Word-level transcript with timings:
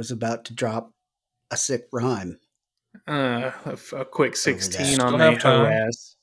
was 0.00 0.10
about 0.10 0.46
to 0.46 0.54
drop 0.54 0.92
a 1.50 1.56
sick 1.56 1.86
rhyme. 1.92 2.38
Uh, 3.06 3.52
a, 3.66 3.72
f- 3.72 3.92
a 3.92 4.04
quick 4.04 4.32
that. 4.32 4.38
16 4.38 4.86
Still 4.94 5.06
on 5.06 5.20
have 5.20 5.34
the 5.34 5.40
time. 5.40 5.66
ass. 5.88 6.16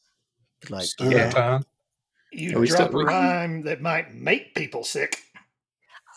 Like, 0.70 0.86
Still 0.86 1.12
Yeah. 1.12 1.30
time. 1.30 1.64
You 2.32 2.52
drop 2.66 2.90
still- 2.90 3.00
a 3.02 3.06
rhyme 3.06 3.62
that 3.64 3.82
might 3.82 4.14
make 4.16 4.56
people 4.56 4.84
sick. 4.84 5.24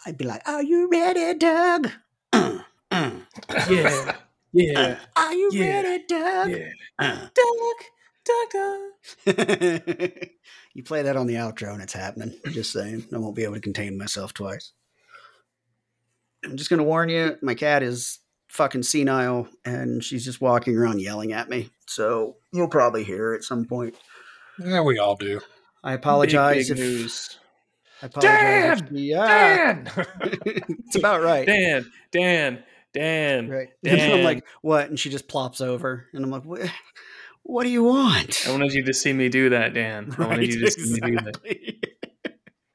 I'd 0.07 0.17
be 0.17 0.25
like, 0.25 0.41
"Are 0.49 0.63
you 0.63 0.89
ready, 0.91 1.35
Doug? 1.39 1.91
Uh, 2.33 2.61
uh, 2.91 3.11
Yeah, 3.69 4.17
yeah, 4.53 4.99
Are 5.15 5.35
you 5.35 5.51
Yeah. 5.53 5.83
ready, 5.83 6.05
Doug? 6.09 6.51
yeah. 6.51 6.69
Uh. 6.99 7.29
Doug, 7.35 7.77
Doug, 8.25 8.51
Doug. 9.27 10.19
you 10.75 10.83
play 10.83 11.03
that 11.03 11.17
on 11.19 11.27
the 11.27 11.35
outro, 11.35 11.73
and 11.75 11.83
it's 11.83 11.93
happening. 11.93 12.35
Just 12.51 12.73
saying, 12.73 13.07
I 13.15 13.19
won't 13.19 13.37
be 13.37 13.45
able 13.45 13.55
to 13.57 13.61
contain 13.61 13.99
myself 13.99 14.33
twice. 14.33 14.73
I'm 16.45 16.57
just 16.57 16.71
gonna 16.71 16.85
warn 16.85 17.09
you, 17.09 17.37
my 17.43 17.55
cat 17.55 17.83
is 17.83 18.19
fucking 18.49 18.83
senile, 18.83 19.49
and 19.65 20.03
she's 20.03 20.25
just 20.25 20.41
walking 20.41 20.77
around 20.77 21.01
yelling 21.01 21.33
at 21.33 21.49
me. 21.49 21.71
So 21.87 22.37
you'll 22.53 22.69
probably 22.69 23.05
hear 23.05 23.19
her 23.19 23.35
at 23.35 23.45
some 23.45 23.65
point. 23.65 23.95
Yeah, 24.59 24.81
we 24.83 24.99
all 24.99 25.17
do. 25.17 25.41
I 25.83 25.95
apologize 25.95 26.69
Big, 26.69 26.77
big 26.77 26.85
if 26.85 26.91
news. 26.91 27.39
I 28.03 28.07
apologize. 28.07 28.81
Dan! 28.81 28.97
she- 28.97 29.15
ah, 29.15 29.27
Dan! 29.27 29.91
it's 30.47 30.97
about 30.97 31.23
right. 31.23 31.47
Dan, 31.47 31.91
Dan, 32.13 32.63
Dan. 32.93 33.49
Right. 33.49 33.69
And 33.87 34.01
I'm 34.01 34.25
like, 34.25 34.45
what? 34.63 34.89
And 34.89 34.99
she 34.99 35.11
just 35.11 35.29
plops 35.29 35.61
over, 35.61 36.07
and 36.13 36.25
I'm 36.25 36.31
like, 36.31 36.45
what? 36.45 36.61
What 37.43 37.65
do 37.65 37.71
you 37.71 37.83
want? 37.85 38.47
I 38.47 38.53
wanted 38.53 38.73
you 38.75 38.85
to 38.85 38.93
see 38.93 39.13
me 39.15 39.29
do 39.31 39.49
that, 39.51 39.73
Dan. 39.73 40.15
I 40.19 40.27
wanted 40.27 40.53
you 40.53 40.61
to 40.61 40.71
see 40.71 41.01
me 41.01 41.11
do 41.13 41.17
that. 41.17 41.41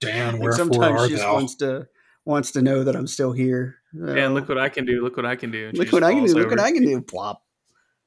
Dan, 0.01 0.39
wherefore 0.39 0.53
sometimes 0.57 0.99
art 1.01 1.09
she 1.09 1.15
just 1.15 1.23
thou? 1.23 1.33
wants 1.33 1.55
to 1.57 1.87
wants 2.25 2.51
to 2.51 2.61
know 2.61 2.83
that 2.83 2.95
I'm 2.95 3.07
still 3.07 3.31
here. 3.31 3.77
Dan, 3.95 4.17
Uh, 4.19 4.29
look 4.29 4.49
what 4.49 4.57
I 4.57 4.69
can 4.69 4.85
do. 4.85 5.01
Look 5.03 5.15
what 5.17 5.25
I 5.25 5.35
can 5.35 5.51
do. 5.51 5.69
And 5.69 5.77
look 5.77 5.91
what 5.91 6.03
I 6.03 6.11
can 6.11 6.19
falls 6.19 6.33
do. 6.33 6.39
Look 6.39 6.49
what. 6.49 6.59
I 6.59 6.71
can 6.71 6.83
do. 6.83 7.01
Plop. 7.01 7.41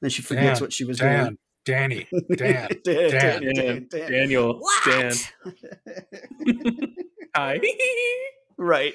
Then 0.01 0.11
she 0.11 0.23
forgets 0.23 0.59
Dan, 0.61 0.65
what 0.65 0.73
she 0.73 0.85
was 0.85 0.99
Dan, 0.99 1.39
Danny, 1.65 2.07
doing. 2.11 2.25
Dan, 2.37 2.69
Dan, 2.85 3.11
Dan, 3.11 3.11
Dan, 3.11 3.55
Dan, 3.55 3.87
Dan. 3.91 4.11
Daniel, 4.13 4.61
Dan. 4.85 5.13
Hi. 7.35 7.61
right. 8.57 8.95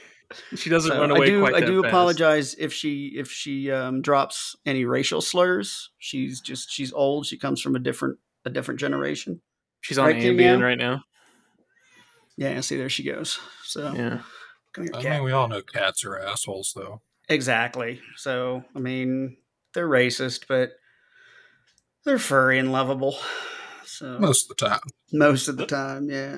she 0.56 0.70
doesn't 0.70 0.92
So 0.92 1.00
run 1.00 1.12
away 1.12 1.28
I 1.28 1.30
do. 1.30 1.40
quite 1.42 1.54
I 1.56 1.60
do 1.62 1.82
fast. 1.82 1.90
apologize 1.92 2.56
if 2.56 2.74
she 2.74 3.14
if 3.16 3.30
she 3.32 3.70
um, 3.72 4.02
drops 4.02 4.56
any 4.66 4.86
racial 4.86 5.22
slurs. 5.22 5.90
She's 6.00 6.42
just 6.42 6.72
she's 6.72 6.92
old. 6.94 7.26
She 7.26 7.38
comes 7.38 7.62
from 7.62 7.76
a 7.76 7.80
different 7.80 8.18
a 8.46 8.50
different 8.50 8.80
generation. 8.80 9.42
She's 9.82 9.98
on 9.98 10.08
Right, 10.08 10.22
King 10.22 10.38
Ambien 10.38 10.62
right 10.62 10.78
now. 10.78 11.04
Yeah. 12.38 12.60
See, 12.62 12.78
there 12.78 12.90
she 12.90 13.04
goes. 13.04 13.40
So 13.64 13.94
Yeah. 13.94 14.20
Come 14.74 14.86
here, 14.86 14.94
I 14.96 15.02
cat. 15.02 15.12
mean, 15.14 15.24
we 15.24 15.32
all 15.32 15.48
know 15.48 15.62
cats 15.62 16.04
are 16.06 16.18
assholes, 16.20 16.74
though. 16.76 17.02
Exactly. 17.30 18.02
So, 18.18 18.64
I 18.76 18.80
mean, 18.80 19.38
they're 19.74 19.88
racist, 19.88 20.46
but 20.48 20.72
they're 22.06 22.20
furry 22.20 22.60
and 22.60 22.72
lovable. 22.72 23.16
So, 23.86 24.18
most, 24.18 24.22
Most 24.22 24.44
of 24.52 24.58
the 24.58 24.66
time. 24.68 24.80
Most 25.12 25.48
of 25.48 25.58
the 25.58 25.66
time, 25.66 26.10
yeah. 26.10 26.38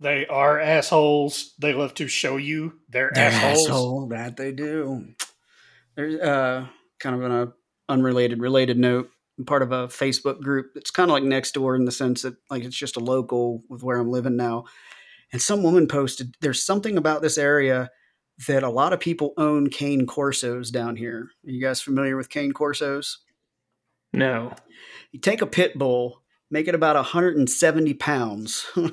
They 0.00 0.26
are 0.26 0.58
assholes. 0.60 1.54
They 1.60 1.72
love 1.72 1.94
to 1.94 2.08
show 2.08 2.36
you 2.36 2.80
they're, 2.88 3.10
They're 3.14 3.26
assholes. 3.30 3.66
asshole, 3.68 4.06
that 4.08 4.36
they 4.36 4.52
do. 4.52 5.08
There's 5.96 6.20
uh, 6.20 6.66
kind 7.00 7.16
of 7.16 7.22
an 7.22 7.32
a 7.32 7.52
unrelated, 7.88 8.40
related 8.40 8.78
note. 8.78 9.10
I'm 9.38 9.44
part 9.44 9.62
of 9.62 9.72
a 9.72 9.88
Facebook 9.88 10.40
group 10.40 10.72
that's 10.74 10.90
kind 10.90 11.10
of 11.10 11.14
like 11.14 11.24
next 11.24 11.52
door 11.52 11.74
in 11.74 11.84
the 11.84 11.92
sense 11.92 12.22
that 12.22 12.34
like 12.50 12.64
it's 12.64 12.76
just 12.76 12.96
a 12.96 13.00
local 13.00 13.62
with 13.68 13.82
where 13.82 13.98
I'm 13.98 14.10
living 14.10 14.36
now. 14.36 14.64
And 15.34 15.42
some 15.42 15.64
woman 15.64 15.88
posted, 15.88 16.36
"There's 16.40 16.62
something 16.64 16.96
about 16.96 17.20
this 17.20 17.36
area 17.36 17.90
that 18.46 18.62
a 18.62 18.70
lot 18.70 18.92
of 18.92 19.00
people 19.00 19.32
own 19.36 19.68
cane 19.68 20.06
corsos 20.06 20.70
down 20.70 20.94
here. 20.94 21.28
Are 21.44 21.50
you 21.50 21.60
guys 21.60 21.80
familiar 21.82 22.16
with 22.16 22.30
cane 22.30 22.52
corsos? 22.52 23.16
No. 24.12 24.54
You 25.10 25.18
take 25.18 25.42
a 25.42 25.46
pit 25.48 25.76
bull, 25.76 26.22
make 26.52 26.68
it 26.68 26.74
about 26.76 26.94
170 26.94 27.94
pounds. 27.94 28.64
you 28.76 28.92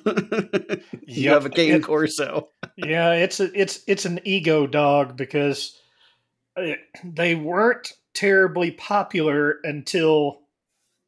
Yep. 1.05 1.33
have 1.33 1.45
a 1.45 1.49
cane 1.51 1.75
It- 1.75 1.83
corso. 1.83 2.49
yeah, 2.75 3.13
it's 3.13 3.39
a, 3.39 3.51
it's 3.59 3.81
it's 3.85 4.05
an 4.05 4.19
ego 4.25 4.65
dog 4.65 5.15
because 5.15 5.79
uh, 6.57 6.71
they 7.03 7.35
weren't 7.35 7.93
terribly 8.15 8.71
popular 8.71 9.59
until 9.63 10.41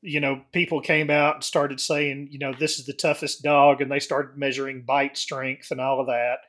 you 0.04 0.20
know 0.20 0.42
people 0.52 0.82
came 0.82 1.10
out 1.10 1.36
and 1.36 1.44
started 1.44 1.80
saying 1.80 2.28
you 2.30 2.38
know 2.38 2.54
this 2.54 2.78
is 2.78 2.86
the 2.86 2.94
toughest 2.94 3.42
dog 3.42 3.82
and 3.82 3.90
they 3.90 4.00
started 4.00 4.38
measuring 4.38 4.82
bite 4.82 5.18
strength 5.18 5.72
and 5.72 5.80
all 5.80 6.02
of 6.02 6.08
that 6.08 6.40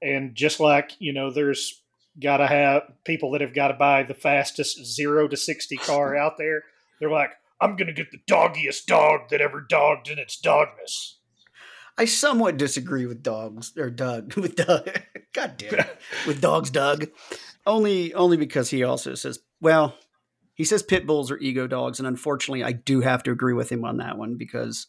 and 0.00 0.34
just 0.34 0.58
like 0.58 0.92
you 0.98 1.12
know 1.12 1.30
there's 1.30 1.82
got 2.20 2.38
to 2.38 2.46
have 2.46 2.82
people 3.04 3.30
that 3.30 3.42
have 3.42 3.54
got 3.54 3.68
to 3.68 3.74
buy 3.74 4.02
the 4.02 4.14
fastest 4.14 4.82
0 4.84 5.28
to 5.28 5.36
60 5.36 5.76
car 5.76 6.16
out 6.22 6.38
there 6.38 6.64
they're 6.98 7.10
like 7.10 7.32
i'm 7.60 7.76
going 7.76 7.86
to 7.86 7.92
get 7.92 8.10
the 8.10 8.20
doggiest 8.26 8.86
dog 8.86 9.28
that 9.28 9.42
ever 9.42 9.60
dogged 9.60 10.08
in 10.08 10.18
its 10.18 10.40
dogness 10.40 11.16
I 11.98 12.04
somewhat 12.04 12.58
disagree 12.58 13.06
with 13.06 13.22
dogs 13.22 13.72
or 13.76 13.88
Doug 13.88 14.34
with 14.36 14.56
Doug. 14.56 15.00
God 15.32 15.56
damn 15.56 15.80
it. 15.80 15.98
With 16.26 16.42
dogs, 16.42 16.68
Doug. 16.70 17.06
Only 17.66 18.12
only 18.12 18.36
because 18.36 18.68
he 18.68 18.84
also 18.84 19.14
says, 19.14 19.38
well, 19.62 19.94
he 20.56 20.64
says 20.64 20.82
pit 20.82 21.06
bulls 21.06 21.30
are 21.30 21.38
ego 21.38 21.66
dogs, 21.66 21.98
and 21.98 22.08
unfortunately, 22.08 22.64
I 22.64 22.72
do 22.72 23.02
have 23.02 23.22
to 23.24 23.30
agree 23.30 23.52
with 23.52 23.70
him 23.70 23.84
on 23.84 23.98
that 23.98 24.16
one 24.16 24.36
because 24.36 24.86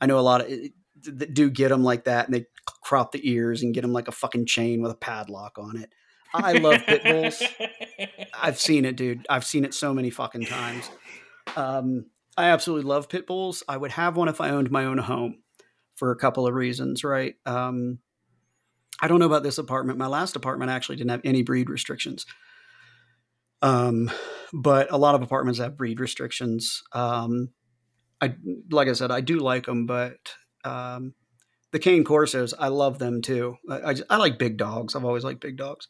I 0.00 0.06
know 0.06 0.18
a 0.18 0.20
lot 0.20 0.40
of 0.40 0.48
that 1.04 1.34
do 1.34 1.50
get 1.50 1.68
them 1.68 1.84
like 1.84 2.04
that, 2.04 2.26
and 2.26 2.34
they 2.34 2.46
crop 2.82 3.12
the 3.12 3.30
ears 3.30 3.62
and 3.62 3.74
get 3.74 3.82
them 3.82 3.92
like 3.92 4.08
a 4.08 4.12
fucking 4.12 4.46
chain 4.46 4.80
with 4.80 4.90
a 4.90 4.96
padlock 4.96 5.58
on 5.58 5.76
it. 5.76 5.90
I 6.34 6.54
love 6.54 6.80
pit 6.86 7.04
bulls. 7.04 7.42
I've 8.42 8.58
seen 8.58 8.86
it, 8.86 8.96
dude. 8.96 9.26
I've 9.28 9.44
seen 9.44 9.66
it 9.66 9.74
so 9.74 9.92
many 9.92 10.08
fucking 10.08 10.46
times. 10.46 10.90
Um, 11.56 12.06
I 12.38 12.46
absolutely 12.46 12.88
love 12.88 13.10
pit 13.10 13.26
bulls. 13.26 13.62
I 13.68 13.76
would 13.76 13.90
have 13.92 14.16
one 14.16 14.28
if 14.28 14.40
I 14.40 14.48
owned 14.48 14.70
my 14.70 14.86
own 14.86 14.96
home 14.96 15.42
for 15.96 16.10
a 16.10 16.16
couple 16.16 16.46
of 16.46 16.54
reasons, 16.54 17.04
right? 17.04 17.34
Um, 17.44 17.98
I 19.02 19.08
don't 19.08 19.18
know 19.18 19.26
about 19.26 19.42
this 19.42 19.58
apartment. 19.58 19.98
My 19.98 20.06
last 20.06 20.36
apartment 20.36 20.70
actually 20.70 20.96
didn't 20.96 21.10
have 21.10 21.20
any 21.24 21.42
breed 21.42 21.68
restrictions. 21.68 22.24
Um, 23.62 24.10
but 24.52 24.92
a 24.92 24.98
lot 24.98 25.14
of 25.14 25.22
apartments 25.22 25.60
have 25.60 25.76
breed 25.76 26.00
restrictions. 26.00 26.82
Um, 26.92 27.50
I 28.20 28.34
like 28.70 28.88
I 28.88 28.92
said, 28.92 29.10
I 29.10 29.20
do 29.20 29.38
like 29.38 29.66
them, 29.66 29.86
but 29.86 30.34
um, 30.64 31.14
the 31.72 31.78
cane 31.78 32.04
corsos, 32.04 32.52
I 32.58 32.68
love 32.68 32.98
them 32.98 33.22
too. 33.22 33.56
I, 33.68 33.76
I, 33.76 33.94
I 34.10 34.16
like 34.16 34.38
big 34.38 34.56
dogs. 34.58 34.94
I've 34.94 35.04
always 35.04 35.24
liked 35.24 35.40
big 35.40 35.56
dogs, 35.56 35.88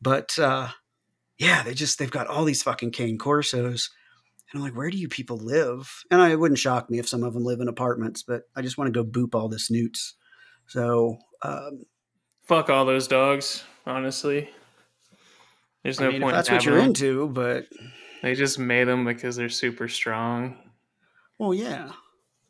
but 0.00 0.38
uh, 0.38 0.68
yeah, 1.38 1.62
they 1.62 1.74
just 1.74 1.98
they've 1.98 2.10
got 2.10 2.26
all 2.26 2.44
these 2.44 2.62
fucking 2.62 2.92
cane 2.92 3.18
corsos. 3.18 3.88
And 4.52 4.60
I'm 4.60 4.62
like, 4.62 4.76
where 4.76 4.90
do 4.90 4.98
you 4.98 5.08
people 5.08 5.38
live? 5.38 5.90
And 6.10 6.20
I, 6.20 6.30
it 6.30 6.38
wouldn't 6.38 6.58
shock 6.58 6.88
me 6.88 6.98
if 6.98 7.08
some 7.08 7.24
of 7.24 7.34
them 7.34 7.44
live 7.44 7.60
in 7.60 7.66
apartments, 7.66 8.22
but 8.22 8.42
I 8.54 8.62
just 8.62 8.78
want 8.78 8.92
to 8.92 9.02
go 9.02 9.08
boop 9.08 9.34
all 9.34 9.48
the 9.48 9.58
snoots. 9.58 10.14
So, 10.66 11.18
um, 11.42 11.84
Fuck 12.44 12.70
all 12.70 12.84
those 12.84 13.08
dogs, 13.08 13.64
honestly. 13.86 14.50
There's 15.84 16.00
I 16.00 16.04
no 16.06 16.10
mean, 16.12 16.22
point 16.22 16.34
that's 16.34 16.48
in 16.48 16.54
what 16.56 16.64
you're 16.64 16.76
them. 16.76 16.86
into, 16.86 17.28
but 17.28 17.66
They 18.22 18.34
just 18.34 18.58
made 18.58 18.84
them 18.88 19.04
because 19.04 19.36
they're 19.36 19.48
super 19.50 19.86
strong. 19.88 20.56
well, 21.38 21.54
yeah. 21.54 21.92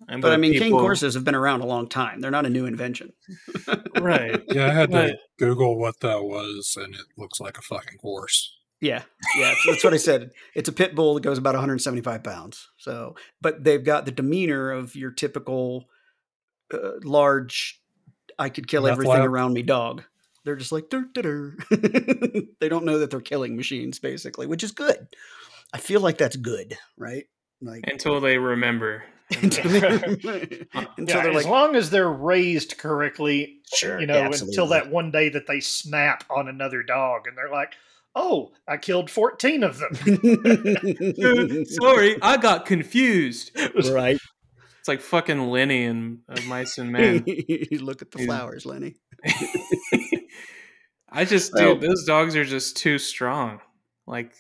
And 0.08 0.20
But 0.22 0.32
I 0.32 0.36
the 0.36 0.38
mean, 0.38 0.52
cane 0.52 0.62
people- 0.64 0.81
corsos 0.81 1.14
have 1.14 1.25
been 1.25 1.34
around 1.34 1.60
a 1.62 1.66
long 1.66 1.88
time. 1.88 2.20
They're 2.20 2.31
not 2.31 2.46
a 2.46 2.50
new 2.50 2.66
invention. 2.66 3.12
right? 4.00 4.40
Yeah, 4.48 4.66
I 4.66 4.70
had 4.70 4.90
to 4.92 4.96
Right. 4.96 5.16
Google 5.38 5.78
what 5.78 6.00
that 6.00 6.22
was, 6.22 6.76
and 6.81 6.94
it 6.94 7.06
looks 7.16 7.40
like 7.40 7.58
a 7.58 7.62
fucking 7.62 7.98
horse. 8.02 8.56
Yeah, 8.81 9.02
yeah, 9.38 9.54
that's 9.66 9.82
what 9.82 9.94
I 9.94 9.96
said. 9.96 10.31
It's 10.54 10.69
a 10.69 10.72
pit 10.72 10.94
bull 10.94 11.14
that 11.14 11.22
goes 11.22 11.38
about 11.38 11.54
175 11.54 12.22
pounds. 12.22 12.69
So, 12.76 13.14
but 13.40 13.64
they've 13.64 13.82
got 13.82 14.04
the 14.04 14.10
demeanor 14.12 14.72
of 14.72 14.94
your 14.94 15.10
typical 15.10 15.86
uh, 16.72 16.90
large, 17.02 17.81
I 18.38 18.50
could 18.50 18.69
kill 18.69 18.82
Meth 18.82 18.92
everything 18.92 19.14
lab? 19.20 19.25
around 19.31 19.54
me 19.54 19.62
dog. 19.62 20.02
They're 20.44 20.56
just 20.56 20.73
like 20.73 20.91
dur, 20.91 21.06
dur, 21.12 21.23
dur. 21.23 21.56
they 22.61 22.69
don't 22.69 22.85
know 22.85 22.99
that 22.99 23.11
they're 23.11 23.20
killing 23.20 23.56
machines, 23.56 23.99
basically, 23.99 24.46
which 24.46 24.62
is 24.62 24.73
good. 24.73 25.08
I 25.73 25.79
feel 25.79 26.00
like 26.00 26.19
that's 26.19 26.37
good, 26.37 26.76
right? 26.99 27.25
Like 27.62 27.85
Until 27.87 28.20
they 28.20 28.37
remember. 28.38 29.05
until 29.43 29.70
they're, 29.81 30.17
Yeah, 30.20 30.85
until 30.99 31.23
they're 31.23 31.29
as 31.31 31.35
like, 31.35 31.46
long 31.46 31.76
as 31.76 31.88
they're 31.88 32.12
raised 32.12 32.76
correctly, 32.76 33.61
sure, 33.75 33.99
you 33.99 34.06
know, 34.06 34.26
until 34.26 34.67
that 34.69 34.91
one 34.91 35.11
day 35.11 35.31
that 35.31 35.46
they 35.46 35.61
snap 35.61 36.25
on 36.29 36.46
another 36.46 36.82
dog 36.82 37.23
and 37.26 37.37
they're 37.37 37.50
like, 37.50 37.73
"Oh, 38.14 38.52
I 38.69 38.76
killed 38.76 39.11
fourteen 39.11 39.62
of 39.64 39.79
them." 39.79 39.94
Sorry, 41.67 42.17
I 42.20 42.37
got 42.37 42.67
confused. 42.67 43.52
right? 43.91 44.19
It's 44.79 44.88
like 44.88 45.00
fucking 45.00 45.49
Lenny 45.49 45.85
and 45.85 46.19
uh, 46.29 46.38
Mice 46.46 46.76
and 46.76 46.93
Men. 46.93 47.25
Look 47.73 48.02
at 48.02 48.11
the 48.11 48.19
Yeah. 48.19 48.26
flowers, 48.26 48.67
Lenny. 48.67 48.96
I 51.14 51.25
just, 51.25 51.52
Well- 51.55 51.76
dude, 51.76 51.88
those 51.90 52.05
dogs 52.05 52.37
are 52.37 52.44
just 52.44 52.76
too 52.76 52.99
strong. 52.99 53.61
Like, 54.06 54.32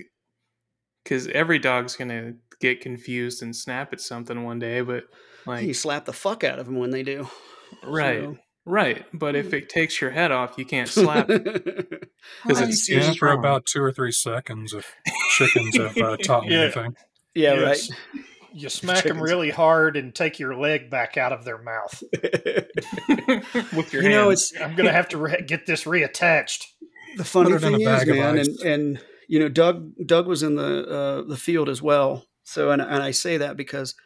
because 1.02 1.26
every 1.28 1.58
dog's 1.58 1.96
gonna 1.96 2.34
get 2.60 2.80
confused 2.80 3.42
and 3.42 3.54
snap 3.54 3.92
at 3.92 4.00
something 4.00 4.42
one 4.44 4.58
day, 4.58 4.80
but 4.82 5.04
like, 5.46 5.64
you 5.66 5.74
slap 5.74 6.04
the 6.04 6.12
fuck 6.12 6.44
out 6.44 6.58
of 6.58 6.66
them 6.66 6.76
when 6.76 6.90
they 6.90 7.02
do. 7.02 7.28
right, 7.82 8.22
So- 8.22 8.38
right. 8.66 9.04
But 9.12 9.36
if 9.36 9.52
it 9.54 9.68
takes 9.68 10.00
your 10.00 10.10
head 10.10 10.32
off, 10.32 10.54
you 10.58 10.64
can't 10.64 10.88
slap. 10.88 11.28
Because 12.42 12.60
it's 12.62 12.88
Yeah, 12.88 13.10
too 13.12 13.18
for 13.18 13.28
about 13.32 13.66
two 13.66 13.82
or 13.82 13.92
three 13.92 14.10
seconds 14.12 14.72
if 14.72 14.94
chickens 15.36 15.76
have 15.76 15.96
uh, 15.98 16.16
taught 16.16 16.46
me 16.46 16.52
Yeah. 16.54 16.60
anything. 16.62 16.96
yeah, 17.34 17.54
Yes. 17.54 17.90
You 18.54 18.68
smack 18.68 19.04
them 19.04 19.20
really 19.20 19.50
hard 19.50 19.96
and 19.96 20.14
take 20.14 20.38
your 20.38 20.54
leg 20.54 20.88
back 20.88 21.16
out 21.16 21.32
of 21.32 21.44
their 21.44 21.58
mouth. 21.58 22.02
with 23.72 23.92
your 23.92 24.02
you 24.02 24.08
know, 24.08 24.28
hands. 24.28 24.52
it's 24.52 24.62
I'm 24.62 24.76
gonna 24.76 24.92
have 24.92 25.08
to 25.08 25.18
re- 25.18 25.42
get 25.44 25.66
this 25.66 25.84
reattached. 25.84 26.64
the 27.16 27.24
funny 27.24 27.50
Put 27.50 27.62
thing 27.62 27.80
is, 27.80 28.06
man, 28.06 28.38
and 28.38 28.48
and 28.60 29.00
you 29.28 29.40
know, 29.40 29.48
Doug 29.48 29.90
Doug 30.06 30.28
was 30.28 30.44
in 30.44 30.54
the 30.54 30.88
uh, 30.88 31.22
the 31.28 31.36
field 31.36 31.68
as 31.68 31.82
well. 31.82 32.26
So, 32.44 32.70
and 32.70 32.80
and 32.80 33.02
I 33.02 33.10
say 33.10 33.36
that 33.38 33.56
because 33.56 33.96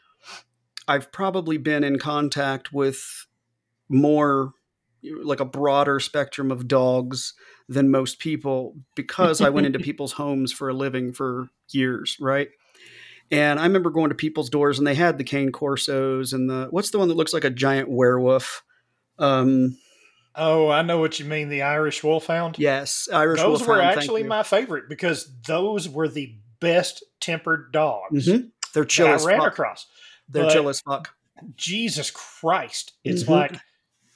I've 0.89 1.13
probably 1.13 1.59
been 1.59 1.85
in 1.85 1.99
contact 1.99 2.73
with 2.73 3.27
more 3.91 4.53
like 5.03 5.41
a 5.41 5.45
broader 5.45 6.01
spectrum 6.01 6.51
of 6.51 6.67
dogs 6.67 7.35
than 7.69 7.91
most 7.91 8.19
people 8.19 8.75
because 8.95 9.41
I 9.41 9.51
went 9.51 9.67
into 9.67 9.79
people's 9.89 10.13
homes 10.13 10.53
for 10.53 10.71
a 10.71 10.75
living 10.75 11.13
for 11.13 11.51
years, 11.71 12.17
right? 12.19 12.49
And 13.31 13.61
I 13.61 13.65
remember 13.65 13.91
going 13.91 14.09
to 14.09 14.15
people's 14.15 14.49
doors 14.51 14.79
and 14.79 14.87
they 14.87 14.95
had 14.95 15.19
the 15.19 15.25
cane 15.25 15.53
corsos 15.53 16.33
and 16.33 16.49
the 16.49 16.69
what's 16.71 16.91
the 16.91 16.99
one 16.99 17.09
that 17.09 17.17
looks 17.17 17.35
like 17.35 17.45
a 17.45 17.51
giant 17.51 17.89
werewolf? 17.89 18.63
Um, 19.19 19.77
Oh, 20.41 20.69
I 20.71 20.83
know 20.83 20.99
what 20.99 21.19
you 21.19 21.25
mean. 21.25 21.49
The 21.49 21.63
Irish 21.63 22.05
Wolfhound. 22.05 22.57
yes, 22.59 23.09
Irish 23.13 23.41
those 23.41 23.61
were 23.63 23.75
Wolfhound, 23.75 23.81
thank 23.95 23.99
actually 23.99 24.23
my 24.23 24.43
favorite 24.45 24.89
because 24.89 25.29
those 25.47 25.89
were 25.89 26.07
the 26.09 26.37
best 26.61 27.03
tempered 27.21 27.73
dogs 27.73 28.29
Mhm. 28.29 28.51
They're 28.73 28.85
chill 28.85 29.09
I 29.09 29.13
as 29.15 29.25
ran 29.27 29.41
fuck. 29.41 29.49
across. 29.53 29.87
They're 30.29 30.45
but- 30.45 30.53
chill 30.53 30.69
as 30.69 30.81
fuck. 30.81 31.11
Jesus 31.57 32.11
Christ! 32.11 32.93
It's 33.05 33.25
Mhm. 33.25 33.29
like 33.31 33.53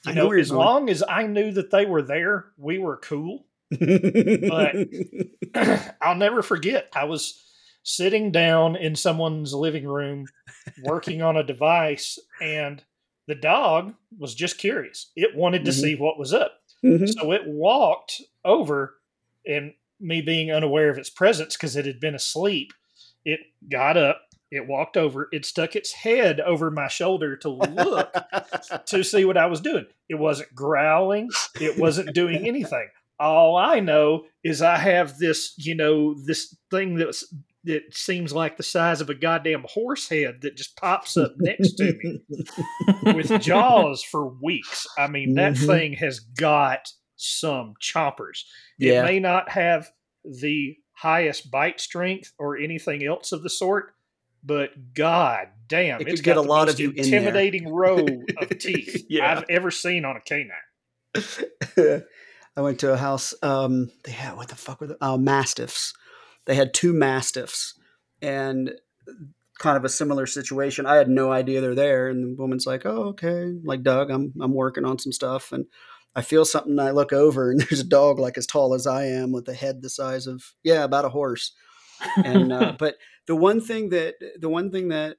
you 0.05 0.13
know 0.13 0.29
know, 0.29 0.33
as 0.39 0.49
going. 0.51 0.59
long 0.65 0.89
as 0.89 1.03
I 1.07 1.27
knew 1.27 1.51
that 1.51 1.71
they 1.71 1.85
were 1.85 2.01
there, 2.01 2.45
we 2.57 2.77
were 2.79 2.97
cool. 2.97 3.45
But 3.79 4.75
I'll 6.01 6.15
never 6.15 6.41
forget. 6.41 6.89
I 6.93 7.05
was 7.05 7.41
sitting 7.83 8.31
down 8.31 8.75
in 8.75 8.95
someone's 8.95 9.53
living 9.53 9.85
room 9.87 10.25
working 10.83 11.21
on 11.21 11.37
a 11.37 11.43
device, 11.43 12.17
and 12.41 12.83
the 13.27 13.35
dog 13.35 13.93
was 14.17 14.33
just 14.35 14.57
curious. 14.57 15.11
It 15.15 15.35
wanted 15.35 15.65
to 15.65 15.71
Mhm. 15.71 15.81
see 15.81 15.95
what 15.95 16.17
was 16.17 16.33
up. 16.33 16.59
Mhm. 16.83 17.13
So 17.13 17.31
it 17.31 17.45
walked 17.45 18.21
over, 18.43 18.95
and 19.45 19.73
me 19.99 20.21
being 20.21 20.51
unaware 20.51 20.89
of 20.89 20.97
its 20.97 21.09
presence 21.09 21.55
because 21.55 21.75
it 21.75 21.85
had 21.85 21.99
been 21.99 22.15
asleep, 22.15 22.73
it 23.23 23.39
got 23.69 23.95
up, 23.95 24.21
it 24.51 24.67
walked 24.67 24.97
over, 24.97 25.29
it 25.31 25.45
stuck 25.45 25.75
its 25.75 25.93
head 25.93 26.39
over 26.41 26.69
my 26.69 26.87
shoulder 26.89 27.37
to 27.37 27.49
look 27.49 28.13
to 28.87 29.03
see 29.03 29.23
what 29.25 29.37
I 29.37 29.45
was 29.45 29.61
doing. 29.61 29.85
It 30.09 30.15
wasn't 30.15 30.53
growling, 30.53 31.29
it 31.59 31.77
wasn't 31.77 32.13
doing 32.13 32.45
anything. 32.47 32.89
All 33.19 33.55
I 33.55 33.79
know 33.79 34.25
is 34.43 34.61
I 34.61 34.77
have 34.77 35.17
this, 35.17 35.53
you 35.57 35.75
know, 35.75 36.13
this 36.13 36.53
thing 36.69 36.95
that's 36.95 37.23
that 37.65 37.93
seems 37.93 38.33
like 38.33 38.57
the 38.57 38.63
size 38.63 38.99
of 39.01 39.09
a 39.09 39.13
goddamn 39.15 39.65
horse 39.69 40.09
head 40.09 40.39
that 40.41 40.55
just 40.57 40.75
pops 40.75 41.15
up 41.17 41.33
next 41.37 41.73
to 41.75 41.93
me 42.03 42.21
with 43.13 43.41
jaws 43.41 44.03
for 44.03 44.27
weeks. 44.27 44.85
I 44.97 45.07
mean, 45.07 45.35
that 45.35 45.53
Mhm. 45.53 45.65
thing 45.67 45.93
has 45.93 46.19
got 46.19 46.89
some 47.15 47.73
chompers. 47.81 48.43
Yeah. 48.77 49.01
It 49.01 49.05
may 49.05 49.19
not 49.19 49.49
have 49.49 49.89
the 50.25 50.75
highest 50.95 51.49
bite 51.51 51.79
strength 51.79 52.33
or 52.37 52.57
anything 52.57 53.03
else 53.05 53.31
of 53.31 53.43
the 53.43 53.49
sort, 53.49 53.93
but 54.43 54.93
god 54.93 55.47
damn, 55.67 56.01
It 56.01 56.05
get 56.07 56.23
got 56.23 56.37
a 56.37 56.41
the 56.41 56.47
lot 56.47 56.67
of 56.69 56.79
you 56.79 56.89
in 56.91 56.97
intimidating 57.05 57.67
row 57.73 58.05
of 58.37 58.49
teeth 58.59 59.05
Yeah. 59.09 59.31
I've 59.37 59.45
ever 59.49 59.71
seen 59.71 60.03
on 60.05 60.17
a 60.17 60.21
canine. 60.21 60.51
I 62.55 62.61
went 62.61 62.79
to 62.81 62.93
a 62.93 62.97
house. 62.97 63.33
Um, 63.41 63.89
they 64.03 64.11
had 64.11 64.35
what 64.35 64.49
the 64.49 64.55
fuck 64.55 64.79
were 64.81 64.87
they? 64.87 64.95
Uh, 65.01 65.17
mastiffs. 65.17 65.93
They 66.45 66.55
had 66.55 66.73
two 66.73 66.93
mastiffs, 66.93 67.77
and 68.21 68.73
kind 69.59 69.77
of 69.77 69.85
a 69.85 69.89
similar 69.89 70.25
situation. 70.25 70.85
I 70.85 70.95
had 70.95 71.09
no 71.09 71.31
idea 71.31 71.61
they're 71.61 71.75
there, 71.75 72.09
and 72.09 72.37
the 72.37 72.41
woman's 72.41 72.65
like, 72.65 72.85
"Oh, 72.85 73.09
okay." 73.09 73.53
Like 73.63 73.83
Doug, 73.83 74.09
I'm 74.11 74.33
I'm 74.41 74.53
working 74.53 74.85
on 74.85 74.99
some 74.99 75.11
stuff, 75.11 75.51
and 75.51 75.65
I 76.15 76.21
feel 76.21 76.45
something. 76.45 76.71
And 76.71 76.81
I 76.81 76.91
look 76.91 77.13
over, 77.13 77.51
and 77.51 77.59
there's 77.69 77.79
a 77.79 77.85
dog 77.85 78.19
like 78.19 78.37
as 78.37 78.45
tall 78.45 78.73
as 78.73 78.87
I 78.87 79.05
am, 79.05 79.31
with 79.31 79.47
a 79.47 79.53
head 79.53 79.81
the 79.81 79.89
size 79.89 80.27
of 80.27 80.43
yeah, 80.63 80.83
about 80.83 81.05
a 81.05 81.09
horse. 81.09 81.53
And 82.17 82.51
uh, 82.51 82.73
but 82.79 82.95
the 83.27 83.35
one 83.35 83.61
thing 83.61 83.89
that 83.89 84.15
the 84.39 84.49
one 84.49 84.71
thing 84.71 84.89
that 84.89 85.17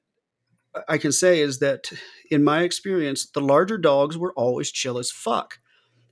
I 0.89 0.99
can 0.99 1.13
say 1.13 1.41
is 1.41 1.59
that 1.61 1.91
in 2.31 2.43
my 2.43 2.63
experience, 2.63 3.27
the 3.31 3.41
larger 3.41 3.79
dogs 3.79 4.19
were 4.19 4.33
always 4.35 4.73
chill 4.73 4.99
as 4.99 5.11
fuck. 5.11 5.59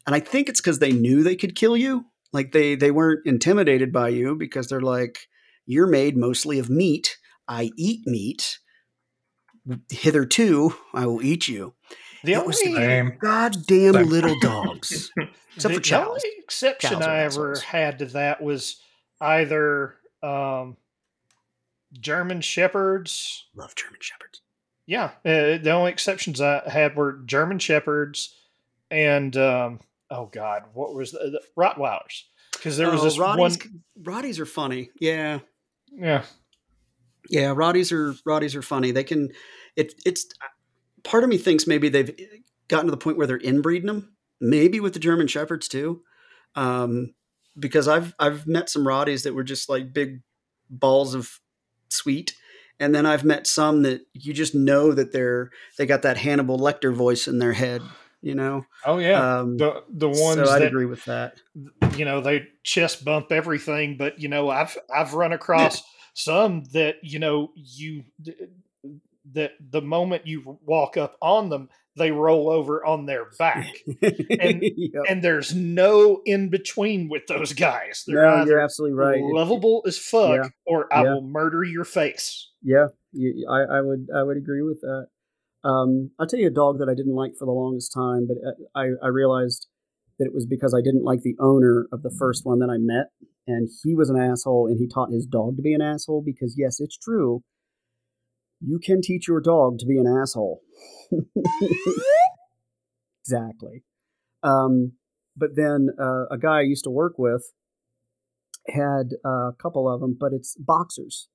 And 0.06 0.14
I 0.16 0.20
think 0.20 0.48
it's 0.48 0.60
because 0.60 0.78
they 0.78 0.92
knew 0.92 1.22
they 1.22 1.36
could 1.36 1.54
kill 1.54 1.76
you. 1.76 2.06
Like 2.32 2.52
they 2.52 2.74
they 2.74 2.90
weren't 2.90 3.26
intimidated 3.26 3.92
by 3.92 4.08
you 4.08 4.34
because 4.36 4.68
they're 4.68 4.80
like, 4.80 5.28
you're 5.66 5.86
made 5.86 6.16
mostly 6.16 6.58
of 6.58 6.70
meat. 6.70 7.18
I 7.48 7.70
eat 7.76 8.06
meat. 8.06 8.58
Hitherto, 9.90 10.74
I 10.92 11.06
will 11.06 11.22
eat 11.22 11.46
you. 11.48 11.74
The 12.24 12.32
It 12.32 12.36
only, 12.36 12.46
was 12.48 12.60
the 12.60 13.16
Goddamn 13.20 13.94
Same. 13.94 14.08
little 14.08 14.38
dogs. 14.40 15.10
Except 15.54 15.74
the, 15.74 15.74
for 15.74 15.80
chows. 15.80 16.04
the 16.04 16.08
only 16.08 16.38
exception 16.38 16.90
Chows 16.92 17.02
I 17.02 17.18
ever 17.20 17.58
had 17.60 17.98
to 18.00 18.06
that 18.06 18.42
was 18.42 18.80
either 19.20 19.96
um, 20.22 20.76
German 21.92 22.40
Shepherds. 22.40 23.46
Love 23.54 23.74
German 23.74 23.98
shepherds. 24.00 24.40
Yeah, 24.86 25.10
uh, 25.24 25.58
the 25.58 25.70
only 25.70 25.92
exceptions 25.92 26.40
I 26.40 26.68
had 26.68 26.96
were 26.96 27.20
German 27.24 27.58
Shepherds 27.58 28.34
and 28.90 29.36
um, 29.36 29.80
oh 30.10 30.26
god, 30.26 30.64
what 30.74 30.94
was 30.94 31.12
the, 31.12 31.18
the 31.18 31.40
Rottweilers? 31.56 32.22
Because 32.62 32.76
there 32.76 32.90
was 32.90 33.00
Oh, 33.00 33.04
this 33.04 33.18
Rotties, 33.18 33.38
one. 33.38 33.82
Rotties 34.00 34.38
are 34.38 34.46
funny. 34.46 34.90
Yeah. 35.00 35.40
Yeah, 35.90 36.22
Yeah, 37.28 37.48
Rotties 37.54 37.90
are 37.90 38.12
Rotties 38.26 38.54
are 38.54 38.62
funny. 38.62 38.92
They 38.92 39.02
can. 39.04 39.30
It, 39.74 39.94
it's 40.06 40.26
part 41.02 41.24
of 41.24 41.28
me 41.28 41.38
thinks 41.38 41.66
maybe 41.66 41.88
they've 41.88 42.14
gotten 42.68 42.86
to 42.86 42.90
the 42.92 42.96
point 42.96 43.18
where 43.18 43.26
they're 43.26 43.36
inbreeding 43.38 43.86
them. 43.88 44.14
Maybe 44.40 44.78
with 44.80 44.94
the 44.94 45.00
German 45.00 45.26
shepherds 45.26 45.66
too, 45.68 46.02
um, 46.54 47.14
because 47.58 47.88
I've 47.88 48.14
I've 48.18 48.46
met 48.46 48.70
some 48.70 48.84
Rotties 48.84 49.24
that 49.24 49.34
were 49.34 49.44
just 49.44 49.68
like 49.68 49.92
big 49.92 50.22
balls 50.70 51.14
of 51.14 51.40
sweet, 51.90 52.34
and 52.80 52.94
then 52.94 53.04
I've 53.04 53.24
met 53.24 53.46
some 53.46 53.82
that 53.82 54.02
you 54.14 54.32
just 54.32 54.54
know 54.54 54.92
that 54.92 55.12
they're 55.12 55.50
they 55.78 55.84
got 55.84 56.02
that 56.02 56.16
Hannibal 56.16 56.58
Lecter 56.58 56.94
voice 56.94 57.26
in 57.28 57.38
their 57.38 57.52
head. 57.52 57.82
You 58.22 58.36
know, 58.36 58.64
oh 58.86 58.98
yeah, 58.98 59.40
um, 59.40 59.56
the 59.56 59.82
the 59.92 60.08
ones 60.08 60.46
so 60.48 60.48
I'd 60.50 60.62
agree 60.62 60.86
with 60.86 61.04
that. 61.06 61.40
you 61.96 62.04
know 62.04 62.20
they 62.20 62.46
chest 62.62 63.04
bump 63.04 63.32
everything 63.32 63.96
but 63.96 64.20
you 64.20 64.28
know 64.28 64.48
i've 64.48 64.78
i've 64.94 65.12
run 65.14 65.32
across 65.32 65.82
some 66.14 66.62
that 66.72 66.96
you 67.02 67.18
know 67.18 67.50
you 67.56 68.04
that 69.32 69.52
the 69.70 69.80
moment 69.82 70.26
you 70.26 70.58
walk 70.64 70.96
up 70.96 71.16
on 71.20 71.48
them 71.48 71.68
they 71.96 72.10
roll 72.10 72.48
over 72.50 72.84
on 72.84 73.06
their 73.06 73.26
back 73.38 73.74
And- 74.02 74.62
Yep. 74.62 75.02
and 75.08 75.22
there's 75.22 75.54
no 75.54 76.20
in 76.24 76.48
between 76.48 77.08
with 77.08 77.26
those 77.26 77.52
guys 77.52 78.04
they're 78.06 78.22
no, 78.24 78.44
you're 78.44 78.60
absolutely 78.60 78.94
right. 78.96 79.20
Lovable 79.22 79.82
as 79.86 79.98
fuck 79.98 80.36
Yeah. 80.44 80.48
or 80.66 80.92
i 80.92 81.02
Yeah. 81.02 81.14
will 81.14 81.22
murder 81.22 81.62
your 81.64 81.84
face 81.84 82.50
Yeah, 82.62 82.86
you, 83.12 83.46
I, 83.50 83.78
I 83.78 83.80
would 83.80 84.08
I 84.14 84.22
would 84.22 84.36
agree 84.36 84.62
with 84.62 84.80
that. 84.82 85.08
Um, 85.64 86.10
I'll 86.18 86.26
tell 86.26 86.40
you 86.40 86.48
a 86.48 86.50
dog 86.50 86.78
that 86.78 86.88
I 86.88 86.94
didn't 86.94 87.14
like 87.14 87.32
for 87.38 87.44
the 87.44 87.52
longest 87.52 87.92
time, 87.92 88.26
but 88.26 88.36
uh, 88.46 88.52
I, 88.74 89.06
I 89.06 89.08
realized 89.08 89.68
that 90.18 90.26
it 90.26 90.34
was 90.34 90.46
because 90.46 90.74
I 90.74 90.82
didn't 90.82 91.04
like 91.04 91.22
the 91.22 91.36
owner 91.40 91.86
of 91.92 92.02
the 92.02 92.14
first 92.18 92.44
one 92.44 92.58
that 92.58 92.70
I 92.70 92.78
met, 92.78 93.06
and 93.46 93.68
he 93.82 93.94
was 93.94 94.10
an 94.10 94.20
asshole, 94.20 94.66
and 94.66 94.78
he 94.78 94.88
taught 94.88 95.12
his 95.12 95.26
dog 95.26 95.56
to 95.56 95.62
be 95.62 95.72
an 95.72 95.82
asshole. 95.82 96.22
Because 96.24 96.56
yes, 96.58 96.80
it's 96.80 96.98
true, 96.98 97.42
you 98.60 98.78
can 98.78 99.00
teach 99.02 99.28
your 99.28 99.40
dog 99.40 99.78
to 99.78 99.86
be 99.86 99.98
an 99.98 100.06
asshole. 100.06 100.62
exactly. 103.24 103.84
Um, 104.42 104.92
but 105.36 105.50
then 105.54 105.88
uh, 106.00 106.26
a 106.30 106.38
guy 106.38 106.58
I 106.58 106.62
used 106.62 106.84
to 106.84 106.90
work 106.90 107.14
with 107.18 107.52
had 108.68 109.10
a 109.24 109.50
couple 109.60 109.92
of 109.92 110.00
them, 110.00 110.16
but 110.18 110.32
it's 110.32 110.56
boxers. 110.58 111.28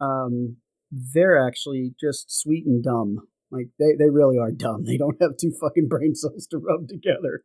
Um, 0.00 0.56
they're 0.90 1.44
actually 1.46 1.94
just 2.00 2.26
sweet 2.28 2.66
and 2.66 2.82
dumb. 2.82 3.20
Like 3.54 3.68
they, 3.78 3.94
they 3.98 4.10
really 4.10 4.38
are 4.38 4.50
dumb. 4.50 4.84
They 4.84 4.96
don't 4.96 5.20
have 5.20 5.36
two 5.40 5.52
fucking 5.60 5.88
brain 5.88 6.14
cells 6.14 6.46
to 6.48 6.58
rub 6.58 6.88
together. 6.88 7.44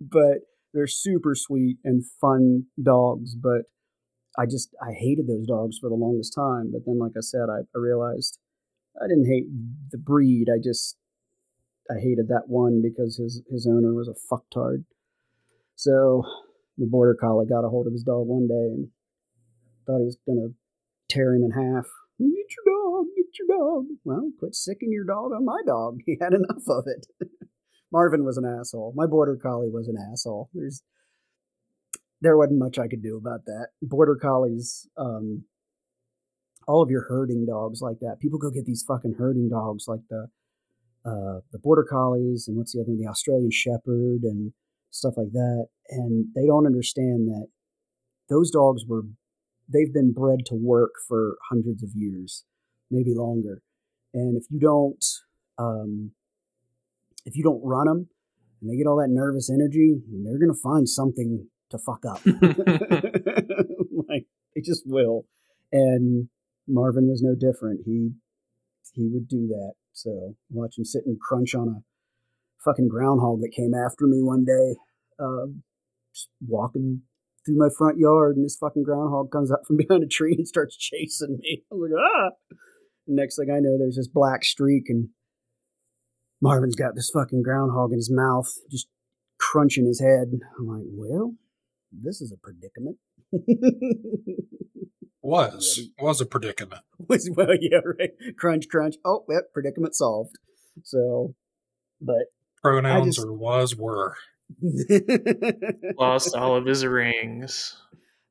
But 0.00 0.46
they're 0.72 0.86
super 0.86 1.34
sweet 1.34 1.78
and 1.84 2.04
fun 2.20 2.66
dogs. 2.82 3.34
But 3.34 3.62
I 4.36 4.46
just 4.46 4.74
I 4.82 4.92
hated 4.92 5.28
those 5.28 5.46
dogs 5.46 5.78
for 5.78 5.88
the 5.88 5.94
longest 5.94 6.34
time. 6.34 6.70
But 6.72 6.82
then, 6.86 6.98
like 6.98 7.12
I 7.16 7.20
said, 7.20 7.46
I, 7.48 7.60
I 7.74 7.78
realized 7.78 8.38
I 9.00 9.06
didn't 9.06 9.26
hate 9.26 9.46
the 9.90 9.98
breed. 9.98 10.48
I 10.52 10.58
just 10.62 10.96
I 11.90 12.00
hated 12.00 12.28
that 12.28 12.48
one 12.48 12.82
because 12.82 13.16
his 13.16 13.42
his 13.50 13.66
owner 13.66 13.94
was 13.94 14.08
a 14.08 14.34
fucktard. 14.34 14.84
So 15.76 16.24
the 16.78 16.86
border 16.86 17.14
collie 17.14 17.46
got 17.46 17.64
a 17.64 17.68
hold 17.68 17.86
of 17.86 17.92
his 17.92 18.02
dog 18.02 18.26
one 18.26 18.48
day 18.48 18.54
and 18.74 18.88
thought 19.86 19.98
he 19.98 20.04
was 20.04 20.18
gonna 20.26 20.54
tear 21.08 21.34
him 21.34 21.44
in 21.44 21.50
half. 21.50 21.86
Your 22.18 22.73
your 23.38 23.56
dog. 23.56 23.84
Well, 24.04 24.30
quit 24.38 24.54
sicking 24.54 24.92
your 24.92 25.04
dog 25.04 25.32
on 25.32 25.44
my 25.44 25.60
dog. 25.66 25.98
He 26.06 26.16
had 26.20 26.32
enough 26.32 26.64
of 26.68 26.84
it. 26.86 27.06
Marvin 27.92 28.24
was 28.24 28.36
an 28.36 28.44
asshole. 28.44 28.92
My 28.96 29.06
border 29.06 29.36
collie 29.40 29.70
was 29.70 29.88
an 29.88 29.96
asshole. 30.12 30.50
There's 30.52 30.82
there 32.20 32.36
wasn't 32.36 32.58
much 32.58 32.78
I 32.78 32.88
could 32.88 33.02
do 33.02 33.16
about 33.16 33.44
that. 33.44 33.68
Border 33.82 34.16
collies, 34.16 34.88
um, 34.96 35.44
all 36.66 36.82
of 36.82 36.90
your 36.90 37.04
herding 37.08 37.44
dogs 37.46 37.80
like 37.82 37.98
that. 38.00 38.16
People 38.20 38.38
go 38.38 38.50
get 38.50 38.64
these 38.64 38.84
fucking 38.86 39.16
herding 39.18 39.50
dogs 39.50 39.84
like 39.86 40.00
the 40.08 40.28
uh, 41.04 41.40
the 41.52 41.58
border 41.58 41.84
collies 41.88 42.46
and 42.48 42.56
what's 42.56 42.72
the 42.72 42.80
other 42.80 42.96
the 42.96 43.06
Australian 43.06 43.50
Shepherd 43.50 44.22
and 44.22 44.52
stuff 44.90 45.14
like 45.16 45.32
that, 45.32 45.66
and 45.90 46.26
they 46.34 46.46
don't 46.46 46.66
understand 46.66 47.28
that 47.28 47.48
those 48.28 48.50
dogs 48.50 48.84
were 48.88 49.02
they've 49.72 49.92
been 49.92 50.12
bred 50.12 50.46
to 50.46 50.54
work 50.54 50.92
for 51.06 51.36
hundreds 51.50 51.82
of 51.82 51.90
years, 51.94 52.44
maybe 52.94 53.14
longer, 53.14 53.62
and 54.12 54.36
if 54.36 54.44
you 54.50 54.60
don't 54.60 55.04
um, 55.58 56.12
if 57.24 57.36
you 57.36 57.42
don't 57.42 57.64
run 57.64 57.86
them 57.86 58.08
and 58.60 58.70
they 58.70 58.76
get 58.76 58.86
all 58.86 58.96
that 58.96 59.10
nervous 59.10 59.50
energy, 59.50 59.96
they're 60.24 60.38
gonna 60.38 60.54
find 60.54 60.88
something 60.88 61.48
to 61.70 61.78
fuck 61.78 62.04
up. 62.08 62.20
like 64.08 64.26
they 64.54 64.60
just 64.62 64.84
will, 64.86 65.26
and 65.72 66.28
Marvin 66.66 67.08
was 67.08 67.22
no 67.22 67.34
different. 67.34 67.82
He 67.84 68.12
he 68.92 69.08
would 69.12 69.28
do 69.28 69.48
that. 69.48 69.72
So 69.92 70.36
watch 70.50 70.78
him 70.78 70.84
sit 70.84 71.06
and 71.06 71.20
crunch 71.20 71.54
on 71.54 71.68
a 71.68 71.82
fucking 72.64 72.88
groundhog 72.88 73.40
that 73.40 73.52
came 73.54 73.72
after 73.74 74.06
me 74.06 74.22
one 74.22 74.44
day, 74.44 74.76
um, 75.18 75.62
just 76.12 76.28
walking 76.46 77.02
through 77.44 77.58
my 77.58 77.68
front 77.76 77.98
yard, 77.98 78.36
and 78.36 78.44
this 78.44 78.56
fucking 78.56 78.82
groundhog 78.82 79.30
comes 79.30 79.50
up 79.52 79.62
from 79.66 79.76
behind 79.78 80.02
a 80.02 80.06
tree 80.08 80.34
and 80.36 80.48
starts 80.48 80.76
chasing 80.76 81.38
me. 81.40 81.62
I'm 81.70 81.80
like, 81.80 81.90
ah! 81.98 82.30
Next 83.06 83.36
thing 83.36 83.50
I 83.50 83.60
know, 83.60 83.76
there's 83.78 83.96
this 83.96 84.08
black 84.08 84.44
streak, 84.44 84.84
and 84.88 85.08
Marvin's 86.40 86.76
got 86.76 86.94
this 86.94 87.10
fucking 87.10 87.42
groundhog 87.42 87.90
in 87.92 87.98
his 87.98 88.10
mouth, 88.10 88.50
just 88.70 88.88
crunching 89.38 89.86
his 89.86 90.00
head. 90.00 90.28
I'm 90.58 90.66
like, 90.66 90.84
well, 90.90 91.34
this 91.92 92.20
is 92.20 92.32
a 92.32 92.36
predicament. 92.36 92.96
Was 95.22 95.80
was 95.98 96.20
a 96.20 96.26
predicament. 96.26 96.82
was 97.08 97.30
well, 97.34 97.54
yeah, 97.58 97.78
right. 97.98 98.10
Crunch, 98.36 98.68
crunch. 98.68 98.96
Oh, 99.06 99.24
yep, 99.30 99.44
predicament 99.54 99.94
solved. 99.94 100.36
So, 100.82 101.34
but 101.98 102.26
Pronouns 102.62 103.16
just- 103.16 103.26
or 103.26 103.32
was 103.32 103.74
were. 103.74 104.16
Lost 105.98 106.36
all 106.36 106.56
of 106.56 106.66
his 106.66 106.84
rings. 106.84 107.74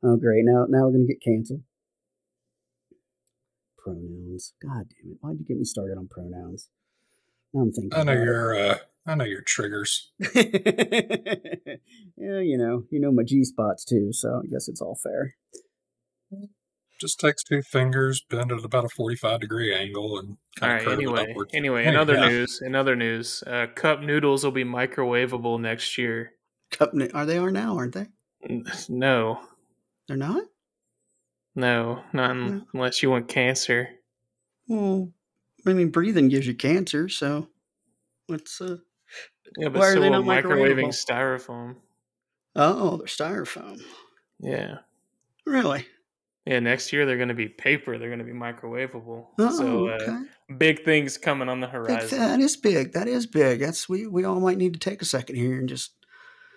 oh, 0.04 0.18
great. 0.18 0.44
Now, 0.46 0.66
now 0.70 0.86
we're 0.86 0.92
gonna 0.92 1.08
get 1.08 1.24
canceled. 1.24 1.62
Pronouns. 3.84 4.54
God 4.62 4.86
damn 4.90 5.12
it! 5.12 5.18
Why'd 5.22 5.38
you 5.40 5.46
get 5.46 5.58
me 5.58 5.66
started 5.66 5.98
on 5.98 6.08
pronouns? 6.10 6.70
Now 7.54 7.62
I'm 7.64 7.72
thinking. 7.72 7.94
I 8.00 8.04
know 8.04 8.14
your 8.14 8.56
uh, 8.56 8.78
I 9.06 9.16
know 9.16 9.26
your 9.26 9.42
triggers. 9.42 10.12
yeah, 10.20 10.30
you 12.40 12.58
know, 12.58 12.84
you 12.90 13.00
know 13.00 13.12
my 13.12 13.24
G 13.24 13.44
spots 13.44 13.84
too, 13.86 14.10
so 14.12 14.42
I 14.44 14.48
guess 14.48 14.68
it's 14.68 14.82
all 14.82 14.96
fair. 15.02 15.36
Just 17.02 17.20
takes 17.20 17.44
two 17.44 17.62
fingers, 17.62 18.24
bend 18.30 18.52
it 18.52 18.60
at 18.60 18.64
about 18.66 18.86
a 18.86 18.90
forty-five 18.90 19.42
degree 19.42 19.74
angle, 19.76 20.18
and 20.18 20.30
All 20.30 20.38
kind 20.56 20.72
right. 20.74 20.82
of 20.82 20.86
curve 20.88 20.94
it 21.00 21.02
Anyway, 21.04 21.32
upwards. 21.32 21.52
anyway, 21.54 21.86
in 21.86 21.96
other 21.98 22.14
Yeah. 22.16 22.30
news, 22.30 22.62
in 22.64 22.76
other 22.76 22.96
news, 22.96 23.44
uh, 23.46 23.68
cup 23.76 24.02
noodles 24.02 24.44
will 24.44 24.52
be 24.52 24.64
microwavable 24.64 25.60
next 25.60 25.98
year. 25.98 26.32
Cup, 26.72 26.94
ni- 26.94 27.10
are 27.12 27.26
they 27.26 27.38
are 27.38 27.52
now? 27.52 27.76
Aren't 27.78 27.94
they? 27.94 28.08
No, 28.90 29.40
They're 30.08 30.18
not. 30.18 30.44
No, 31.56 32.04
not 32.14 32.32
un- 32.32 32.62
Mm. 32.62 32.66
unless 32.74 33.04
you 33.04 33.10
want 33.12 33.28
cancer. 33.28 33.90
Well, 34.68 35.12
I 35.68 35.74
mean, 35.74 35.90
breathing 35.90 36.30
gives 36.30 36.48
you 36.48 36.56
cancer, 36.56 37.08
so 37.10 37.50
what's 38.28 38.60
uh? 38.62 38.78
Yeah, 39.58 39.70
but 39.70 39.80
Why 39.80 39.88
are 39.90 39.94
so 39.94 40.00
they 40.02 40.10
will 40.10 40.24
not 40.24 40.44
microwaving 40.44 40.88
styrofoam. 40.90 41.76
Oh, 42.56 42.98
they're 42.98 43.06
styrofoam. 43.08 43.82
Yeah, 44.40 44.78
Really? 45.46 45.86
yeah. 46.46 46.60
Next 46.60 46.92
year 46.92 47.06
they're 47.06 47.18
going 47.18 47.30
to 47.30 47.34
be 47.36 47.48
paper. 47.50 47.98
They're 47.98 48.10
going 48.10 48.20
to 48.20 48.26
be 48.26 48.32
microwavable. 48.32 49.28
Oh, 49.38 49.58
so 49.58 49.90
uh, 49.90 49.94
okay. 50.02 50.18
big 50.58 50.84
things 50.84 51.18
coming 51.18 51.50
on 51.50 51.60
the 51.60 51.68
horizon. 51.68 52.10
th- 52.10 52.20
that 52.20 52.40
is 52.40 52.58
big. 52.58 52.94
That 52.94 53.08
is 53.08 53.28
big. 53.28 53.60
That's 53.60 53.88
we 53.88 54.08
we 54.08 54.24
all 54.24 54.40
might 54.40 54.58
need 54.58 54.74
to 54.74 54.80
take 54.80 55.02
a 55.02 55.06
second 55.06 55.36
here 55.36 55.60
and 55.60 55.70
just 55.70 55.92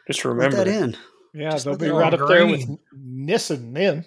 Just 0.07 0.23
put 0.23 0.31
remember 0.31 0.57
that 0.57 0.69
in. 0.69 0.97
Yeah, 1.35 1.50
Just 1.50 1.67
they'll 1.67 1.76
be 1.76 1.88
right 1.91 2.15
all 2.15 2.23
up 2.23 2.29
there 2.29 2.47
with 2.47 2.65
green. 2.67 2.79
Nissin 2.97 3.75
then. 3.75 4.07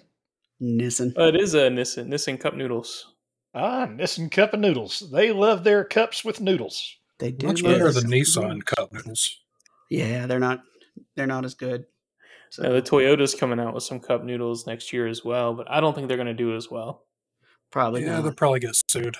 Nissin. 0.62 1.12
Oh, 1.16 1.28
it 1.28 1.36
is 1.36 1.54
a 1.54 1.68
Nissan 1.70 2.08
Nissan 2.08 2.38
cup 2.38 2.54
noodles. 2.54 3.14
Ah, 3.54 3.86
Nissin 3.86 4.30
cup 4.30 4.52
of 4.54 4.60
noodles. 4.60 5.08
They 5.12 5.32
love 5.32 5.64
their 5.64 5.84
cups 5.84 6.24
with 6.24 6.40
noodles. 6.40 6.96
They 7.18 7.32
do 7.32 7.48
Much 7.48 7.62
better 7.62 7.90
this. 7.90 8.02
than 8.02 8.10
Nissan 8.10 8.64
cup 8.64 8.92
noodles. 8.92 9.40
Yeah, 9.90 10.26
they're 10.26 10.38
not. 10.38 10.62
They're 11.16 11.26
not 11.26 11.44
as 11.44 11.54
good. 11.54 11.86
So 12.50 12.64
Uh, 12.64 12.72
the 12.72 12.82
Toyota's 12.82 13.34
coming 13.34 13.60
out 13.60 13.74
with 13.74 13.84
some 13.84 14.00
cup 14.00 14.24
noodles 14.24 14.66
next 14.66 14.92
year 14.92 15.06
as 15.06 15.24
well, 15.24 15.54
but 15.54 15.70
I 15.70 15.80
don't 15.80 15.94
think 15.94 16.08
they're 16.08 16.16
going 16.16 16.26
to 16.26 16.34
do 16.34 16.56
as 16.56 16.70
well. 16.70 17.06
probably 17.70 18.02
yeah, 18.02 18.16
not. 18.16 18.22
they'll 18.24 18.32
probably 18.34 18.60
get 18.60 18.74
sued. 18.90 19.16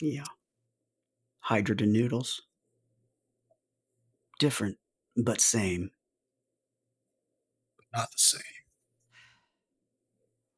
Yeah. 0.00 0.24
Hydrogen 1.40 1.92
noodles. 1.92 2.42
Different, 4.38 4.78
but 5.16 5.40
same. 5.40 5.90
Not 7.94 8.10
the 8.12 8.18
same. 8.18 8.42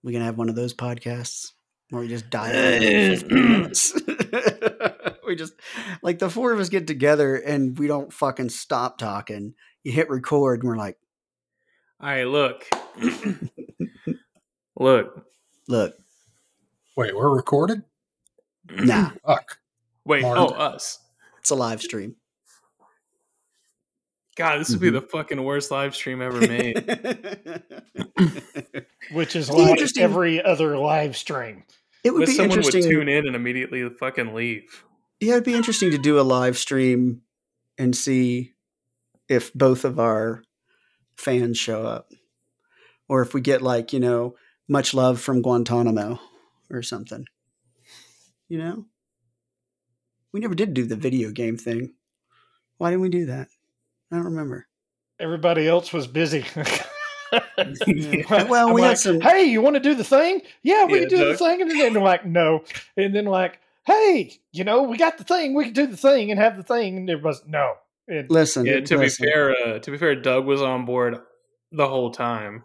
We 0.03 0.13
gonna 0.13 0.25
have 0.25 0.39
one 0.39 0.49
of 0.49 0.55
those 0.55 0.75
podcasts 0.75 1.53
where 1.91 2.01
we 2.03 2.09
just 2.09 2.29
dive 2.31 2.55
in 2.55 3.17
for 3.19 3.27
15 3.29 3.53
minutes. 3.53 4.01
we 5.27 5.37
just 5.37 5.55
like 6.03 6.19
the 6.19 6.31
four 6.31 6.53
of 6.53 6.61
us 6.61 6.69
get 6.69 6.87
together 6.87 7.37
and 7.37 7.79
we 7.79 7.87
don't 7.87 8.13
fucking 8.13 8.49
stop 8.49 8.99
talking. 8.99 9.55
You 9.85 9.93
hit 9.93 10.09
record 10.11 10.61
and 10.61 10.69
we're 10.69 10.77
like, 10.77 10.97
All 12.01 12.09
right, 12.09 12.25
look. 12.27 12.65
look. 14.77 15.27
look, 15.69 15.95
Wait, 16.97 17.17
we're 17.17 17.35
recorded? 17.35 17.83
nah, 18.71 19.11
Fuck. 19.27 19.59
Wait, 20.05 20.23
Mark. 20.23 20.39
oh, 20.39 20.47
us. 20.49 20.99
it's 21.39 21.51
a 21.51 21.55
live 21.55 21.81
stream. 21.83 22.17
God, 24.37 24.61
this 24.61 24.71
would 24.71 24.81
Mm-hmm. 24.81 24.85
be 24.85 24.91
the 24.91 25.01
fucking 25.07 25.43
worst 25.45 25.71
live 25.71 25.95
stream 25.95 26.23
ever 26.23 26.41
made. 26.41 26.77
Which 29.13 29.37
is 29.37 29.51
like 29.51 29.81
every 29.99 30.43
other 30.43 30.79
live 30.79 31.17
stream. 31.17 31.65
it 32.05 32.13
would 32.13 32.21
but 32.21 32.27
be 32.29 32.35
someone 32.35 32.57
would 32.59 32.67
interesting. 32.67 32.91
tune 32.91 33.09
in 33.09 33.27
and 33.27 33.37
immediately 33.37 33.87
fucking 33.91 34.33
leave. 34.35 34.85
Yeah, 35.21 35.33
it'd 35.33 35.45
be 35.45 35.55
interesting 35.55 35.91
to 35.91 35.99
do 35.99 36.19
a 36.19 36.23
live 36.23 36.57
stream 36.57 37.23
and 37.79 37.95
see 37.97 38.55
if 39.29 39.53
both 39.53 39.85
of 39.85 40.01
our 40.01 40.43
fans 41.17 41.59
show 41.59 41.85
up. 41.85 42.09
Or 43.09 43.21
if 43.23 43.35
we 43.35 43.41
get 43.43 43.61
like, 43.61 43.93
you 43.93 44.01
know, 44.01 44.37
much 44.69 44.95
love 44.95 45.21
from 45.21 45.43
Guantanamo 45.43 46.19
or 46.71 46.83
something. 46.83 47.27
You 48.49 48.59
know? 48.59 48.87
We 50.33 50.41
never 50.41 50.55
did 50.55 50.73
do 50.73 50.87
the 50.87 50.97
video 50.97 51.31
game 51.31 51.59
thing. 51.59 51.93
Why 52.79 52.91
didn't 52.91 53.03
we 53.03 53.11
do 53.11 53.27
that? 53.27 53.49
I 54.13 54.17
don't 54.17 54.27
remember. 54.27 54.67
Everybody 55.19 55.67
else 55.67 55.93
was 55.93 56.07
busy. 56.07 56.45
Yeah. 57.87 58.45
Well, 58.45 58.69
I'm 58.69 58.75
we 58.75 58.83
like, 58.83 58.91
had 58.91 58.99
some 58.99 59.21
Hey, 59.21 59.45
you 59.45 59.63
want 59.63 59.75
to 59.77 59.81
do 59.81 59.95
the 59.95 60.05
thing? 60.05 60.43
Yeah, 60.63 60.85
we 60.85 60.95
Yeah, 60.95 61.01
can 61.01 61.09
do 61.09 61.25
the 61.29 61.37
thing. 61.39 61.63
And 61.63 61.71
then 61.71 61.95
they're 61.95 62.03
like, 62.03 62.27
no. 62.27 62.65
And 62.95 63.15
then 63.15 63.25
like, 63.25 63.59
hey, 63.87 64.39
you 64.53 64.65
know, 64.65 64.83
we 64.83 64.99
got 64.99 65.17
the 65.17 65.25
thing. 65.25 65.55
We 65.55 65.65
can 65.65 65.73
do 65.73 65.87
the 65.87 65.97
thing 65.97 66.31
and 66.31 66.39
have 66.39 66.59
the 66.59 66.63
thing. 66.63 66.99
And 66.99 67.09
everybody's 67.09 67.43
no. 67.47 67.75
And 68.07 68.31
listen. 68.31 68.67
Yeah, 68.67 68.81
to 68.81 68.99
listen, 68.99 69.25
be 69.25 69.33
fair, 69.33 69.51
uh, 69.65 69.79
to 69.79 69.91
be 69.91 69.97
fair, 69.97 70.15
Doug 70.15 70.45
was 70.45 70.61
on 70.61 70.85
board 70.85 71.21
the 71.71 71.89
whole 71.89 72.11
time, 72.11 72.65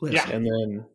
listen. 0.00 0.16
Yeah. 0.16 0.34
and 0.34 0.46
then 0.46 0.86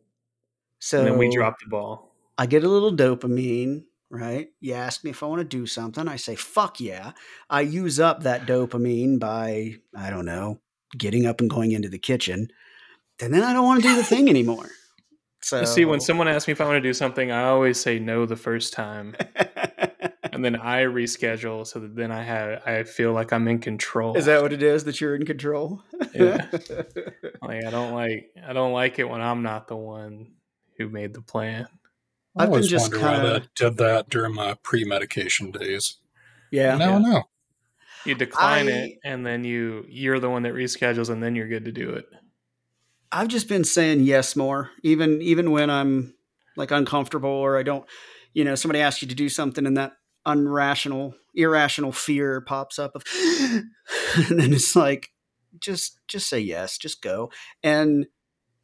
So 0.80 0.98
and 0.98 1.06
then 1.06 1.18
we 1.18 1.34
dropped 1.34 1.62
the 1.64 1.70
ball. 1.70 2.14
I 2.36 2.44
get 2.46 2.64
a 2.64 2.68
little 2.68 2.92
dopamine, 2.92 3.84
right? 4.12 4.48
You 4.60 4.74
ask 4.74 5.02
me 5.02 5.10
if 5.10 5.22
I 5.22 5.26
want 5.26 5.40
to 5.40 5.44
do 5.44 5.66
something. 5.66 6.06
I 6.06 6.16
say, 6.16 6.36
fuck 6.36 6.78
yeah. 6.78 7.12
I 7.48 7.62
use 7.62 7.98
up 7.98 8.22
that 8.22 8.46
dopamine 8.46 9.18
by, 9.18 9.76
I 9.96 10.10
don't 10.10 10.26
know, 10.26 10.60
getting 10.96 11.26
up 11.26 11.40
and 11.40 11.48
going 11.48 11.72
into 11.72 11.88
the 11.88 11.98
kitchen. 11.98 12.48
And 13.20 13.32
then 13.32 13.42
I 13.42 13.54
don't 13.54 13.64
want 13.64 13.82
to 13.82 13.88
do 13.88 13.96
the 13.96 14.04
thing 14.04 14.28
anymore. 14.28 14.68
So 15.40 15.64
See, 15.64 15.84
when 15.84 16.00
someone 16.00 16.28
asks 16.28 16.46
me 16.46 16.52
if 16.52 16.60
I 16.60 16.64
want 16.64 16.76
to 16.76 16.88
do 16.88 16.92
something, 16.92 17.32
I 17.32 17.44
always 17.44 17.80
say 17.80 17.98
no 17.98 18.26
the 18.26 18.36
first 18.36 18.72
time, 18.72 19.16
and 20.32 20.44
then 20.44 20.54
I 20.54 20.82
reschedule 20.82 21.66
so 21.66 21.80
that 21.80 21.96
then 21.96 22.12
I 22.12 22.22
have 22.22 22.62
I 22.64 22.84
feel 22.84 23.12
like 23.12 23.32
I'm 23.32 23.48
in 23.48 23.58
control. 23.58 24.16
is 24.16 24.26
that 24.26 24.40
what 24.40 24.52
it 24.52 24.62
is 24.62 24.84
that 24.84 25.00
you're 25.00 25.16
in 25.16 25.26
control? 25.26 25.82
Yeah. 26.14 26.46
like 27.42 27.64
I 27.64 27.70
don't 27.70 27.92
like 27.92 28.30
I 28.46 28.52
don't 28.52 28.72
like 28.72 29.00
it 29.00 29.08
when 29.08 29.20
I'm 29.20 29.42
not 29.42 29.66
the 29.66 29.76
one 29.76 30.28
who 30.78 30.88
made 30.88 31.12
the 31.12 31.22
plan. 31.22 31.66
I 32.36 32.42
I've 32.44 32.46
been 32.48 32.54
always 32.54 32.68
just 32.68 32.92
wonder 32.92 33.06
why 33.06 33.14
kinda- 33.16 33.30
that 33.30 33.54
did 33.54 33.76
that 33.78 34.08
during 34.08 34.34
my 34.34 34.54
pre-medication 34.62 35.50
days. 35.50 35.96
yeah. 36.50 36.76
Now 36.76 36.94
I 36.94 36.98
know. 36.98 37.22
You 38.04 38.14
decline 38.16 38.68
I- 38.68 38.70
it, 38.72 38.98
and 39.04 39.24
then 39.24 39.44
you 39.44 39.84
you're 39.88 40.18
the 40.18 40.30
one 40.30 40.42
that 40.42 40.54
reschedules, 40.54 41.08
and 41.10 41.22
then 41.22 41.36
you're 41.36 41.48
good 41.48 41.64
to 41.66 41.72
do 41.72 41.90
it. 41.90 42.06
I've 43.12 43.28
just 43.28 43.48
been 43.48 43.64
saying 43.64 44.00
yes 44.00 44.34
more, 44.34 44.70
even 44.82 45.20
even 45.22 45.50
when 45.50 45.68
I'm 45.70 46.14
like 46.56 46.70
uncomfortable 46.70 47.30
or 47.30 47.58
I 47.58 47.62
don't, 47.62 47.84
you 48.34 48.44
know, 48.44 48.54
somebody 48.54 48.80
asks 48.80 49.02
you 49.02 49.08
to 49.08 49.14
do 49.14 49.28
something 49.28 49.66
and 49.66 49.76
that 49.76 49.92
unrational, 50.26 51.14
irrational 51.34 51.92
fear 51.92 52.40
pops 52.40 52.78
up 52.78 52.94
of, 52.94 53.04
and 54.16 54.40
then 54.40 54.52
it's 54.52 54.74
like, 54.74 55.10
just 55.60 55.98
just 56.08 56.28
say 56.28 56.40
yes, 56.40 56.78
just 56.78 57.02
go. 57.02 57.30
And 57.62 58.06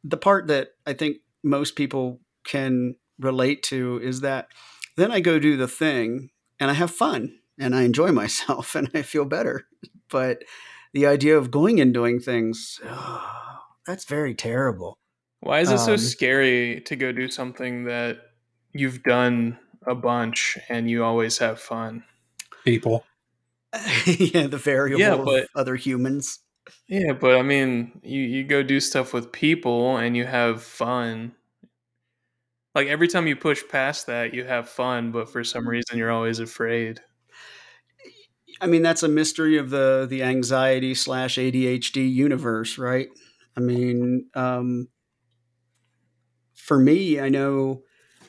the 0.03 0.17
part 0.17 0.47
that 0.47 0.69
I 0.85 0.93
think 0.93 1.17
most 1.43 1.75
people 1.75 2.19
can 2.43 2.95
relate 3.19 3.63
to 3.63 3.99
is 4.01 4.21
that 4.21 4.47
then 4.97 5.11
I 5.11 5.19
go 5.19 5.39
do 5.39 5.57
the 5.57 5.67
thing 5.67 6.29
and 6.59 6.71
I 6.71 6.73
have 6.73 6.91
fun 6.91 7.37
and 7.59 7.75
I 7.75 7.83
enjoy 7.83 8.11
myself 8.23 8.75
and 8.75 8.89
I 8.93 9.01
feel 9.01 9.25
better. 9.25 9.65
But 10.09 10.43
the 10.93 11.05
idea 11.05 11.37
of 11.37 11.51
going 11.51 11.79
and 11.79 11.93
doing 11.93 12.19
things, 12.19 12.79
that's 13.85 14.05
very 14.05 14.33
terrible. 14.33 14.97
Why 15.41 15.59
is 15.61 15.71
it 15.71 15.79
so 15.79 15.93
Um, 15.93 15.97
scary 15.97 16.81
to 16.85 16.95
go 16.95 17.11
do 17.13 17.29
something 17.29 17.85
that 17.85 18.17
you've 18.73 19.03
done 19.03 19.57
a 19.87 19.95
bunch 19.95 20.57
and 20.67 20.89
you 20.89 21.03
always 21.03 21.37
have 21.37 21.59
fun? 21.61 22.03
People. 22.65 23.05
yeah, 24.05 24.47
the 24.47 24.57
variable 24.61 24.99
Yeah, 24.99 25.13
of 25.13 25.25
but- 25.25 25.47
other 25.55 25.75
humans. 25.75 26.39
Yeah, 26.87 27.13
but 27.13 27.35
I 27.35 27.41
mean, 27.41 27.99
you 28.03 28.21
you 28.21 28.43
go 28.43 28.61
do 28.61 28.79
stuff 28.79 29.11
with 29.13 29.31
people 29.31 29.97
and 29.97 30.15
you 30.15 30.25
have 30.25 30.61
fun. 30.61 31.33
Like 32.75 32.87
every 32.87 33.07
time 33.07 33.27
you 33.27 33.35
push 33.35 33.63
past 33.67 34.07
that, 34.07 34.33
you 34.33 34.43
have 34.45 34.69
fun, 34.69 35.11
but 35.11 35.29
for 35.29 35.43
some 35.43 35.67
reason 35.67 35.97
you're 35.97 36.11
always 36.11 36.39
afraid. 36.39 37.01
I 38.61 38.67
mean, 38.67 38.81
that's 38.81 39.03
a 39.03 39.07
mystery 39.07 39.57
of 39.57 39.69
the 39.69 40.05
the 40.09 40.23
anxiety 40.23 40.93
slash 40.93 41.37
ADHD 41.37 42.11
universe, 42.11 42.77
right? 42.77 43.07
I 43.55 43.61
mean, 43.61 44.29
um, 44.35 44.87
for 46.55 46.77
me, 46.79 47.19
I 47.19 47.29
know 47.29 47.83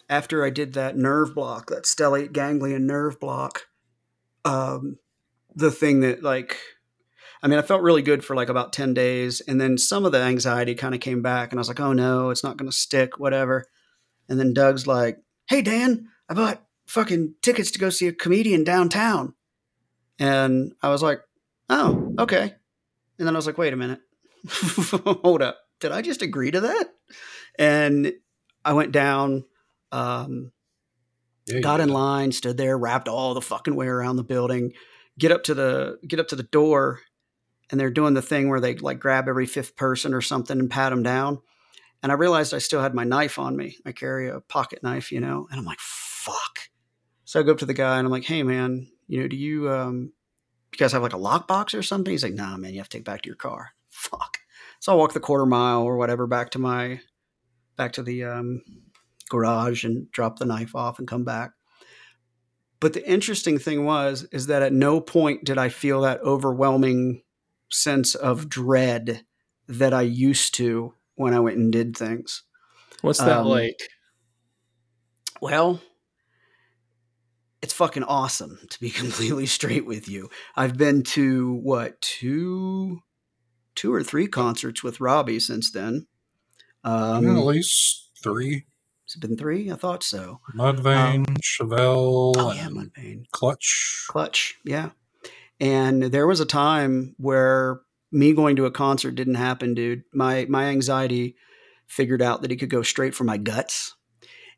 after 0.08 0.44
I 0.44 0.50
did 0.50 0.74
that 0.74 0.96
nerve 0.96 1.34
block, 1.34 1.68
that 1.70 1.84
stellate 1.84 2.32
ganglion 2.32 2.86
nerve 2.86 3.20
block, 3.20 3.66
um, 4.44 4.98
the 5.54 5.70
thing 5.70 6.00
that 6.00 6.22
like, 6.22 6.58
I 7.42 7.48
mean, 7.48 7.58
I 7.58 7.62
felt 7.62 7.82
really 7.82 8.02
good 8.02 8.24
for 8.24 8.36
like 8.36 8.48
about 8.48 8.72
ten 8.72 8.94
days, 8.94 9.40
and 9.42 9.60
then 9.60 9.78
some 9.78 10.04
of 10.04 10.12
the 10.12 10.20
anxiety 10.22 10.74
kind 10.74 10.94
of 10.94 11.00
came 11.00 11.22
back, 11.22 11.52
and 11.52 11.58
I 11.58 11.62
was 11.62 11.68
like, 11.68 11.80
oh 11.80 11.92
no, 11.92 12.30
it's 12.30 12.44
not 12.44 12.56
going 12.56 12.70
to 12.70 12.76
stick, 12.76 13.18
whatever. 13.18 13.66
And 14.30 14.40
then 14.40 14.54
Doug's 14.54 14.86
like, 14.86 15.18
hey 15.48 15.60
Dan, 15.60 16.08
I 16.28 16.34
bought 16.34 16.62
fucking 16.86 17.34
tickets 17.42 17.72
to 17.72 17.78
go 17.78 17.90
see 17.90 18.06
a 18.06 18.12
comedian 18.12 18.64
downtown. 18.64 19.34
And 20.18 20.72
I 20.82 20.88
was 20.88 21.02
like, 21.02 21.20
oh, 21.68 22.14
okay. 22.18 22.54
And 23.18 23.26
then 23.26 23.34
I 23.34 23.38
was 23.38 23.46
like, 23.46 23.58
wait 23.58 23.72
a 23.72 23.76
minute. 23.76 24.00
Hold 24.48 25.42
up. 25.42 25.58
Did 25.80 25.92
I 25.92 26.00
just 26.00 26.22
agree 26.22 26.50
to 26.50 26.60
that? 26.60 26.88
And 27.58 28.12
I 28.64 28.72
went 28.72 28.92
down, 28.92 29.44
um, 29.92 30.52
got 31.60 31.80
in 31.80 31.88
line, 31.88 32.32
stood 32.32 32.56
there, 32.56 32.78
wrapped 32.78 33.08
all 33.08 33.34
the 33.34 33.40
fucking 33.40 33.74
way 33.74 33.86
around 33.86 34.16
the 34.16 34.22
building, 34.22 34.72
get 35.18 35.32
up 35.32 35.44
to 35.44 35.54
the 35.54 35.98
get 36.06 36.20
up 36.20 36.28
to 36.28 36.36
the 36.36 36.44
door, 36.44 37.00
and 37.70 37.80
they're 37.80 37.90
doing 37.90 38.14
the 38.14 38.22
thing 38.22 38.48
where 38.48 38.60
they 38.60 38.76
like 38.76 39.00
grab 39.00 39.28
every 39.28 39.46
fifth 39.46 39.76
person 39.76 40.14
or 40.14 40.20
something 40.20 40.58
and 40.58 40.70
pat 40.70 40.90
them 40.90 41.02
down. 41.02 41.40
And 42.02 42.10
I 42.10 42.14
realized 42.14 42.54
I 42.54 42.58
still 42.58 42.80
had 42.80 42.94
my 42.94 43.04
knife 43.04 43.38
on 43.38 43.56
me. 43.56 43.76
I 43.84 43.92
carry 43.92 44.28
a 44.28 44.40
pocket 44.40 44.82
knife, 44.82 45.12
you 45.12 45.20
know, 45.20 45.46
and 45.50 45.58
I'm 45.58 45.66
like, 45.66 45.80
fuck. 45.80 46.70
So 47.24 47.38
I 47.38 47.42
go 47.42 47.52
up 47.52 47.58
to 47.58 47.66
the 47.66 47.74
guy 47.74 47.98
and 47.98 48.06
I'm 48.06 48.10
like, 48.10 48.24
hey 48.24 48.42
man, 48.42 48.88
you 49.06 49.20
know, 49.20 49.28
do 49.28 49.36
you 49.36 49.70
um 49.70 50.12
you 50.72 50.78
guys 50.78 50.92
have 50.92 51.02
like 51.02 51.12
a 51.12 51.18
lockbox 51.18 51.78
or 51.78 51.82
something? 51.82 52.10
He's 52.10 52.22
like, 52.22 52.34
nah, 52.34 52.56
man, 52.56 52.72
you 52.72 52.78
have 52.78 52.88
to 52.88 52.96
take 52.96 53.04
back 53.04 53.22
to 53.22 53.28
your 53.28 53.36
car. 53.36 53.70
Fuck. 53.88 54.38
So 54.78 54.92
I 54.92 54.96
walk 54.96 55.12
the 55.12 55.20
quarter 55.20 55.46
mile 55.46 55.82
or 55.82 55.96
whatever 55.96 56.26
back 56.26 56.50
to 56.50 56.58
my 56.58 57.00
back 57.76 57.92
to 57.92 58.02
the 58.02 58.24
um 58.24 58.62
garage 59.28 59.84
and 59.84 60.10
drop 60.10 60.38
the 60.38 60.44
knife 60.44 60.74
off 60.74 60.98
and 60.98 61.06
come 61.06 61.24
back. 61.24 61.52
But 62.80 62.94
the 62.94 63.08
interesting 63.08 63.58
thing 63.58 63.84
was 63.84 64.26
is 64.32 64.46
that 64.46 64.62
at 64.62 64.72
no 64.72 65.00
point 65.00 65.44
did 65.44 65.58
I 65.58 65.68
feel 65.68 66.00
that 66.00 66.22
overwhelming 66.22 67.22
sense 67.70 68.14
of 68.14 68.48
dread 68.48 69.24
that 69.68 69.94
I 69.94 70.02
used 70.02 70.54
to 70.54 70.94
when 71.20 71.34
I 71.34 71.40
went 71.40 71.58
and 71.58 71.70
did 71.70 71.94
things. 71.96 72.42
What's 73.02 73.18
that 73.18 73.40
Um, 73.40 73.46
like? 73.46 73.78
Well, 75.42 75.80
it's 77.62 77.74
fucking 77.74 78.04
awesome 78.04 78.58
to 78.70 78.80
be 78.80 78.90
completely 79.02 79.46
straight 79.46 79.84
with 79.86 80.08
you. 80.08 80.30
I've 80.56 80.76
been 80.78 81.02
to 81.14 81.54
what 81.62 82.00
two, 82.00 83.00
two 83.74 83.92
or 83.92 84.02
three 84.02 84.26
concerts 84.28 84.82
with 84.82 85.00
Robbie 85.00 85.40
since 85.40 85.70
then. 85.70 86.06
Um, 86.84 87.24
Yeah, 87.26 87.38
at 87.38 87.44
least 87.44 88.10
three. 88.22 88.64
has 89.06 89.16
it 89.16 89.20
been 89.20 89.36
three? 89.36 89.70
I 89.70 89.74
thought 89.76 90.02
so. 90.02 90.40
Mudvayne, 90.56 91.26
Chevelle, 91.42 92.34
Oh 92.36 92.52
yeah, 92.54 92.66
and 92.68 92.76
Mudvayne. 92.76 93.24
Clutch. 93.32 94.06
Clutch, 94.08 94.54
yeah. 94.64 94.90
And 95.58 96.04
there 96.04 96.26
was 96.26 96.40
a 96.40 96.46
time 96.46 97.14
where 97.18 97.80
me 98.12 98.32
going 98.32 98.56
to 98.56 98.66
a 98.66 98.70
concert 98.70 99.14
didn't 99.14 99.34
happen, 99.36 99.74
dude. 99.74 100.02
My 100.12 100.46
my 100.48 100.64
anxiety 100.66 101.36
figured 101.86 102.22
out 102.22 102.42
that 102.42 102.52
it 102.52 102.56
could 102.56 102.70
go 102.70 102.82
straight 102.82 103.14
for 103.14 103.24
my 103.24 103.36
guts. 103.36 103.94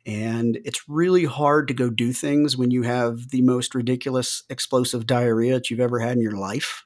And 0.05 0.59
it's 0.65 0.87
really 0.89 1.23
hard 1.25 1.69
to 1.69 1.73
go 1.73 1.89
do 1.89 2.11
things 2.11 2.57
when 2.57 2.71
you 2.71 2.81
have 2.83 3.29
the 3.29 3.41
most 3.41 3.73
ridiculous 3.73 4.43
explosive 4.49 5.05
diarrhea 5.07 5.53
that 5.53 5.69
you've 5.71 5.79
ever 5.79 5.99
had 5.99 6.17
in 6.17 6.21
your 6.21 6.37
life. 6.37 6.85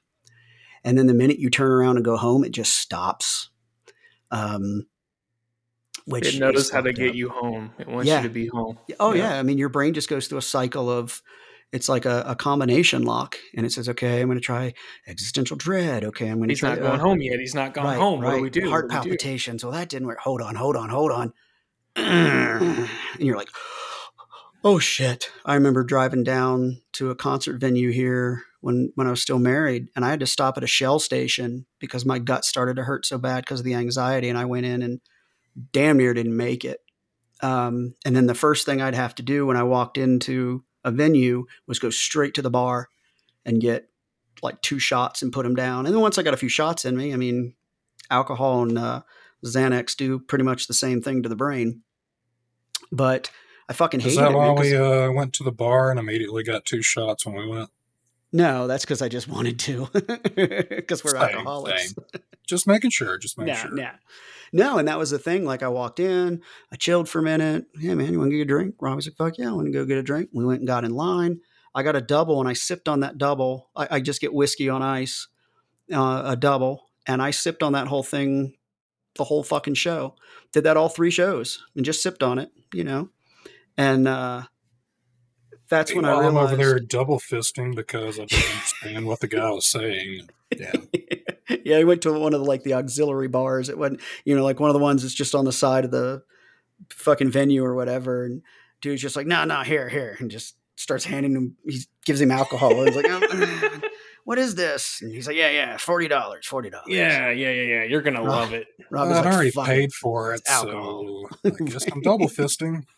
And 0.84 0.96
then 0.96 1.08
the 1.08 1.14
minute 1.14 1.40
you 1.40 1.50
turn 1.50 1.70
around 1.72 1.96
and 1.96 2.04
go 2.04 2.16
home, 2.16 2.44
it 2.44 2.52
just 2.52 2.78
stops. 2.78 3.50
Um, 4.30 4.86
which 6.06 6.34
It 6.36 6.38
knows 6.38 6.70
how 6.70 6.80
to 6.80 6.90
fucked 6.90 6.98
get 6.98 7.08
up. 7.10 7.14
you 7.16 7.28
home. 7.28 7.72
It 7.78 7.88
wants 7.88 8.06
Yeah. 8.08 8.22
you 8.22 8.28
to 8.28 8.32
be 8.32 8.46
home. 8.46 8.78
Oh 9.00 9.12
Yeah. 9.14 9.32
yeah. 9.32 9.38
I 9.38 9.42
mean, 9.42 9.58
your 9.58 9.68
brain 9.68 9.94
just 9.94 10.08
goes 10.08 10.28
through 10.28 10.38
a 10.38 10.42
cycle 10.42 10.88
of 10.88 11.20
it's 11.72 11.88
like 11.88 12.06
a, 12.06 12.24
a 12.26 12.34
combination 12.34 13.02
lock, 13.02 13.36
and 13.56 13.66
it 13.66 13.72
says, 13.72 13.88
"Okay, 13.88 14.20
I'm 14.20 14.28
going 14.28 14.38
to 14.38 14.44
try 14.44 14.72
existential 15.06 15.56
dread. 15.56 16.04
Okay, 16.04 16.28
I'm 16.28 16.38
going 16.38 16.48
to 16.48 16.54
try. 16.54 16.70
He's 16.70 16.78
try 16.78 16.84
not 16.84 16.90
going 16.90 17.00
uh, 17.00 17.04
home 17.04 17.20
yet. 17.20 17.38
He's 17.38 17.54
not 17.54 17.74
gone 17.74 17.84
right, 17.84 17.98
home. 17.98 18.20
What 18.20 18.30
do 18.30 18.36
right. 18.36 18.42
we 18.42 18.50
do? 18.50 18.68
Heart 18.68 18.86
What 18.90 19.04
we 19.04 19.04
do? 19.04 19.08
palpitations. 19.10 19.64
Well, 19.64 19.72
that 19.72 19.88
didn't 19.88 20.08
work. 20.08 20.18
Hold 20.20 20.40
on, 20.40 20.54
hold 20.54 20.76
on, 20.76 20.88
hold 20.88 21.12
on. 21.12 21.32
and 21.96 22.88
you're 23.18 23.36
like, 23.36 23.50
"Oh 24.64 24.78
shit!" 24.78 25.30
I 25.44 25.54
remember 25.54 25.84
driving 25.84 26.24
down 26.24 26.80
to 26.94 27.10
a 27.10 27.14
concert 27.14 27.60
venue 27.60 27.90
here 27.90 28.44
when 28.60 28.92
when 28.94 29.06
I 29.06 29.10
was 29.10 29.20
still 29.20 29.38
married, 29.38 29.88
and 29.94 30.04
I 30.04 30.10
had 30.10 30.20
to 30.20 30.26
stop 30.26 30.56
at 30.56 30.64
a 30.64 30.68
Shell 30.68 31.00
station 31.00 31.66
because 31.80 32.06
my 32.06 32.18
gut 32.18 32.46
started 32.46 32.76
to 32.76 32.84
hurt 32.84 33.04
so 33.04 33.18
bad 33.18 33.44
because 33.44 33.60
of 33.60 33.66
the 33.66 33.74
anxiety, 33.74 34.30
and 34.30 34.38
I 34.38 34.46
went 34.46 34.64
in 34.64 34.80
and 34.80 35.00
damn 35.72 35.98
near 35.98 36.14
didn't 36.14 36.36
make 36.36 36.64
it. 36.64 36.80
Um, 37.42 37.94
and 38.04 38.16
then 38.16 38.26
the 38.26 38.34
first 38.34 38.64
thing 38.66 38.80
I'd 38.80 38.94
have 38.94 39.14
to 39.16 39.22
do 39.22 39.46
when 39.46 39.56
I 39.56 39.62
walked 39.62 39.98
into 39.98 40.64
a 40.84 40.90
venue 40.90 41.44
was 41.66 41.78
go 41.78 41.90
straight 41.90 42.34
to 42.34 42.42
the 42.42 42.50
bar 42.50 42.88
and 43.44 43.60
get 43.60 43.88
like 44.42 44.60
two 44.62 44.78
shots 44.78 45.22
and 45.22 45.32
put 45.32 45.42
them 45.44 45.54
down. 45.54 45.86
And 45.86 45.94
then 45.94 46.00
once 46.02 46.18
I 46.18 46.22
got 46.22 46.34
a 46.34 46.38
few 46.38 46.48
shots 46.48 46.84
in 46.84 46.96
me, 46.96 47.12
I 47.12 47.16
mean, 47.16 47.54
alcohol 48.10 48.62
and 48.62 48.78
uh, 48.78 49.02
Xanax 49.44 49.96
do 49.96 50.18
pretty 50.18 50.44
much 50.44 50.66
the 50.66 50.74
same 50.74 51.00
thing 51.02 51.22
to 51.24 51.28
the 51.28 51.36
brain. 51.36 51.82
But 52.92 53.30
I 53.68 53.72
fucking 53.72 54.00
Is 54.00 54.06
hated 54.06 54.18
that 54.20 54.30
it. 54.32 54.34
why 54.36 54.46
man, 54.46 54.56
'cause- 54.56 54.64
we 54.66 54.76
uh, 54.76 55.10
went 55.12 55.32
to 55.34 55.44
the 55.44 55.52
bar 55.52 55.90
and 55.90 55.98
immediately 56.00 56.42
got 56.42 56.64
two 56.64 56.82
shots 56.82 57.26
when 57.26 57.34
we 57.36 57.46
went? 57.46 57.70
no, 58.30 58.66
that's 58.66 58.84
because 58.84 59.00
I 59.00 59.08
just 59.08 59.26
wanted 59.28 59.58
to. 59.60 59.88
Because 59.94 61.02
we're 61.02 61.10
Same, 61.12 61.20
alcoholics. 61.22 61.94
same. 61.94 62.22
Just 62.46 62.66
making 62.66 62.90
sure. 62.90 63.18
Just 63.18 63.36
making 63.38 63.54
Nah, 63.54 63.60
sure. 63.60 63.74
nah. 63.74 63.90
No, 64.52 64.78
and 64.78 64.88
that 64.88 64.98
was 64.98 65.10
the 65.10 65.18
thing. 65.18 65.44
Like 65.44 65.62
I 65.62 65.68
walked 65.68 66.00
in, 66.00 66.42
I 66.72 66.76
chilled 66.76 67.08
for 67.08 67.18
a 67.18 67.22
minute. 67.22 67.66
Hey 67.78 67.94
man, 67.94 68.12
you 68.12 68.18
want 68.18 68.30
to 68.30 68.36
get 68.36 68.42
a 68.42 68.46
drink? 68.46 68.76
Robbie's 68.80 69.06
like, 69.06 69.16
fuck 69.16 69.38
yeah, 69.38 69.50
I 69.50 69.52
want 69.52 69.66
to 69.66 69.72
go 69.72 69.84
get 69.84 69.98
a 69.98 70.02
drink. 70.02 70.30
We 70.32 70.44
went 70.44 70.60
and 70.60 70.68
got 70.68 70.84
in 70.84 70.94
line. 70.94 71.40
I 71.74 71.82
got 71.82 71.96
a 71.96 72.00
double 72.00 72.40
and 72.40 72.48
I 72.48 72.54
sipped 72.54 72.88
on 72.88 73.00
that 73.00 73.18
double. 73.18 73.70
I, 73.76 73.88
I 73.92 74.00
just 74.00 74.20
get 74.20 74.32
whiskey 74.32 74.68
on 74.68 74.82
ice, 74.82 75.28
uh, 75.92 76.22
a 76.24 76.36
double, 76.36 76.90
and 77.06 77.22
I 77.22 77.30
sipped 77.30 77.62
on 77.62 77.72
that 77.72 77.88
whole 77.88 78.02
thing, 78.02 78.54
the 79.16 79.24
whole 79.24 79.42
fucking 79.42 79.74
show. 79.74 80.16
Did 80.52 80.64
that 80.64 80.76
all 80.76 80.88
three 80.88 81.10
shows 81.10 81.62
and 81.76 81.84
just 81.84 82.02
sipped 82.02 82.22
on 82.22 82.38
it, 82.38 82.50
you 82.72 82.84
know. 82.84 83.10
And 83.76 84.08
uh, 84.08 84.44
That's 85.68 85.94
when 85.94 86.04
I 86.04 86.14
While 86.14 86.28
I'm 86.28 86.36
over 86.36 86.56
there 86.56 86.78
double 86.80 87.18
fisting 87.18 87.76
because 87.76 88.18
I 88.18 88.24
didn't 88.24 88.44
understand 88.44 89.06
what 89.06 89.20
the 89.20 89.28
guy 89.28 89.50
was 89.50 89.66
saying. 89.66 90.30
Yeah. 90.56 90.72
yeah, 91.64 91.78
he 91.78 91.84
went 91.84 92.02
to 92.02 92.12
one 92.12 92.34
of 92.34 92.40
the 92.40 92.46
like 92.46 92.62
the 92.62 92.74
auxiliary 92.74 93.28
bars. 93.28 93.68
It 93.68 93.78
wasn't, 93.78 94.00
you 94.24 94.36
know, 94.36 94.44
like 94.44 94.60
one 94.60 94.70
of 94.70 94.74
the 94.74 94.80
ones 94.80 95.02
that's 95.02 95.14
just 95.14 95.34
on 95.34 95.44
the 95.44 95.52
side 95.52 95.84
of 95.84 95.90
the 95.90 96.22
fucking 96.90 97.30
venue 97.30 97.64
or 97.64 97.74
whatever. 97.74 98.24
And 98.24 98.42
dude's 98.80 99.02
just 99.02 99.16
like, 99.16 99.26
no, 99.26 99.44
no, 99.44 99.62
here, 99.62 99.88
here, 99.88 100.16
and 100.20 100.30
just 100.30 100.56
starts 100.76 101.04
handing 101.04 101.32
him. 101.32 101.56
He 101.66 101.80
gives 102.04 102.20
him 102.20 102.30
alcohol. 102.30 102.78
And 102.80 102.88
he's 102.88 102.96
like, 102.96 103.06
"Oh, 103.08 103.80
what 104.24 104.38
is 104.38 104.54
this? 104.54 105.00
And 105.02 105.12
he's 105.12 105.26
like, 105.26 105.36
yeah, 105.36 105.50
yeah, 105.50 105.76
forty 105.76 106.06
dollars, 106.08 106.46
forty 106.46 106.70
dollars. 106.70 106.86
Yeah, 106.88 107.30
yeah, 107.30 107.50
yeah, 107.50 107.62
yeah. 107.62 107.82
You're 107.84 108.02
gonna 108.02 108.20
Right. 108.22 108.28
love 108.28 108.52
it. 108.52 108.66
Rob 108.90 109.06
I'd 109.06 109.08
was 109.08 109.18
like, 109.18 109.34
already 109.34 109.80
paid 109.80 109.92
for 109.92 110.34
it, 110.34 110.42
alcohol." 110.46 111.28
so 111.44 111.50
I 111.60 111.64
guess 111.64 111.86
I'm 111.90 112.00
double 112.02 112.28
fisting. 112.28 112.84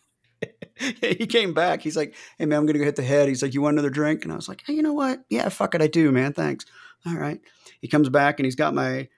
he 1.01 1.27
came 1.27 1.53
back. 1.53 1.81
He's 1.81 1.95
like, 1.95 2.15
"Hey 2.37 2.45
man, 2.45 2.57
I'm 2.59 2.65
gonna 2.65 2.79
go 2.79 2.85
hit 2.85 2.95
the 2.95 3.03
head." 3.03 3.29
He's 3.29 3.41
like, 3.43 3.53
"You 3.53 3.61
want 3.61 3.75
another 3.75 3.89
drink?" 3.91 4.23
And 4.23 4.33
I 4.33 4.35
was 4.35 4.49
like, 4.49 4.63
"Hey, 4.65 4.73
you 4.73 4.81
know 4.81 4.93
what? 4.93 5.23
Yeah, 5.29 5.47
fuck 5.49 5.75
it, 5.75 5.81
I 5.81 5.87
do, 5.87 6.11
man. 6.11 6.33
Thanks." 6.33 6.65
All 7.05 7.15
right. 7.15 7.39
He 7.81 7.87
comes 7.87 8.09
back 8.09 8.39
and 8.39 8.45
he's 8.45 8.55
got 8.55 8.73
my 8.73 9.09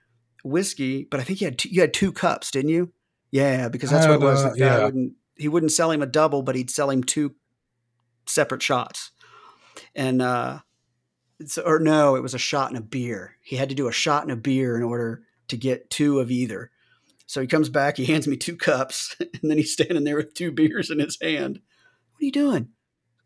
whiskey, 0.42 1.06
but 1.10 1.20
I 1.20 1.22
think 1.22 1.40
you 1.40 1.46
had 1.46 1.58
two, 1.58 1.68
you 1.68 1.80
had 1.80 1.94
two 1.94 2.12
cups, 2.12 2.50
didn't 2.50 2.70
you? 2.70 2.92
Yeah, 3.30 3.68
because 3.68 3.90
that's 3.90 4.06
what 4.06 4.14
it 4.14 4.20
was. 4.20 4.44
uh, 4.44 4.52
yeah. 4.56 4.84
wouldn't 4.84 5.14
he 5.36 5.48
wouldn't 5.48 5.72
sell 5.72 5.90
him 5.90 6.02
a 6.02 6.06
double, 6.06 6.42
but 6.42 6.54
he'd 6.54 6.70
sell 6.70 6.90
him 6.90 7.02
two 7.02 7.34
separate 8.26 8.62
shots. 8.62 9.10
And 9.94 10.22
uh, 10.22 10.60
or 11.64 11.78
no, 11.80 12.16
it 12.16 12.22
was 12.22 12.34
a 12.34 12.38
shot 12.38 12.68
and 12.70 12.78
a 12.78 12.82
beer. 12.82 13.36
He 13.42 13.56
had 13.56 13.68
to 13.68 13.74
do 13.74 13.88
a 13.88 13.92
shot 13.92 14.22
and 14.22 14.32
a 14.32 14.36
beer 14.36 14.76
in 14.76 14.82
order 14.82 15.22
to 15.48 15.56
get 15.56 15.90
two 15.90 16.20
of 16.20 16.30
either. 16.30 16.70
So 17.26 17.40
he 17.40 17.46
comes 17.46 17.68
back, 17.68 17.96
he 17.96 18.04
hands 18.12 18.28
me 18.28 18.36
two 18.36 18.56
cups, 18.56 19.16
and 19.20 19.50
then 19.50 19.58
he's 19.58 19.72
standing 19.72 20.04
there 20.04 20.16
with 20.16 20.34
two 20.34 20.52
beers 20.52 20.90
in 20.90 21.00
his 21.00 21.18
hand. 21.20 21.60
What 22.12 22.22
are 22.22 22.24
you 22.24 22.32
doing? 22.32 22.68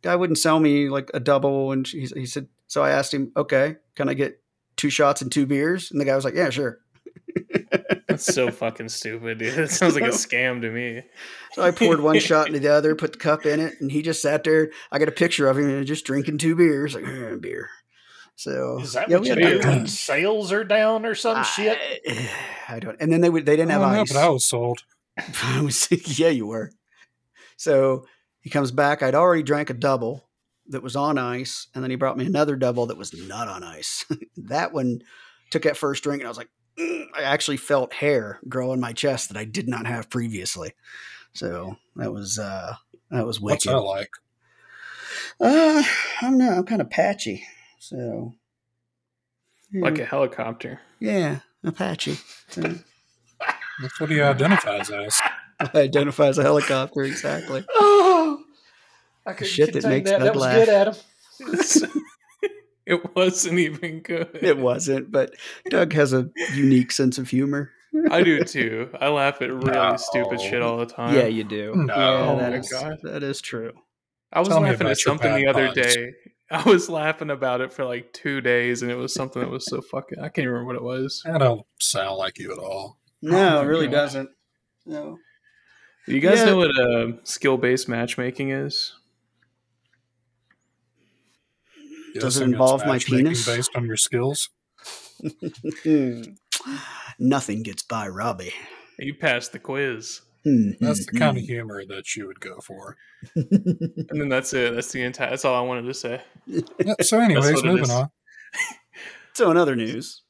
Guy 0.03 0.17
wouldn't 0.17 0.39
sell 0.39 0.61
me 0.61 0.89
like 0.89 1.11
a 1.13 1.21
double, 1.21 1.73
and 1.73 1.87
he, 1.87 2.07
he 2.07 2.27
said. 2.27 2.49
So 2.69 2.83
I 2.83 2.91
asked 2.91 3.13
him, 3.13 3.33
"Okay, 3.37 3.77
can 3.97 4.09
I 4.09 4.15
get 4.15 4.41
two 4.79 4.91
shots 4.91 5.21
and 5.21 5.31
two 5.31 5.45
beers?" 5.47 5.91
And 5.91 6.01
the 6.01 6.05
guy 6.07 6.15
was 6.17 6.25
like, 6.25 6.35
"Yeah, 6.35 6.49
sure." 6.51 6.79
That's 8.09 8.25
so 8.25 8.51
fucking 8.51 8.89
stupid, 8.89 9.39
dude. 9.39 9.59
It 9.59 9.71
sounds 9.71 9.95
like 9.95 10.05
a 10.05 10.09
scam 10.09 10.61
to 10.63 10.71
me. 10.71 11.03
So 11.53 11.63
I 11.63 11.71
poured 11.71 12.01
one 12.01 12.19
shot 12.21 12.47
into 12.49 12.59
the 12.61 12.73
other, 12.73 12.95
put 12.95 13.13
the 13.13 13.19
cup 13.19 13.45
in 13.47 13.61
it, 13.61 13.75
and 13.81 13.93
he 13.93 14.03
just 14.03 14.23
sat 14.23 14.45
there. 14.45 14.71
I 14.91 14.99
got 14.99 15.09
a 15.09 15.13
picture 15.13 15.49
of 15.49 15.59
him 15.59 15.85
just 15.85 16.05
drinking 16.07 16.39
two 16.39 16.55
beers, 16.57 16.95
like 16.95 17.05
"Eh, 17.05 17.37
beer. 17.41 17.69
So 18.37 18.79
Is 18.81 18.93
that 18.93 19.09
yeah, 19.11 19.17
what 19.19 19.27
you 19.27 19.35
had 19.35 19.63
do 19.63 19.69
when 19.69 19.87
sales 19.89 20.53
are 20.53 20.65
down 20.65 21.05
or 21.05 21.15
some 21.15 21.43
shit? 21.45 21.77
I, 22.09 22.31
I 22.69 22.79
don't. 22.79 22.97
And 23.01 23.13
then 23.13 23.21
they 23.21 23.31
would. 23.31 23.45
They 23.47 23.57
didn't 23.57 23.73
have 23.73 23.83
Oh, 23.83 23.93
no, 23.93 24.03
ice. 24.03 24.13
but 24.13 24.19
I 24.25 24.29
was 24.29 24.45
sold. 24.45 24.85
I 25.43 25.61
was 25.61 25.89
yeah, 26.19 26.29
you 26.29 26.47
were. 26.47 26.71
So 27.57 28.07
he 28.41 28.51
comes 28.51 28.71
back. 28.71 29.03
I'd 29.03 29.17
already 29.17 29.43
drank 29.43 29.71
a 29.71 29.75
double 29.75 30.28
that 30.71 30.83
was 30.83 30.97
on 30.97 31.19
ice, 31.19 31.67
and 31.75 31.83
then 31.83 31.91
he 31.91 31.97
brought 31.97 32.17
me 32.19 32.27
another 32.27 32.57
double 32.57 32.87
that 32.87 32.97
was 32.99 33.13
not 33.15 33.49
on 33.49 33.63
ice. 33.65 34.05
that 34.37 34.73
one 34.73 35.01
took 35.51 35.63
that 35.63 35.77
first 35.77 36.03
drink, 36.03 36.21
and 36.21 36.27
I 36.27 36.31
was 36.31 36.39
like, 36.39 36.51
"Mm," 36.79 37.07
I 37.17 37.23
actually 37.23 37.57
felt 37.57 37.93
hair 37.95 38.39
grow 38.49 38.73
in 38.73 38.81
my 38.81 38.93
chest 38.93 39.29
that 39.29 39.37
I 39.39 39.45
did 39.45 39.69
not 39.69 39.87
have 39.87 40.11
previously. 40.11 40.73
So 41.33 41.77
that 41.97 42.13
was 42.13 42.39
uh 42.39 42.75
that 43.11 43.27
was 43.27 43.41
wicked. 43.41 43.67
What's 43.67 43.67
wicked. 43.67 43.77
that 43.77 43.83
like? 43.83 44.11
Uh, 45.41 45.83
I 45.83 46.21
don't 46.23 46.39
know. 46.39 46.51
I'm 46.53 46.65
kind 46.65 46.81
of 46.81 46.91
patchy. 46.91 47.45
So 47.79 48.35
Like 49.73 49.99
a 49.99 50.05
helicopter. 50.05 50.81
yeah, 51.01 51.41
Apache. 51.65 52.19
So, 52.49 52.63
That's 53.81 54.01
what 54.01 54.11
he 54.11 54.21
identifies 54.21 54.91
as. 54.91 55.21
I 55.61 55.71
identify 55.75 56.27
as 56.27 56.39
a 56.39 56.43
helicopter 56.43 57.03
exactly. 57.03 57.65
Oh, 59.29 59.31
I 59.31 59.35
couldn't 59.35 59.53
shit 59.53 59.73
that 59.75 59.85
makes 59.85 60.11
that. 60.11 60.19
Doug 60.21 60.27
That 60.27 60.35
was 60.35 60.43
laugh. 60.43 60.57
good, 60.67 60.69
Adam. 60.69 60.95
it 62.87 63.15
wasn't 63.17 63.59
even 63.59 64.01
good. 64.01 64.31
It 64.41 64.59
wasn't, 64.59 65.13
but 65.13 65.35
Doug 65.69 65.93
has 65.93 66.13
a 66.13 66.31
unique 66.55 66.93
sense 66.93 67.19
of 67.19 67.29
humor. 67.29 67.71
I 68.11 68.23
do 68.23 68.43
too. 68.45 68.91
I 69.01 69.09
laugh 69.09 69.41
at 69.43 69.51
really 69.53 69.73
No. 69.73 69.97
stupid 69.97 70.41
shit 70.41 70.63
all 70.63 70.79
the 70.79 70.87
time. 70.87 71.15
Yeah, 71.15 71.27
you 71.27 71.45
do. 71.45 71.73
No. 71.75 71.95
Yeah, 71.95 72.31
Oh 72.33 72.39
that 72.39 72.51
my 72.53 72.59
is- 72.59 72.69
God. 72.71 72.99
that 73.03 73.23
is 73.23 73.41
true. 73.41 73.73
I 74.33 74.41
was 74.41 74.49
Tell 74.49 74.61
laughing 74.61 74.87
at 74.89 74.99
something 74.99 75.35
the 75.35 75.47
other 75.47 75.73
puns. 75.73 75.95
day. 75.95 76.13
I 76.51 76.63
was 76.69 76.89
laughing 76.89 77.31
about 77.31 77.61
it 77.61 77.73
for 77.73 77.85
like 77.85 78.13
two 78.15 78.41
days, 78.41 78.83
and 78.83 78.91
it 78.91 78.95
was 78.95 79.13
something 79.15 79.41
that 79.43 79.51
was 79.51 79.67
so 79.67 79.81
fucking. 79.83 80.19
I 80.19 80.29
can't 80.29 80.39
even 80.39 80.51
remember 80.51 80.67
what 80.67 80.77
it 80.77 80.83
was. 80.83 81.23
I 81.27 81.37
don't 81.39 81.63
sound 81.79 82.17
like 82.17 82.39
you 82.39 82.53
at 82.53 82.59
all. 82.59 82.99
No, 83.21 83.59
Oh 83.59 83.63
it 83.63 83.67
really 83.67 83.87
God. 83.87 83.93
doesn't. 83.93 84.31
No. 84.87 85.19
You 86.07 86.21
guys 86.21 86.39
Yeah. 86.39 86.45
know 86.47 86.57
what 86.57 86.79
uh, 86.79 87.13
skill-based 87.25 87.87
matchmaking 87.89 88.51
is? 88.51 88.95
Does 92.21 92.37
it 92.39 92.45
involve 92.45 92.85
my 92.87 92.99
penis? 92.99 93.45
Based 93.47 93.71
on 93.75 93.85
your 93.87 93.97
skills? 93.97 94.49
Nothing 97.19 97.63
gets 97.63 97.83
by 97.83 98.09
Robbie. 98.09 98.53
You 98.99 99.15
passed 99.15 99.53
the 99.53 99.59
quiz, 99.59 100.21
Hmm, 100.45 100.71
That's 100.81 101.05
the 101.07 101.13
kind 101.19 101.37
of 101.37 101.43
humor 101.45 101.85
that 101.87 102.15
you 102.15 102.27
would 102.29 102.41
go 102.41 102.59
for. 102.61 102.97
and 103.35 104.07
then 104.11 104.29
that's 104.29 104.53
it. 104.55 104.75
That's 104.75 104.93
the 104.93 105.03
entire. 105.03 105.31
That's 105.31 105.45
all 105.45 105.55
I 105.55 105.61
wanted 105.67 105.83
to 105.83 105.95
say. 105.95 106.23
Yeah, 106.47 106.95
so, 107.03 107.19
anyways, 107.21 107.55
what 107.55 107.65
moving 107.65 107.91
on. 107.91 108.09
so, 109.35 109.51
in 109.51 109.57
other 109.57 109.75
news, 109.77 110.23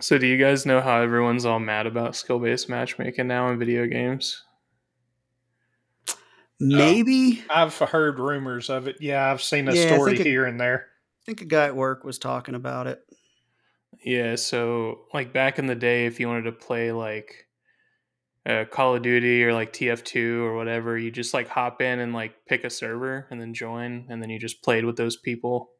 So, 0.00 0.16
do 0.18 0.26
you 0.26 0.38
guys 0.38 0.64
know 0.64 0.80
how 0.80 1.02
everyone's 1.02 1.44
all 1.44 1.60
mad 1.60 1.86
about 1.86 2.16
skill-based 2.16 2.68
matchmaking 2.70 3.26
now 3.28 3.50
in 3.50 3.58
video 3.58 3.86
games? 3.86 4.42
maybe 6.62 7.42
I've 7.48 7.74
heard 7.76 8.18
rumors 8.18 8.68
of 8.68 8.86
it. 8.88 8.96
Yeah, 9.00 9.30
I've 9.30 9.42
seen 9.42 9.68
a 9.68 9.74
Yeah, 9.74 9.86
story 9.96 10.12
think 10.16 10.26
it- 10.26 10.30
here 10.30 10.44
and 10.44 10.60
there. 10.60 10.88
I 11.30 11.32
think 11.32 11.42
a 11.42 11.44
guy 11.44 11.66
at 11.66 11.76
work 11.76 12.02
was 12.02 12.18
talking 12.18 12.56
about 12.56 12.88
it. 12.88 13.04
Yeah, 14.02 14.34
so 14.34 15.02
like 15.14 15.32
back 15.32 15.60
in 15.60 15.66
the 15.66 15.76
day, 15.76 16.06
if 16.06 16.18
you 16.18 16.26
wanted 16.26 16.42
to 16.42 16.52
play 16.52 16.90
like 16.90 17.46
uh, 18.46 18.64
Call 18.64 18.96
of 18.96 19.02
Duty 19.02 19.44
or 19.44 19.52
like 19.52 19.72
TF2 19.72 20.42
or 20.42 20.56
whatever, 20.56 20.98
you 20.98 21.10
just 21.12 21.34
like 21.34 21.48
hop 21.48 21.80
in 21.82 22.00
and 22.00 22.12
like 22.12 22.46
pick 22.46 22.64
a 22.64 22.70
server 22.70 23.28
and 23.30 23.40
then 23.40 23.54
join, 23.54 24.06
and 24.08 24.20
then 24.20 24.30
you 24.30 24.40
just 24.40 24.62
played 24.62 24.84
with 24.84 24.96
those 24.96 25.16
people 25.16 25.70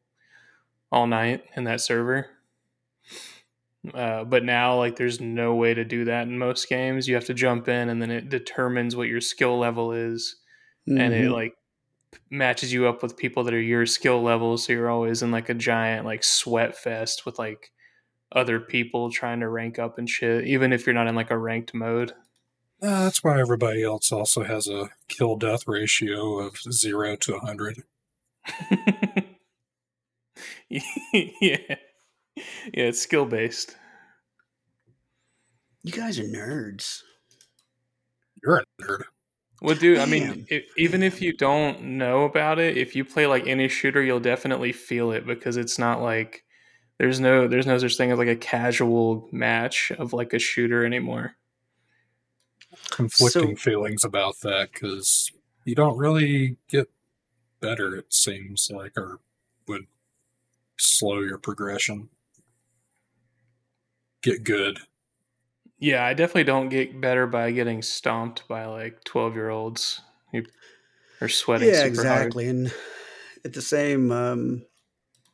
all 0.91 1.07
night 1.07 1.43
in 1.55 1.65
that 1.65 1.81
server. 1.81 2.29
Uh, 3.93 4.23
but 4.23 4.43
now, 4.43 4.77
like, 4.77 4.95
there's 4.95 5.19
no 5.19 5.55
way 5.55 5.73
to 5.73 5.83
do 5.83 6.05
that 6.05 6.27
in 6.27 6.37
most 6.37 6.69
games. 6.69 7.07
You 7.07 7.15
have 7.15 7.25
to 7.25 7.33
jump 7.33 7.67
in, 7.67 7.89
and 7.89 7.99
then 8.01 8.11
it 8.11 8.29
determines 8.29 8.95
what 8.95 9.07
your 9.07 9.21
skill 9.21 9.57
level 9.57 9.91
is, 9.91 10.35
and 10.87 11.13
it 11.13 11.31
Mhm. 11.31 11.31
like 11.31 11.55
matches 12.29 12.71
you 12.73 12.87
up 12.87 13.01
with 13.03 13.17
people 13.17 13.43
that 13.43 13.53
are 13.53 13.61
your 13.61 13.85
skill 13.85 14.21
level. 14.21 14.57
So 14.57 14.73
you're 14.73 14.89
always 14.89 15.21
in 15.21 15.31
like 15.31 15.49
a 15.49 15.53
giant 15.53 16.05
like 16.05 16.23
sweat 16.23 16.77
fest 16.77 17.25
with 17.25 17.39
like 17.39 17.71
other 18.33 18.59
people 18.59 19.11
trying 19.11 19.41
to 19.41 19.49
rank 19.49 19.79
up 19.79 19.97
and 19.97 20.09
shit, 20.09 20.45
even 20.47 20.73
if 20.73 20.85
you're 20.85 20.95
not 20.95 21.07
in 21.07 21.15
like 21.15 21.31
a 21.31 21.37
ranked 21.37 21.73
mode. 21.73 22.13
Uh, 22.81 23.03
that's 23.03 23.23
why 23.23 23.39
everybody 23.39 23.83
else 23.83 24.11
also 24.11 24.43
has 24.43 24.67
a 24.67 24.89
kill 25.07 25.35
death 25.35 25.67
ratio 25.67 26.39
of 26.39 26.57
zero 26.71 27.15
to 27.15 27.33
100. 27.33 27.83
yeah. 30.69 31.75
Yeah, 32.73 32.85
it's 32.87 33.01
skill 33.01 33.25
based. 33.25 33.75
you 35.83 35.91
guys 35.91 36.17
are 36.17 36.23
nerds. 36.23 37.01
You're 38.43 38.57
a 38.57 38.65
nerd. 38.81 39.03
Well, 39.61 39.75
dude, 39.75 39.99
I 39.99 40.05
mean, 40.05 40.47
i 40.51 40.63
even 40.75 41.03
if 41.03 41.21
you 41.21 41.33
don't 41.37 41.81
know 41.83 42.23
about 42.23 42.57
it, 42.57 42.77
if 42.77 42.95
you 42.95 43.05
play 43.05 43.27
like 43.27 43.45
any 43.45 43.67
shooter, 43.67 44.01
you'll 44.01 44.19
definitely 44.19 44.71
feel 44.71 45.11
it 45.11 45.25
because 45.27 45.55
it's 45.55 45.77
not 45.77 46.01
like 46.01 46.43
there's 46.97 47.19
no 47.19 47.47
there's 47.47 47.67
no 47.67 47.77
such 47.77 47.95
thing 47.95 48.11
as 48.11 48.17
like 48.17 48.27
a 48.27 48.35
casual 48.35 49.29
match 49.31 49.91
of 49.91 50.13
like 50.13 50.33
a 50.33 50.39
shooter 50.39 50.83
anymore. 50.83 51.35
Conflicting 52.89 53.55
So- 53.55 53.61
feelings 53.61 54.03
about 54.03 54.39
that 54.41 54.71
because 54.73 55.31
you 55.63 55.75
don't 55.75 55.97
really 55.97 56.57
get 56.67 56.89
better, 57.59 57.95
it 57.95 58.11
seems 58.11 58.67
like, 58.73 58.97
or 58.97 59.19
would 59.67 59.85
slow 60.79 61.19
your 61.19 61.37
progression. 61.37 62.09
Get 64.23 64.43
good. 64.43 64.79
Yeah, 65.81 66.05
I 66.05 66.13
definitely 66.13 66.43
don't 66.45 66.69
get 66.69 67.01
better 67.01 67.25
by 67.27 67.51
getting 67.51 67.81
stomped 67.81 68.47
by 68.47 68.65
like 68.65 69.03
twelve 69.03 69.33
year 69.35 69.49
olds 69.49 69.99
who 70.31 70.43
are 71.19 71.27
sweating. 71.27 71.69
Yeah, 71.69 71.75
super 71.79 71.87
exactly. 71.87 72.47
And 72.47 72.71
at 73.43 73.53
the 73.53 73.61
same 73.63 74.11
um, 74.11 74.63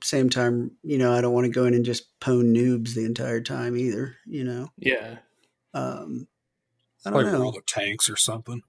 same 0.01 0.29
time, 0.29 0.71
you 0.83 0.97
know, 0.97 1.11
I 1.13 1.19
don't 1.21 1.33
want 1.33 1.45
to 1.45 1.51
go 1.51 1.65
in 1.65 1.73
and 1.73 1.83
just 1.85 2.17
pwn 2.21 2.55
noobs 2.55 2.93
the 2.95 3.03
entire 3.05 3.41
time 3.41 3.75
either. 3.75 4.15
You 4.25 4.45
know, 4.45 4.71
Yeah, 4.77 5.17
um, 5.73 6.27
I 7.05 7.09
don't 7.09 7.25
with 7.25 7.33
all 7.35 7.39
know. 7.45 7.51
the 7.51 7.61
tanks 7.67 8.09
or 8.09 8.15
something. 8.15 8.61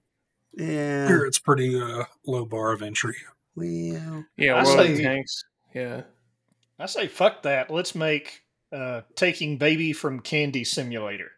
Yeah. 0.53 1.07
Here, 1.07 1.25
it's 1.25 1.39
pretty 1.39 1.79
uh, 1.79 2.03
low 2.25 2.43
bar 2.45 2.73
of 2.73 2.81
entry. 2.81 3.15
Well, 3.55 4.25
yeah. 4.35 4.53
I 4.55 4.63
World 4.63 4.79
of 4.81 4.97
say- 4.97 5.03
Tanks. 5.03 5.45
Yeah. 5.73 6.01
I 6.77 6.87
say 6.87 7.07
fuck 7.07 7.43
that. 7.43 7.69
Let's 7.69 7.93
make 7.95 8.41
uh, 8.71 9.01
taking 9.15 9.57
baby 9.57 9.93
from 9.93 10.19
Candy 10.21 10.63
Simulator. 10.63 11.31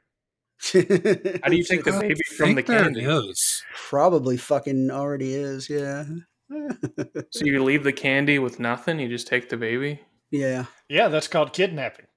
How 0.74 1.50
do 1.50 1.56
you 1.58 1.64
take 1.64 1.84
the 1.84 1.92
baby 2.02 2.22
from 2.38 2.50
the 2.50 2.56
think 2.56 2.68
there 2.68 2.84
candy? 2.84 3.02
is. 3.04 3.64
Probably 3.76 4.38
fucking 4.38 4.92
already 4.92 5.34
is. 5.34 5.70
Yeah. 5.70 6.06
So 7.32 7.46
you 7.46 7.64
leave 7.64 7.86
the 7.86 7.94
candy 7.94 8.38
with 8.38 8.60
nothing. 8.60 9.00
You 9.00 9.08
just 9.08 9.26
take 9.28 9.48
the 9.48 9.56
baby. 9.56 10.02
yeah. 10.32 10.66
Yeah, 10.90 11.08
that's 11.08 11.30
called 11.30 11.54
kidnapping. 11.54 12.08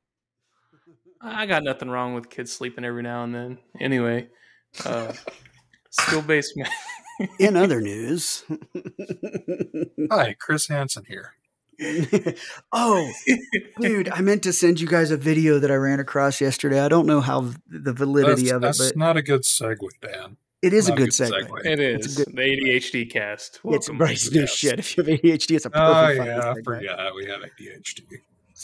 I 1.22 1.46
got 1.46 1.62
nothing 1.62 1.88
wrong 1.88 2.14
with 2.14 2.30
kids 2.30 2.52
sleeping 2.52 2.84
every 2.84 3.02
now 3.04 3.22
and 3.22 3.32
then. 3.32 3.58
Anyway, 3.80 4.28
uh, 4.84 5.12
skill 5.90 6.20
based. 6.22 6.58
In 7.38 7.56
other 7.56 7.80
news. 7.80 8.42
Hi, 10.10 10.34
Chris 10.38 10.66
Hansen 10.66 11.04
here. 11.06 11.34
Oh, 12.72 13.10
dude, 13.80 14.08
I 14.10 14.20
meant 14.20 14.42
to 14.44 14.52
send 14.52 14.80
you 14.80 14.86
guys 14.86 15.10
a 15.10 15.16
video 15.16 15.58
that 15.58 15.70
I 15.70 15.74
ran 15.76 16.00
across 16.00 16.40
yesterday. 16.40 16.80
I 16.80 16.88
don't 16.88 17.06
know 17.06 17.20
how 17.20 17.50
the 17.68 17.92
validity 17.92 18.42
That's, 18.44 18.52
of 18.52 18.56
it, 18.58 18.66
that's 18.66 18.86
but 18.92 18.96
not 18.96 19.16
a 19.16 19.22
good 19.22 19.42
segue, 19.42 19.78
Dan. 20.02 20.36
it 20.62 20.72
is 20.72 20.88
a 20.88 20.90
not 20.90 20.98
a 20.98 21.02
good 21.02 21.10
good 21.16 21.30
segue. 21.30 21.48
segue. 21.48 21.66
It 21.66 21.80
It's 21.80 22.18
a 22.18 22.24
good- 22.24 22.36
the 22.36 22.42
ADHD 22.42 23.10
cast. 23.10 23.56
It's 23.56 23.64
Welcome. 23.64 23.98
Bryce 23.98 24.30
no 24.30 24.40
Yes. 24.42 24.54
shit. 24.54 24.78
If 24.78 24.96
you 24.96 25.04
have 25.04 25.20
ADHD, 25.20 25.56
it's 25.56 25.64
a 25.66 25.70
perfect. 25.70 25.88
Oh, 25.88 26.06
perfect 26.06 26.26
yeah, 26.26 26.38
I 26.38 26.42
fucking 26.42 26.64
segue. 26.64 26.66
forgot 26.80 27.14
we 27.14 27.26
have 27.26 27.40
ADHD. 27.42 28.02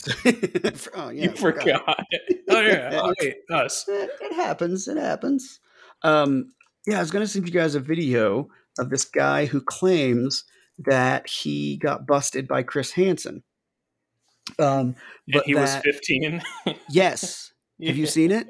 oh, 0.94 1.10
yeah, 1.10 1.22
you 1.24 1.30
forgot. 1.32 1.62
forgot. 1.62 2.04
oh 2.50 2.60
yeah. 2.60 2.90
Oh, 3.02 3.14
wait, 3.20 3.36
us. 3.50 3.84
It, 3.88 4.10
it 4.20 4.34
happens. 4.34 4.88
It 4.88 4.96
happens. 4.96 5.58
Um, 6.02 6.52
yeah, 6.86 6.98
I 6.98 7.00
was 7.00 7.10
going 7.10 7.24
to 7.24 7.30
send 7.30 7.46
you 7.46 7.52
guys 7.52 7.74
a 7.74 7.80
video 7.80 8.48
of 8.78 8.88
this 8.88 9.04
guy 9.04 9.46
who 9.46 9.60
claims 9.60 10.44
that 10.86 11.28
he 11.28 11.76
got 11.76 12.06
busted 12.06 12.48
by 12.48 12.62
Chris 12.62 12.92
Hansen. 12.92 13.42
Um, 14.58 14.66
And 14.66 14.94
but 15.32 15.44
he 15.44 15.54
was 15.54 15.74
15. 15.76 16.42
yes. 16.90 17.52
Have 17.84 17.96
you 17.96 18.06
seen 18.06 18.30
it? 18.30 18.48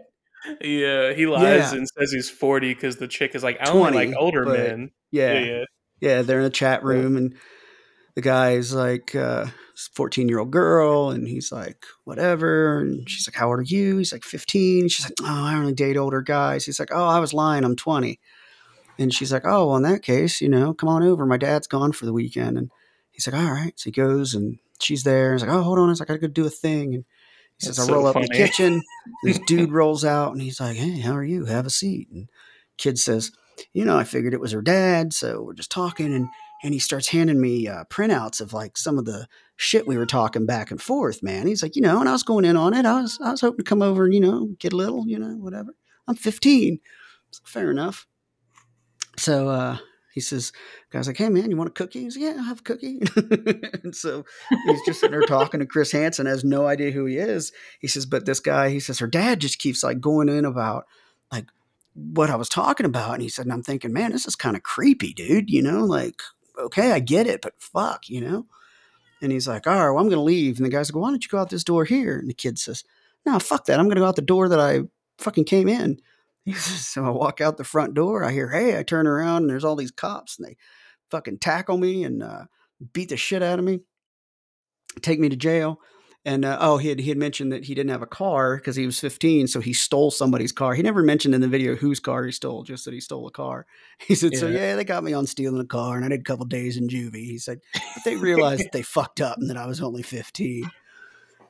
Yeah, 0.60 1.12
he 1.12 1.26
lies 1.26 1.42
Yeah. 1.72 1.74
and 1.78 1.86
says 1.88 2.10
he's 2.12 2.30
40 2.30 2.72
because 2.74 2.96
the 2.96 3.06
chick 3.08 3.34
is 3.34 3.42
like, 3.44 3.58
I 3.60 3.70
only 3.70 3.92
like 3.92 4.14
older 4.18 4.44
men. 4.46 4.90
Yeah. 5.10 5.32
Yeah, 5.34 5.40
yeah. 5.40 5.64
Yeah, 6.00 6.22
they're 6.22 6.40
in 6.40 6.46
a 6.46 6.50
chat 6.50 6.82
room, 6.82 7.14
and 7.18 7.36
the 8.14 8.22
guy's 8.22 8.72
like, 8.72 9.14
uh, 9.14 9.46
14 9.94 10.28
year 10.30 10.38
old 10.38 10.50
girl, 10.50 11.10
and 11.10 11.28
he's 11.28 11.52
like, 11.52 11.84
whatever. 12.04 12.78
And 12.80 13.08
she's 13.08 13.28
like, 13.28 13.34
How 13.34 13.48
old 13.50 13.58
are 13.58 13.62
you? 13.62 13.98
He's 13.98 14.10
like, 14.12 14.24
15. 14.24 14.88
She's 14.88 15.04
like, 15.04 15.12
Oh, 15.20 15.26
I 15.44 15.54
only 15.56 15.74
date 15.74 15.98
older 15.98 16.22
guys. 16.22 16.64
He's 16.64 16.80
like, 16.80 16.90
Oh, 16.90 17.04
I 17.06 17.18
was 17.18 17.34
lying. 17.34 17.64
I'm 17.64 17.76
20. 17.76 18.18
And 19.00 19.12
she's 19.12 19.32
like, 19.32 19.44
Oh, 19.44 19.66
well, 19.66 19.76
in 19.76 19.82
that 19.84 20.02
case, 20.02 20.40
you 20.40 20.48
know, 20.48 20.74
come 20.74 20.88
on 20.88 21.02
over. 21.02 21.26
My 21.26 21.36
dad's 21.36 21.66
gone 21.66 21.92
for 21.92 22.06
the 22.06 22.12
weekend. 22.12 22.58
And 22.58 22.70
he's 23.10 23.26
like, 23.26 23.40
All 23.40 23.50
right. 23.50 23.72
So 23.76 23.84
he 23.84 23.92
goes, 23.92 24.34
and 24.34 24.58
she's 24.78 25.02
there. 25.02 25.32
He's 25.32 25.42
like, 25.42 25.50
Oh, 25.50 25.62
hold 25.62 25.78
on. 25.78 25.88
He's 25.88 26.00
like, 26.00 26.10
I 26.10 26.14
gotta 26.14 26.28
go 26.28 26.32
do 26.32 26.46
a 26.46 26.50
thing. 26.50 26.94
And 26.94 27.04
he 27.58 27.66
says, 27.66 27.76
That's 27.76 27.88
I 27.88 27.92
so 27.92 27.94
roll 27.94 28.06
up 28.06 28.16
in 28.16 28.22
the 28.22 28.28
kitchen. 28.28 28.82
this 29.24 29.40
dude 29.46 29.72
rolls 29.72 30.04
out, 30.04 30.32
and 30.32 30.42
he's 30.42 30.60
like, 30.60 30.76
Hey, 30.76 31.00
how 31.00 31.16
are 31.16 31.24
you? 31.24 31.46
Have 31.46 31.66
a 31.66 31.70
seat. 31.70 32.08
And 32.12 32.28
kid 32.76 32.98
says, 32.98 33.32
You 33.72 33.84
know, 33.84 33.98
I 33.98 34.04
figured 34.04 34.34
it 34.34 34.40
was 34.40 34.52
her 34.52 34.62
dad. 34.62 35.12
So 35.12 35.42
we're 35.42 35.54
just 35.54 35.70
talking. 35.70 36.14
And 36.14 36.28
and 36.62 36.74
he 36.74 36.80
starts 36.80 37.08
handing 37.08 37.40
me 37.40 37.68
uh, 37.68 37.84
printouts 37.84 38.40
of 38.40 38.52
like 38.52 38.76
some 38.76 38.98
of 38.98 39.06
the 39.06 39.26
shit 39.56 39.86
we 39.86 39.96
were 39.96 40.06
talking 40.06 40.46
back 40.46 40.70
and 40.70 40.80
forth, 40.80 41.22
man. 41.22 41.46
He's 41.46 41.62
like, 41.62 41.74
you 41.74 41.82
know, 41.82 42.00
and 42.00 42.08
I 42.08 42.12
was 42.12 42.22
going 42.22 42.44
in 42.44 42.56
on 42.56 42.74
it. 42.74 42.84
I 42.84 43.00
was, 43.00 43.18
I 43.22 43.30
was 43.30 43.40
hoping 43.40 43.64
to 43.64 43.68
come 43.68 43.82
over 43.82 44.04
and, 44.04 44.14
you 44.14 44.20
know, 44.20 44.48
get 44.58 44.72
a 44.72 44.76
little, 44.76 45.06
you 45.06 45.18
know, 45.18 45.36
whatever. 45.36 45.74
I'm 46.06 46.16
15. 46.16 46.78
So 47.30 47.40
fair 47.44 47.70
enough. 47.70 48.06
So 49.20 49.48
uh, 49.48 49.76
he 50.14 50.20
says, 50.20 50.52
guy's 50.90 51.06
like, 51.06 51.18
hey, 51.18 51.28
man, 51.28 51.50
you 51.50 51.56
want 51.56 51.68
a 51.68 51.72
cookie? 51.72 52.00
He's 52.00 52.16
like, 52.16 52.24
yeah, 52.24 52.35
I'll 52.38 52.44
have 52.44 52.61
a 52.61 52.62
cookie. 52.62 53.00
and 53.85 53.94
so 53.94 54.24
he's 54.66 54.83
just 54.87 55.00
sitting 55.00 55.12
there 55.18 55.26
talking 55.26 55.61
to 55.61 55.66
Chris 55.66 55.92
Hansen, 55.92 56.26
has 56.26 56.42
no 56.42 56.66
idea 56.66 56.90
who 56.90 57.04
he 57.04 57.18
is. 57.18 57.52
He 57.80 57.87
says, 57.87 58.06
but 58.06 58.24
this 58.24 58.40
guy, 58.40 58.70
he 58.70 58.80
says, 58.80 58.98
her 58.98 59.06
dad 59.06 59.40
just 59.40 59.59
keeps 59.59 59.83
like 59.85 60.00
going 60.00 60.28
in 60.30 60.44
about 60.44 60.87
like 61.30 61.46
what 61.94 62.30
I 62.30 62.37
was 62.37 62.48
talking 62.48 62.87
about. 62.87 63.14
And 63.14 63.22
he 63.22 63.28
said, 63.28 63.44
and 63.44 63.52
I'm 63.52 63.62
thinking, 63.62 63.92
man, 63.92 64.12
this 64.12 64.26
is 64.26 64.37
kind 64.37 64.56
of 64.56 64.62
creepy, 64.62 65.12
dude. 65.12 65.50
You 65.50 65.62
know, 65.62 65.85
like, 65.85 66.22
okay, 66.59 66.92
I 66.92 67.00
get 67.00 67.26
it, 67.26 67.42
but 67.42 67.54
fuck, 67.59 68.09
you 68.09 68.22
know? 68.22 68.46
And 69.22 69.30
he's 69.30 69.46
like, 69.46 69.66
all 69.66 69.74
right, 69.74 69.90
well, 69.90 69.98
I'm 69.98 70.09
going 70.09 70.12
to 70.12 70.20
leave. 70.22 70.56
And 70.56 70.64
the 70.64 70.70
guy's 70.70 70.90
like, 70.90 71.00
why 71.00 71.11
don't 71.11 71.22
you 71.22 71.28
go 71.28 71.38
out 71.38 71.50
this 71.50 71.64
door 71.64 71.85
here? 71.85 72.18
And 72.18 72.28
the 72.28 72.35
kid 72.35 72.59
says, 72.59 72.85
no, 73.26 73.38
fuck 73.38 73.66
that. 73.66 73.78
I'm 73.78 73.85
going 73.85 73.96
to 73.96 74.00
go 74.00 74.06
out 74.06 74.16
the 74.16 74.22
door 74.22 74.48
that 74.48 74.61
I 74.61 74.80
fucking 75.18 75.44
came 75.44 75.68
in. 75.68 76.00
So 76.58 77.04
I 77.04 77.10
walk 77.10 77.40
out 77.40 77.56
the 77.56 77.64
front 77.64 77.94
door. 77.94 78.24
I 78.24 78.32
hear, 78.32 78.50
hey, 78.50 78.78
I 78.78 78.82
turn 78.82 79.06
around 79.06 79.42
and 79.42 79.50
there's 79.50 79.64
all 79.64 79.76
these 79.76 79.90
cops 79.92 80.38
and 80.38 80.46
they 80.46 80.56
fucking 81.10 81.38
tackle 81.38 81.78
me 81.78 82.04
and 82.04 82.22
uh, 82.22 82.44
beat 82.92 83.10
the 83.10 83.16
shit 83.16 83.42
out 83.42 83.58
of 83.58 83.64
me, 83.64 83.80
take 85.02 85.20
me 85.20 85.28
to 85.28 85.36
jail. 85.36 85.80
And 86.24 86.44
uh, 86.44 86.58
oh, 86.60 86.76
he 86.76 86.88
had, 86.90 86.98
he 86.98 87.08
had 87.08 87.16
mentioned 87.16 87.50
that 87.52 87.64
he 87.64 87.74
didn't 87.74 87.92
have 87.92 88.02
a 88.02 88.06
car 88.06 88.56
because 88.56 88.76
he 88.76 88.84
was 88.84 89.00
15, 89.00 89.46
so 89.46 89.60
he 89.60 89.72
stole 89.72 90.10
somebody's 90.10 90.52
car. 90.52 90.74
He 90.74 90.82
never 90.82 91.02
mentioned 91.02 91.34
in 91.34 91.40
the 91.40 91.48
video 91.48 91.76
whose 91.76 91.98
car 91.98 92.26
he 92.26 92.32
stole, 92.32 92.62
just 92.62 92.84
that 92.84 92.92
he 92.92 93.00
stole 93.00 93.26
a 93.26 93.30
car. 93.30 93.64
He 94.06 94.14
said, 94.14 94.36
"So 94.36 94.46
Yeah. 94.46 94.58
yeah, 94.58 94.76
they 94.76 94.84
got 94.84 95.02
me 95.02 95.14
on 95.14 95.26
stealing 95.26 95.62
a 95.62 95.66
car, 95.66 95.96
and 95.96 96.04
I 96.04 96.08
did 96.08 96.20
a 96.20 96.24
couple 96.24 96.44
days 96.44 96.76
in 96.76 96.88
juvie." 96.88 97.24
He 97.24 97.38
said, 97.38 97.60
"But 97.72 98.04
they 98.04 98.16
realized 98.16 98.64
that 98.64 98.72
they 98.72 98.82
fucked 98.82 99.22
up 99.22 99.38
and 99.38 99.48
that 99.48 99.56
I 99.56 99.66
was 99.66 99.80
only 99.80 100.02
15." 100.02 100.70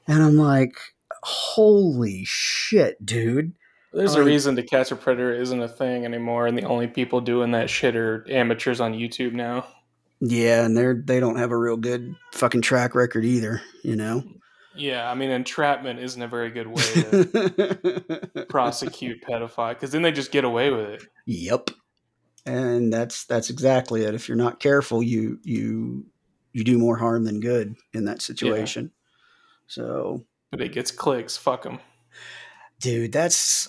And 0.07 0.23
I'm 0.23 0.37
like, 0.37 0.79
"Holy 1.25 2.23
shit, 2.25 3.05
dude!" 3.05 3.55
There's 3.93 4.15
a 4.15 4.23
reason 4.23 4.55
to 4.57 4.63
catch 4.63 4.93
a 4.93 4.97
predator 4.97 5.33
isn't 5.33 5.61
a 5.61 5.69
thing 5.69 6.05
anymore, 6.05 6.47
and 6.47 6.57
the 6.57 6.63
only 6.63 6.87
people 6.87 7.21
doing 7.21 7.51
that 7.53 7.69
shit 7.69 7.97
are 7.97 8.25
amateurs 8.31 8.81
on 8.81 8.93
YouTube 8.93 9.33
now. 9.33 9.67
Yeah, 10.21 10.65
and 10.65 10.77
they're 10.77 10.95
they 10.95 11.19
don't 11.19 11.39
have 11.39 11.51
a 11.51 11.57
real 11.57 11.77
good 11.77 12.15
fucking 12.33 12.63
track 12.63 12.95
record 12.95 13.25
either, 13.25 13.63
you 13.83 13.97
know. 13.97 14.23
Yeah, 14.77 15.11
I 15.11 15.15
mean, 15.15 15.31
entrapment 15.31 15.99
isn't 15.99 16.23
a 16.23 16.29
very 16.29 16.51
good 16.51 16.69
way 16.69 16.83
to 16.83 18.47
prosecute 18.49 19.23
pedophile 19.23 19.75
because 19.75 19.91
then 19.91 20.03
they 20.03 20.13
just 20.13 20.31
get 20.31 20.45
away 20.45 20.71
with 20.71 20.89
it. 20.89 21.03
Yep. 21.27 21.71
And 22.47 22.93
that's 22.93 23.25
that's 23.25 23.51
exactly 23.51 24.05
it. 24.05 24.15
If 24.15 24.29
you're 24.29 24.37
not 24.37 24.61
careful, 24.61 25.03
you 25.03 25.39
you 25.43 26.07
you 26.53 26.65
do 26.65 26.79
more 26.79 26.97
harm 26.97 27.25
than 27.25 27.41
good 27.41 27.77
in 27.93 28.05
that 28.05 28.23
situation. 28.23 28.93
So, 29.67 30.25
But 30.51 30.61
it 30.61 30.73
gets 30.73 30.91
clicks. 30.91 31.37
Fuck 31.37 31.63
them. 31.63 31.81
Dude, 32.81 33.13
that's 33.13 33.69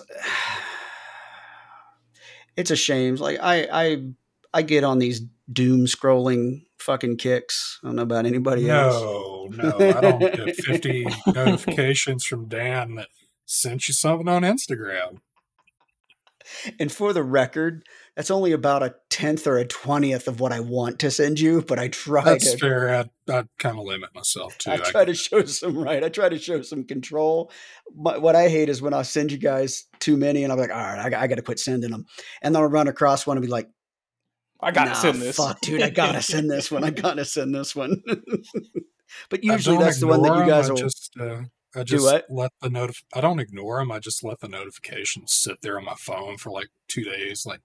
it's 2.56 2.70
a 2.70 2.76
shame. 2.76 3.16
Like 3.16 3.38
I 3.40 3.68
I 3.72 4.04
I 4.52 4.62
get 4.62 4.84
on 4.84 4.98
these 4.98 5.22
doom 5.50 5.86
scrolling 5.86 6.62
fucking 6.78 7.16
kicks. 7.16 7.78
I 7.82 7.88
don't 7.88 7.96
know 7.96 8.02
about 8.02 8.26
anybody 8.26 8.68
else. 8.68 9.00
No, 9.00 9.48
no, 9.50 9.76
I 9.78 10.00
don't 10.00 10.18
get 10.18 10.56
50 10.56 11.06
notifications 11.34 12.24
from 12.24 12.48
Dan 12.48 12.96
that 12.96 13.08
sent 13.46 13.88
you 13.88 13.94
something 13.94 14.28
on 14.28 14.42
Instagram. 14.42 15.20
And 16.78 16.90
for 16.90 17.12
the 17.12 17.22
record, 17.22 17.84
that's 18.16 18.30
only 18.30 18.52
about 18.52 18.82
a 18.82 18.94
tenth 19.08 19.46
or 19.46 19.56
a 19.58 19.64
twentieth 19.64 20.28
of 20.28 20.40
what 20.40 20.52
I 20.52 20.60
want 20.60 20.98
to 21.00 21.10
send 21.10 21.40
you, 21.40 21.62
but 21.62 21.78
I 21.78 21.88
try 21.88 22.24
That's 22.24 22.52
to 22.52 22.58
fair. 22.58 22.94
I, 22.94 23.32
I 23.32 23.44
kind 23.58 23.78
of 23.78 23.84
limit 23.84 24.14
myself 24.14 24.58
too. 24.58 24.70
I 24.70 24.74
I- 24.74 24.78
try 24.78 25.04
to 25.04 25.14
show 25.14 25.44
some 25.44 25.78
right. 25.78 26.04
I 26.04 26.08
try 26.08 26.28
to 26.28 26.38
show 26.38 26.62
some 26.62 26.84
control. 26.84 27.50
But 27.94 28.20
what 28.20 28.36
I 28.36 28.48
hate 28.48 28.68
is 28.68 28.82
when 28.82 28.94
I 28.94 29.02
send 29.02 29.32
you 29.32 29.38
guys 29.38 29.86
too 29.98 30.16
many, 30.16 30.44
and 30.44 30.52
I'm 30.52 30.58
like, 30.58 30.70
all 30.70 30.76
right, 30.76 31.14
I, 31.14 31.22
I 31.22 31.26
got 31.26 31.36
to 31.36 31.42
quit 31.42 31.58
sending 31.58 31.90
them, 31.90 32.06
and 32.42 32.54
then 32.54 32.62
I'll 32.62 32.68
run 32.68 32.88
across 32.88 33.26
one 33.26 33.36
and 33.36 33.44
be 33.44 33.50
like, 33.50 33.68
I 34.60 34.70
gotta 34.70 34.90
nah, 34.90 34.96
send 34.96 35.20
this. 35.20 35.36
Fuck, 35.36 35.60
dude, 35.60 35.82
I 35.82 35.90
gotta 35.90 36.22
send 36.22 36.48
this 36.50 36.70
one. 36.70 36.84
I 36.84 36.90
gotta 36.90 37.24
send 37.24 37.54
this 37.54 37.74
one. 37.74 38.02
but 39.30 39.42
usually 39.42 39.78
that's 39.78 40.00
the 40.00 40.06
one 40.06 40.22
that 40.22 40.36
you 40.36 40.46
guys 40.46 40.68
I 40.68 40.72
will. 40.72 40.78
just, 40.78 41.12
uh, 41.20 41.42
I 41.74 41.84
just 41.84 42.04
what? 42.04 42.26
let 42.28 42.52
the 42.60 42.68
notif- 42.68 43.02
I 43.14 43.20
don't 43.20 43.38
ignore 43.40 43.78
them. 43.78 43.90
I 43.92 43.98
just 43.98 44.22
let 44.22 44.40
the 44.40 44.48
notifications 44.48 45.32
sit 45.32 45.60
there 45.62 45.78
on 45.78 45.84
my 45.84 45.94
phone 45.96 46.36
for 46.36 46.50
like 46.50 46.68
two 46.88 47.02
days, 47.04 47.46
like 47.46 47.60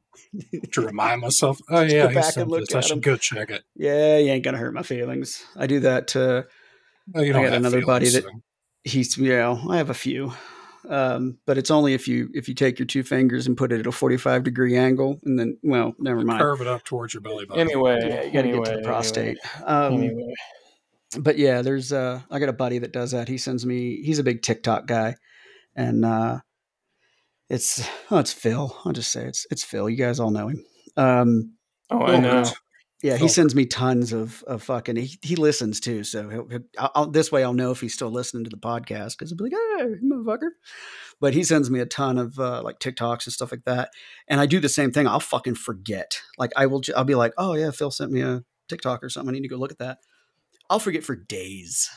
to 0.72 0.82
remind 0.82 1.22
myself. 1.28 1.60
Oh 1.70 1.82
yeah, 1.82 2.08
go 2.08 2.14
back 2.14 2.24
sent 2.26 2.38
and 2.44 2.52
look 2.52 2.62
this. 2.68 2.76
I 2.76 2.78
at 2.80 2.84
'em. 2.86 2.88
should 2.90 3.04
go 3.04 3.18
check 3.18 3.50
it. 3.50 3.64
yeah, 3.76 4.18
you 4.18 4.30
ain't 4.32 4.44
gonna 4.44 4.58
hurt 4.58 4.74
my 4.74 4.84
feelings. 4.84 5.44
I 5.56 5.68
do 5.68 5.80
that 5.82 6.08
to 6.10 6.48
Oh, 7.16 7.22
you 7.22 7.30
I 7.30 7.34
don't 7.34 7.44
got 7.44 7.52
have 7.54 7.62
another 7.62 7.86
buddy 7.86 8.06
feelings, 8.08 8.24
that- 8.26 8.32
so- 8.32 8.42
he's 8.84 9.18
yeah 9.18 9.58
i 9.70 9.76
have 9.78 9.90
a 9.90 9.94
few 9.94 10.32
um, 10.88 11.38
but 11.46 11.58
it's 11.58 11.70
only 11.70 11.94
if 11.94 12.08
you 12.08 12.30
if 12.34 12.48
you 12.48 12.54
take 12.54 12.80
your 12.80 12.86
two 12.86 13.04
fingers 13.04 13.46
and 13.46 13.58
put 13.58 13.74
it 13.74 13.82
at 13.82 13.88
a 13.88 13.92
45 13.92 14.44
degree 14.46 14.78
angle 14.78 15.20
and 15.26 15.38
then 15.38 15.58
well 15.62 15.94
never 16.00 16.22
mind 16.22 16.40
curve 16.40 16.62
it 16.62 16.68
up 16.68 16.84
towards 16.86 17.14
your 17.14 17.20
belly 17.20 17.46
button. 17.46 17.60
Anyway, 17.68 17.98
yeah 18.02 18.24
you 18.24 18.32
gotta 18.32 18.48
anyway, 18.48 18.64
get 18.66 18.72
to 18.72 18.78
the 18.78 18.84
prostate 18.84 19.38
Anyway, 19.56 19.66
um, 19.68 19.94
anyway. 19.96 20.34
But 21.20 21.38
yeah 21.38 21.62
there's 21.62 21.94
uh 21.94 22.20
i 22.30 22.40
got 22.40 22.50
a 22.50 22.54
buddy 22.54 22.80
that 22.80 22.92
does 22.92 23.12
that. 23.12 23.28
He 23.28 23.38
sends 23.38 23.66
me 23.66 24.02
he's 24.02 24.20
a 24.20 24.24
big 24.24 24.42
tiktok 24.42 24.88
guy. 24.88 25.16
And 25.76 26.04
uh 26.04 26.40
it's 27.50 27.88
oh 28.12 28.20
it's 28.20 28.34
phil. 28.34 28.76
I'll 28.84 28.92
just 28.92 29.12
say 29.12 29.26
it's 29.26 29.46
it's 29.50 29.64
phil. 29.64 29.90
You 29.90 29.98
guys 29.98 30.20
all 30.20 30.32
know 30.32 30.48
him. 30.50 30.66
Um 30.98 31.54
Oh, 31.90 32.02
I 32.02 32.20
know. 32.20 32.44
yeah 33.02 33.16
he 33.16 33.30
sends 33.30 33.56
me 33.56 33.66
tons 33.66 34.12
of 34.12 34.44
of 34.46 34.62
fucking 34.62 34.98
he, 34.98 35.18
he 35.22 35.38
listens 35.38 35.80
too. 35.80 36.04
So 36.04 36.28
he'll, 36.28 36.48
he'll, 36.50 36.64
I'll, 36.78 37.10
this 37.10 37.32
way 37.32 37.44
i'll 37.46 37.54
know 37.54 37.72
if 37.72 37.80
he's 37.80 37.94
still 37.94 38.12
listening 38.12 38.44
to 38.44 38.50
the 38.50 38.58
podcast 38.58 39.18
because 39.18 39.30
he'll 39.30 39.38
be 39.38 39.46
like 39.46 39.54
hey 39.54 39.86
motherfucker. 40.04 40.50
But 41.22 41.34
he 41.34 41.46
sends 41.46 41.72
me 41.72 41.80
a 41.80 41.86
ton 41.86 42.18
of 42.18 42.38
uh, 42.38 42.62
like 42.64 42.80
tiktoks 42.80 43.26
and 43.26 43.34
stuff 43.34 43.52
like 43.52 43.64
that. 43.66 43.92
And 44.28 44.42
i 44.42 44.46
do 44.46 44.60
the 44.60 44.68
same 44.68 44.92
thing. 44.92 45.08
I'll 45.08 45.22
fucking 45.22 45.56
forget. 45.56 46.22
Like 46.38 46.52
i 46.58 46.66
will 46.66 46.82
i'll 46.98 47.06
be 47.06 47.16
like 47.16 47.32
oh 47.38 47.54
yeah 47.54 47.72
phil 47.72 47.92
sent 47.92 48.12
me 48.12 48.20
a 48.22 48.44
tiktok 48.68 49.02
or 49.04 49.10
something. 49.10 49.30
I 49.30 49.38
need 49.38 49.44
to 49.44 49.48
go 49.48 49.56
look 49.58 49.72
at 49.72 49.78
that 49.78 50.00
i'll 50.70 50.80
forget 50.80 51.04
for 51.04 51.16
days 51.16 51.90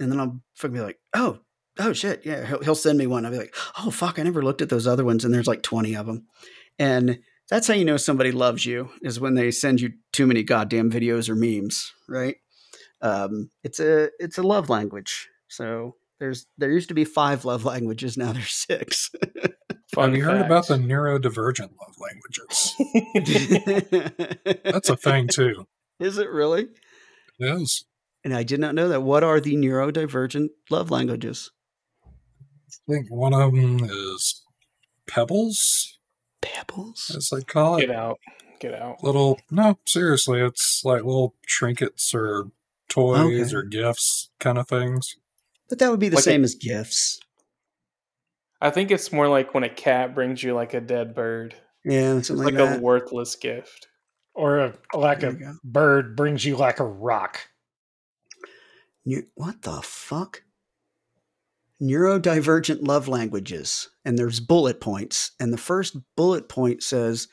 and 0.00 0.10
then 0.10 0.20
i'll 0.20 0.40
fucking 0.54 0.74
be 0.74 0.80
like 0.80 0.98
oh 1.14 1.38
oh 1.78 1.92
shit 1.92 2.24
yeah 2.24 2.44
he'll, 2.44 2.62
he'll 2.62 2.74
send 2.74 2.98
me 2.98 3.06
one 3.06 3.24
i'll 3.24 3.32
be 3.32 3.38
like 3.38 3.54
oh 3.78 3.90
fuck 3.90 4.18
i 4.18 4.22
never 4.22 4.42
looked 4.42 4.62
at 4.62 4.68
those 4.68 4.86
other 4.86 5.04
ones 5.04 5.24
and 5.24 5.32
there's 5.32 5.46
like 5.46 5.62
20 5.62 5.94
of 5.94 6.06
them 6.06 6.26
and 6.78 7.18
That's 7.50 7.66
how 7.66 7.74
you 7.74 7.84
know 7.84 7.96
somebody 7.96 8.30
loves 8.30 8.66
you 8.66 8.90
is 9.02 9.18
when 9.20 9.34
they 9.34 9.50
send 9.50 9.80
you 9.80 9.92
too 10.12 10.26
many 10.26 10.42
goddamn 10.42 10.90
videos 10.90 11.28
or 11.28 11.34
memes, 11.34 11.92
right? 12.08 12.36
Um, 13.00 13.50
it's 13.64 13.80
a 13.80 14.10
it's 14.18 14.38
a 14.38 14.42
love 14.42 14.68
language. 14.68 15.28
So 15.48 15.96
there's 16.20 16.46
there 16.58 16.70
used 16.70 16.88
to 16.88 16.94
be 16.94 17.04
five 17.04 17.44
love 17.44 17.64
languages, 17.64 18.16
now 18.16 18.32
there's 18.32 18.52
six. 18.52 19.10
Fun 19.94 20.10
Have 20.10 20.18
you 20.18 20.24
heard 20.24 20.44
about 20.44 20.66
the 20.68 20.76
neurodivergent 20.76 21.70
love 21.80 21.96
languages? 21.98 22.74
That's 24.64 24.90
a 24.90 24.96
thing 24.96 25.28
too. 25.28 25.66
Is 25.98 26.18
it 26.18 26.28
really? 26.28 26.68
It 27.38 27.62
is. 27.62 27.86
And 28.28 28.36
I 28.36 28.42
did 28.42 28.60
not 28.60 28.74
know 28.74 28.90
that. 28.90 29.00
What 29.02 29.24
are 29.24 29.40
the 29.40 29.56
neurodivergent 29.56 30.48
love 30.68 30.90
languages? 30.90 31.50
I 32.06 32.92
think 32.92 33.06
one 33.08 33.32
of 33.32 33.54
them 33.54 33.80
is 33.84 34.42
pebbles, 35.06 35.98
Pebbles. 36.42 37.10
as 37.16 37.30
they 37.32 37.40
call 37.42 37.76
it. 37.78 37.86
Get 37.86 37.90
out. 37.96 38.18
Get 38.60 38.74
out. 38.74 39.02
Little 39.02 39.38
no, 39.50 39.78
seriously, 39.86 40.40
it's 40.42 40.82
like 40.84 41.04
little 41.04 41.36
trinkets 41.46 42.12
or 42.14 42.50
toys 42.90 43.54
Okay. 43.54 43.56
or 43.56 43.62
gifts 43.62 44.28
kind 44.40 44.58
of 44.58 44.68
things. 44.68 45.16
But 45.70 45.78
that 45.78 45.90
would 45.90 46.00
be 46.00 46.10
the 46.10 46.16
Like 46.16 46.22
a- 46.22 46.24
same 46.24 46.44
as 46.44 46.54
gifts. 46.54 47.18
I 48.60 48.68
think 48.68 48.90
it's 48.90 49.10
more 49.10 49.28
like 49.28 49.54
when 49.54 49.64
a 49.64 49.70
cat 49.70 50.14
brings 50.14 50.42
you 50.42 50.52
like 50.52 50.74
a 50.74 50.82
dead 50.82 51.14
bird. 51.14 51.54
Yeah, 51.82 52.16
It's 52.16 52.28
something 52.28 52.44
like 52.44 52.54
like, 52.54 52.78
a 52.78 52.82
worthless 52.82 53.36
gift. 53.36 53.86
Or 54.34 54.58
a, 54.58 54.78
like 54.94 55.20
There 55.20 55.30
a 55.30 55.34
go. 55.34 55.54
bird 55.64 56.14
brings 56.14 56.44
you 56.44 56.56
like 56.56 56.78
a 56.80 56.84
rock. 56.84 57.40
What 59.34 59.62
the 59.62 59.80
fuck? 59.82 60.42
Neurodivergent 61.80 62.86
love 62.86 63.08
languages. 63.08 63.88
And 64.04 64.18
there's 64.18 64.40
bullet 64.40 64.80
points. 64.80 65.32
And 65.38 65.52
the 65.52 65.58
first 65.58 65.96
bullet 66.16 66.48
point 66.48 66.82
says, 66.82 67.28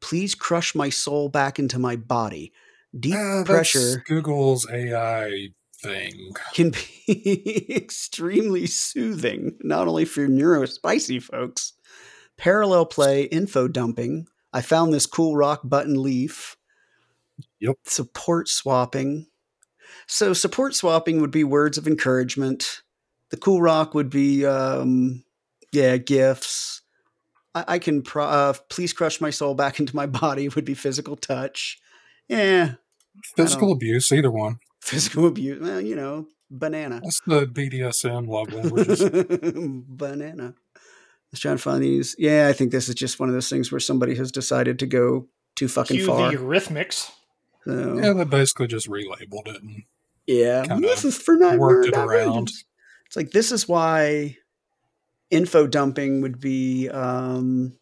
please 0.00 0.34
crush 0.34 0.74
my 0.74 0.88
soul 0.88 1.28
back 1.28 1.58
into 1.58 1.78
my 1.78 1.96
body. 1.96 2.52
Deep 2.98 3.14
ah, 3.16 3.38
that's 3.38 3.48
pressure 3.48 4.02
Google's 4.06 4.66
AI 4.70 5.48
thing. 5.82 6.32
can 6.54 6.70
be 6.70 7.66
extremely 7.76 8.66
soothing, 8.66 9.58
not 9.60 9.88
only 9.88 10.04
for 10.04 10.26
neurospicy 10.26 11.22
folks. 11.22 11.74
Parallel 12.36 12.86
play, 12.86 13.24
info 13.24 13.68
dumping. 13.68 14.26
I 14.52 14.62
found 14.62 14.94
this 14.94 15.06
cool 15.06 15.36
rock 15.36 15.60
button 15.64 16.00
leaf. 16.02 16.56
Yep. 17.60 17.76
Support 17.84 18.48
swapping. 18.48 19.26
So 20.06 20.32
support 20.32 20.74
swapping 20.74 21.20
would 21.20 21.30
be 21.30 21.44
words 21.44 21.78
of 21.78 21.86
encouragement. 21.86 22.82
The 23.30 23.36
cool 23.36 23.60
rock 23.60 23.94
would 23.94 24.08
be, 24.10 24.46
um, 24.46 25.22
yeah, 25.72 25.96
gifts. 25.98 26.80
I, 27.54 27.64
I 27.68 27.78
can 27.78 28.02
pro- 28.02 28.24
uh, 28.24 28.52
please 28.70 28.92
crush 28.92 29.20
my 29.20 29.30
soul 29.30 29.54
back 29.54 29.78
into 29.80 29.94
my 29.94 30.06
body 30.06 30.48
would 30.48 30.64
be 30.64 30.74
physical 30.74 31.16
touch. 31.16 31.78
Yeah, 32.28 32.74
Physical 33.36 33.72
abuse, 33.72 34.12
either 34.12 34.30
one. 34.30 34.58
physical 34.80 35.26
abuse. 35.26 35.60
Well, 35.60 35.80
you 35.80 35.96
know, 35.96 36.26
banana. 36.50 37.00
That's 37.02 37.20
the 37.26 37.46
BDSM 37.46 38.28
love 38.28 38.52
languages. 38.52 39.02
banana. 39.88 40.54
Let's 41.32 41.40
try 41.40 41.50
and 41.50 41.60
find 41.60 41.82
these. 41.82 42.14
Yeah, 42.18 42.46
I 42.48 42.52
think 42.52 42.70
this 42.70 42.88
is 42.88 42.94
just 42.94 43.18
one 43.20 43.28
of 43.28 43.34
those 43.34 43.48
things 43.50 43.70
where 43.72 43.80
somebody 43.80 44.14
has 44.14 44.30
decided 44.32 44.78
to 44.78 44.86
go 44.86 45.26
too 45.56 45.68
fucking 45.68 45.96
Cue 45.98 46.06
far. 46.06 46.30
the 46.30 46.38
Eurythmics. 46.38 47.10
So, 47.64 47.98
yeah, 48.02 48.12
they 48.12 48.24
basically 48.24 48.66
just 48.66 48.88
relabeled 48.88 49.48
it. 49.48 49.62
And 49.62 49.82
yeah, 50.26 50.64
this 50.78 51.04
is 51.04 51.16
for 51.18 51.36
not 51.36 51.58
worked 51.58 51.88
it 51.88 51.94
around. 51.96 52.50
It's 53.06 53.16
like 53.16 53.30
this 53.30 53.52
is 53.52 53.68
why 53.68 54.36
info 55.30 55.66
dumping 55.66 56.20
would 56.22 56.40
be. 56.40 56.88
um 56.88 57.74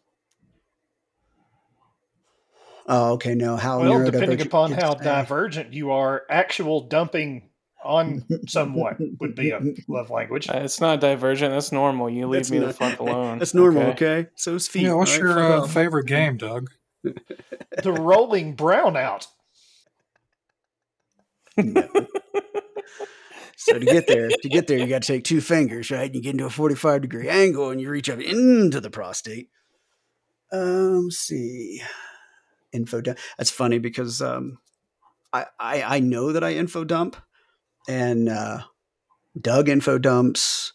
Oh, 2.89 3.13
okay. 3.13 3.35
No, 3.35 3.57
how 3.57 3.81
Well, 3.81 4.09
depending 4.09 4.41
upon 4.41 4.71
how 4.71 4.97
say. 4.97 5.03
divergent 5.03 5.73
you 5.73 5.91
are, 5.91 6.23
actual 6.29 6.87
dumping 6.87 7.49
on 7.83 8.23
someone 8.47 9.17
would 9.19 9.35
be 9.35 9.51
a 9.51 9.59
love 9.89 10.09
language. 10.09 10.49
Uh, 10.49 10.59
It's 10.63 10.79
not 10.79 11.01
divergent. 11.01 11.53
That's 11.53 11.73
normal. 11.73 12.09
You 12.09 12.27
leave 12.27 12.39
That's 12.43 12.51
me 12.51 12.59
not- 12.59 12.67
the 12.67 12.73
fuck 12.73 12.99
alone. 13.01 13.39
That's 13.39 13.53
normal, 13.53 13.83
okay? 13.91 14.27
So 14.35 14.55
is 14.55 14.67
feet. 14.69 14.83
yeah, 14.83 14.93
what's 14.93 15.11
right? 15.11 15.19
your 15.21 15.39
uh, 15.39 15.67
favorite 15.67 16.05
game, 16.07 16.37
Doug? 16.37 16.69
The 17.83 17.91
rolling 17.93 18.55
brownout. 18.55 19.27
No. 21.57 21.87
so 23.55 23.79
to 23.79 23.85
get 23.85 24.07
there, 24.07 24.29
to 24.29 24.49
get 24.49 24.67
there, 24.67 24.77
you 24.77 24.87
got 24.87 25.01
to 25.01 25.13
take 25.13 25.23
two 25.23 25.41
fingers, 25.41 25.89
right? 25.91 26.13
You 26.13 26.21
get 26.21 26.31
into 26.31 26.45
a 26.45 26.49
forty-five 26.49 27.01
degree 27.01 27.29
angle, 27.29 27.69
and 27.71 27.81
you 27.81 27.89
reach 27.89 28.09
up 28.09 28.19
into 28.19 28.79
the 28.79 28.89
prostate. 28.89 29.49
Um, 30.51 31.05
let's 31.05 31.17
see, 31.17 31.81
info 32.71 33.01
dump. 33.01 33.17
That's 33.37 33.51
funny 33.51 33.79
because 33.79 34.21
um, 34.21 34.59
I, 35.33 35.45
I 35.59 35.83
I 35.83 35.99
know 35.99 36.31
that 36.31 36.43
I 36.43 36.53
info 36.53 36.83
dump, 36.83 37.17
and 37.87 38.29
uh, 38.29 38.59
Doug 39.39 39.69
info 39.69 39.97
dumps. 39.97 40.73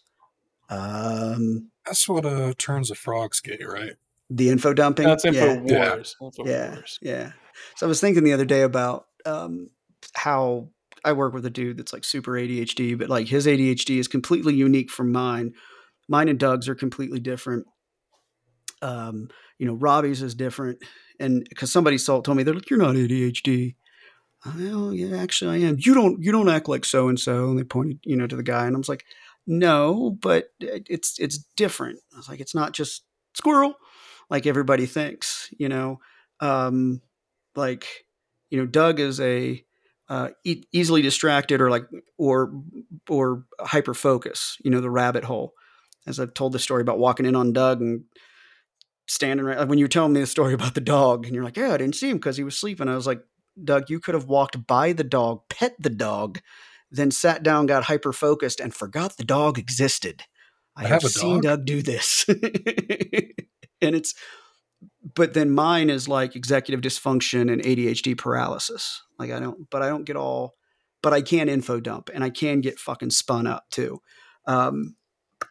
Um, 0.69 1.69
That's 1.85 2.07
what 2.09 2.25
uh, 2.25 2.53
turns 2.57 2.89
a 2.91 2.95
frog's 2.95 3.39
gay, 3.39 3.59
right? 3.65 3.93
the 4.29 4.49
info 4.49 4.73
dumping. 4.73 5.05
That's 5.05 5.25
info 5.25 5.45
yeah. 5.45 5.61
Yeah. 5.65 5.89
wars. 5.89 6.15
Info 6.21 6.45
yeah, 6.45 6.73
wars. 6.73 6.99
yeah. 7.01 7.31
So 7.75 7.85
I 7.85 7.89
was 7.89 8.01
thinking 8.01 8.23
the 8.23 8.33
other 8.33 8.45
day 8.45 8.61
about 8.61 9.07
um, 9.25 9.69
how 10.15 10.69
I 11.03 11.13
work 11.13 11.33
with 11.33 11.45
a 11.45 11.49
dude 11.49 11.77
that's 11.77 11.93
like 11.93 12.03
super 12.03 12.31
ADHD, 12.31 12.97
but 12.97 13.09
like 13.09 13.27
his 13.27 13.45
ADHD 13.45 13.99
is 13.99 14.07
completely 14.07 14.53
unique 14.53 14.89
from 14.89 15.11
mine. 15.11 15.53
Mine 16.07 16.29
and 16.29 16.39
Doug's 16.39 16.69
are 16.69 16.75
completely 16.75 17.19
different. 17.19 17.65
Um, 18.81 19.29
you 19.57 19.65
know, 19.65 19.73
Robbie's 19.73 20.21
is 20.21 20.35
different, 20.35 20.79
and 21.19 21.45
because 21.49 21.71
somebody 21.71 21.97
told 21.97 22.27
me 22.29 22.43
they're 22.43 22.53
like, 22.53 22.69
"You're 22.69 22.79
not 22.79 22.95
ADHD." 22.95 23.75
Well, 24.45 24.93
yeah, 24.93 25.17
actually, 25.17 25.63
I 25.63 25.67
am. 25.67 25.77
You 25.79 25.93
don't. 25.93 26.21
You 26.21 26.31
don't 26.31 26.49
act 26.49 26.67
like 26.67 26.83
so 26.83 27.07
and 27.07 27.19
so. 27.19 27.49
And 27.49 27.57
they 27.59 27.63
pointed, 27.63 27.99
you 28.03 28.17
know, 28.17 28.27
to 28.27 28.35
the 28.35 28.43
guy, 28.43 28.65
and 28.65 28.75
I 28.75 28.77
was 28.77 28.89
like, 28.89 29.05
"No, 29.47 30.17
but 30.21 30.47
it's 30.59 31.17
it's 31.19 31.37
different." 31.55 31.99
I 32.13 32.17
was 32.17 32.27
like, 32.27 32.41
"It's 32.41 32.55
not 32.55 32.73
just 32.73 33.03
squirrel, 33.35 33.75
like 34.29 34.45
everybody 34.45 34.85
thinks." 34.85 35.49
You 35.57 35.69
know, 35.69 35.99
um, 36.41 37.01
like 37.55 37.87
you 38.49 38.57
know, 38.57 38.65
Doug 38.65 38.99
is 38.99 39.21
a 39.21 39.63
uh, 40.13 40.29
e- 40.43 40.63
easily 40.71 41.01
distracted 41.01 41.59
or 41.59 41.71
like 41.71 41.87
or 42.19 42.53
or 43.09 43.45
hyper 43.59 43.95
focus. 43.95 44.57
You 44.63 44.69
know, 44.69 44.79
the 44.79 44.91
rabbit 44.91 45.23
hole. 45.23 45.53
As 46.05 46.19
I've 46.19 46.35
told 46.35 46.51
the 46.51 46.59
story 46.59 46.81
about 46.81 46.99
walking 46.99 47.25
in 47.25 47.35
on 47.35 47.51
Doug 47.51 47.81
and 47.81 48.03
standing 49.07 49.43
right 49.43 49.67
when 49.67 49.79
you 49.79 49.85
were 49.85 49.89
telling 49.89 50.13
me 50.13 50.19
the 50.19 50.27
story 50.27 50.53
about 50.59 50.75
the 50.75 50.81
dog, 50.81 51.25
and 51.25 51.33
you're 51.33 51.43
like, 51.43 51.57
"Yeah, 51.57 51.73
I 51.73 51.77
didn't 51.77 51.95
see 51.95 52.11
him 52.11 52.17
because 52.17 52.37
he 52.37 52.43
was 52.43 52.55
sleeping." 52.55 52.87
I 52.87 52.95
was 52.95 53.07
like, 53.07 53.23
"Doug, 53.61 53.89
you 53.89 53.99
could 53.99 54.13
have 54.13 54.25
walked 54.25 54.67
by 54.67 54.93
the 54.93 55.03
dog, 55.03 55.41
pet 55.49 55.75
the 55.79 55.89
dog." 55.89 56.41
Then 56.91 57.09
sat 57.09 57.41
down, 57.41 57.65
got 57.65 57.85
hyper 57.85 58.13
focused, 58.13 58.59
and 58.59 58.71
forgot 58.71 59.17
the 59.17 59.23
dog 59.23 59.57
existed. 59.57 60.21
I, 60.75 60.83
I 60.83 60.87
have, 60.89 61.01
have 61.01 61.11
seen 61.11 61.41
dog? 61.41 61.43
Doug 61.43 61.65
do 61.65 61.81
this, 61.81 62.25
and 62.29 63.95
it's 63.95 64.13
but 65.15 65.33
then 65.33 65.49
mine 65.49 65.89
is 65.89 66.07
like 66.07 66.35
executive 66.35 66.81
dysfunction 66.81 67.51
and 67.51 67.63
ADHD 67.63 68.15
paralysis. 68.15 69.01
Like 69.19 69.31
I 69.31 69.39
don't, 69.39 69.69
but 69.69 69.81
I 69.81 69.89
don't 69.89 70.05
get 70.05 70.15
all, 70.15 70.55
but 71.01 71.13
I 71.13 71.21
can 71.21 71.49
info 71.49 71.79
dump 71.79 72.09
and 72.13 72.23
I 72.23 72.29
can 72.29 72.61
get 72.61 72.79
fucking 72.79 73.11
spun 73.11 73.47
up 73.47 73.65
too. 73.69 74.01
Um, 74.45 74.95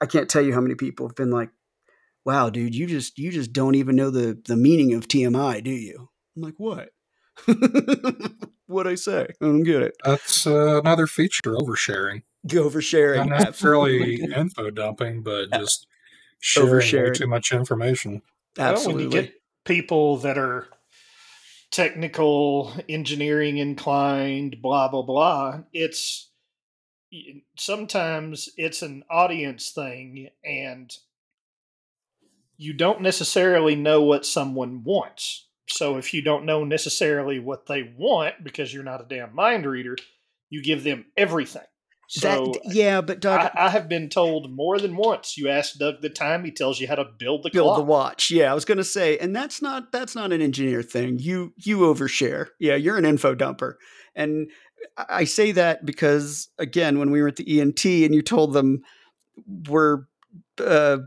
I 0.00 0.06
can't 0.06 0.28
tell 0.28 0.42
you 0.42 0.52
how 0.52 0.60
many 0.60 0.74
people 0.74 1.06
have 1.06 1.16
been 1.16 1.30
like, 1.30 1.50
"Wow, 2.24 2.50
dude, 2.50 2.74
you 2.74 2.86
just 2.86 3.18
you 3.18 3.30
just 3.30 3.52
don't 3.52 3.74
even 3.74 3.96
know 3.96 4.10
the 4.10 4.40
the 4.46 4.56
meaning 4.56 4.94
of 4.94 5.08
TMI, 5.08 5.62
do 5.62 5.70
you?" 5.70 6.08
I'm 6.36 6.42
like, 6.42 6.54
"What? 6.58 6.90
what 8.66 8.86
I 8.86 8.94
say? 8.94 9.26
I 9.40 9.44
don't 9.44 9.62
get 9.62 9.82
it." 9.82 9.94
That's 10.04 10.46
uh, 10.46 10.80
another 10.80 11.06
feature 11.06 11.54
oversharing. 11.54 12.22
Oversharing, 12.48 13.28
Not 13.28 13.38
necessarily 13.38 14.20
info 14.36 14.70
dumping, 14.70 15.22
but 15.22 15.52
just 15.52 15.86
sharing 16.40 16.70
way 16.70 16.78
Oversharing. 16.78 17.14
too 17.14 17.28
much 17.28 17.52
information. 17.52 18.22
Well, 18.56 18.66
when 18.66 18.74
absolutely. 18.74 19.04
you 19.04 19.10
get 19.10 19.34
people 19.64 20.16
that 20.18 20.36
are 20.36 20.66
technical, 21.72 22.72
engineering 22.88 23.58
inclined, 23.58 24.62
blah 24.62 24.88
blah 24.88 25.02
blah, 25.02 25.60
it's 25.72 26.30
sometimes 27.58 28.50
it's 28.56 28.82
an 28.82 29.02
audience 29.10 29.70
thing, 29.70 30.28
and 30.44 30.94
you 32.56 32.72
don't 32.72 33.00
necessarily 33.00 33.74
know 33.74 34.02
what 34.02 34.24
someone 34.24 34.84
wants. 34.84 35.48
So 35.68 35.96
if 35.96 36.14
you 36.14 36.22
don't 36.22 36.44
know 36.44 36.64
necessarily 36.64 37.38
what 37.38 37.66
they 37.66 37.92
want 37.96 38.44
because 38.44 38.72
you're 38.72 38.84
not 38.84 39.00
a 39.00 39.08
damn 39.08 39.34
mind 39.34 39.66
reader, 39.66 39.96
you 40.50 40.62
give 40.62 40.84
them 40.84 41.06
everything. 41.16 41.62
So 42.14 42.52
that, 42.52 42.74
yeah, 42.74 43.00
but 43.00 43.20
Doug, 43.20 43.40
I, 43.40 43.50
I 43.54 43.70
have 43.70 43.88
been 43.88 44.10
told 44.10 44.50
more 44.50 44.78
than 44.78 44.96
once. 44.96 45.38
You 45.38 45.48
ask 45.48 45.78
Doug 45.78 46.02
the 46.02 46.10
time, 46.10 46.44
he 46.44 46.50
tells 46.50 46.78
you 46.78 46.86
how 46.86 46.96
to 46.96 47.06
build 47.06 47.42
the 47.42 47.48
build 47.48 47.68
clock. 47.68 47.78
the 47.78 47.84
watch. 47.84 48.30
Yeah, 48.30 48.50
I 48.50 48.54
was 48.54 48.66
gonna 48.66 48.84
say, 48.84 49.16
and 49.16 49.34
that's 49.34 49.62
not 49.62 49.92
that's 49.92 50.14
not 50.14 50.30
an 50.30 50.42
engineer 50.42 50.82
thing. 50.82 51.18
You 51.18 51.54
you 51.56 51.78
overshare. 51.78 52.48
Yeah, 52.58 52.74
you're 52.74 52.98
an 52.98 53.06
info 53.06 53.34
dumper, 53.34 53.76
and 54.14 54.50
I 54.98 55.06
I 55.08 55.24
say 55.24 55.52
that 55.52 55.86
because 55.86 56.50
again, 56.58 56.98
when 56.98 57.12
we 57.12 57.22
were 57.22 57.28
at 57.28 57.36
the 57.36 57.60
ENT 57.60 57.82
and 57.86 58.14
you 58.14 58.20
told 58.20 58.52
them 58.52 58.82
we're 59.70 60.02
uh, 60.62 60.98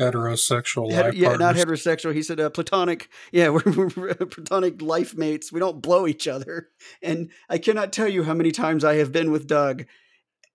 Heterosexual 0.00 0.92
Het- 0.92 1.06
life 1.06 1.14
yeah, 1.14 1.34
not 1.34 1.56
heterosexual. 1.56 2.14
He 2.14 2.22
said 2.22 2.38
uh, 2.38 2.50
platonic. 2.50 3.08
Yeah, 3.32 3.48
we're, 3.48 3.88
we're 3.96 4.14
platonic 4.14 4.80
life 4.80 5.16
mates. 5.16 5.52
We 5.52 5.60
don't 5.60 5.82
blow 5.82 6.06
each 6.06 6.28
other. 6.28 6.68
And 7.02 7.30
I 7.48 7.58
cannot 7.58 7.92
tell 7.92 8.08
you 8.08 8.22
how 8.22 8.34
many 8.34 8.52
times 8.52 8.84
I 8.84 8.94
have 8.96 9.10
been 9.10 9.32
with 9.32 9.48
Doug, 9.48 9.86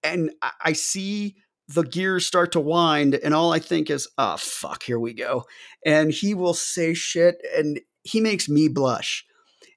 and 0.03 0.31
I, 0.41 0.51
I 0.65 0.73
see 0.73 1.35
the 1.67 1.83
gears 1.83 2.25
start 2.25 2.51
to 2.53 2.59
wind, 2.59 3.15
and 3.15 3.33
all 3.33 3.51
I 3.51 3.59
think 3.59 3.89
is, 3.89 4.07
"Oh 4.17 4.37
fuck, 4.37 4.83
here 4.83 4.99
we 4.99 5.13
go." 5.13 5.45
And 5.85 6.11
he 6.11 6.33
will 6.33 6.53
say 6.53 6.93
shit, 6.93 7.35
and 7.55 7.81
he 8.03 8.21
makes 8.21 8.47
me 8.47 8.69
blush, 8.69 9.25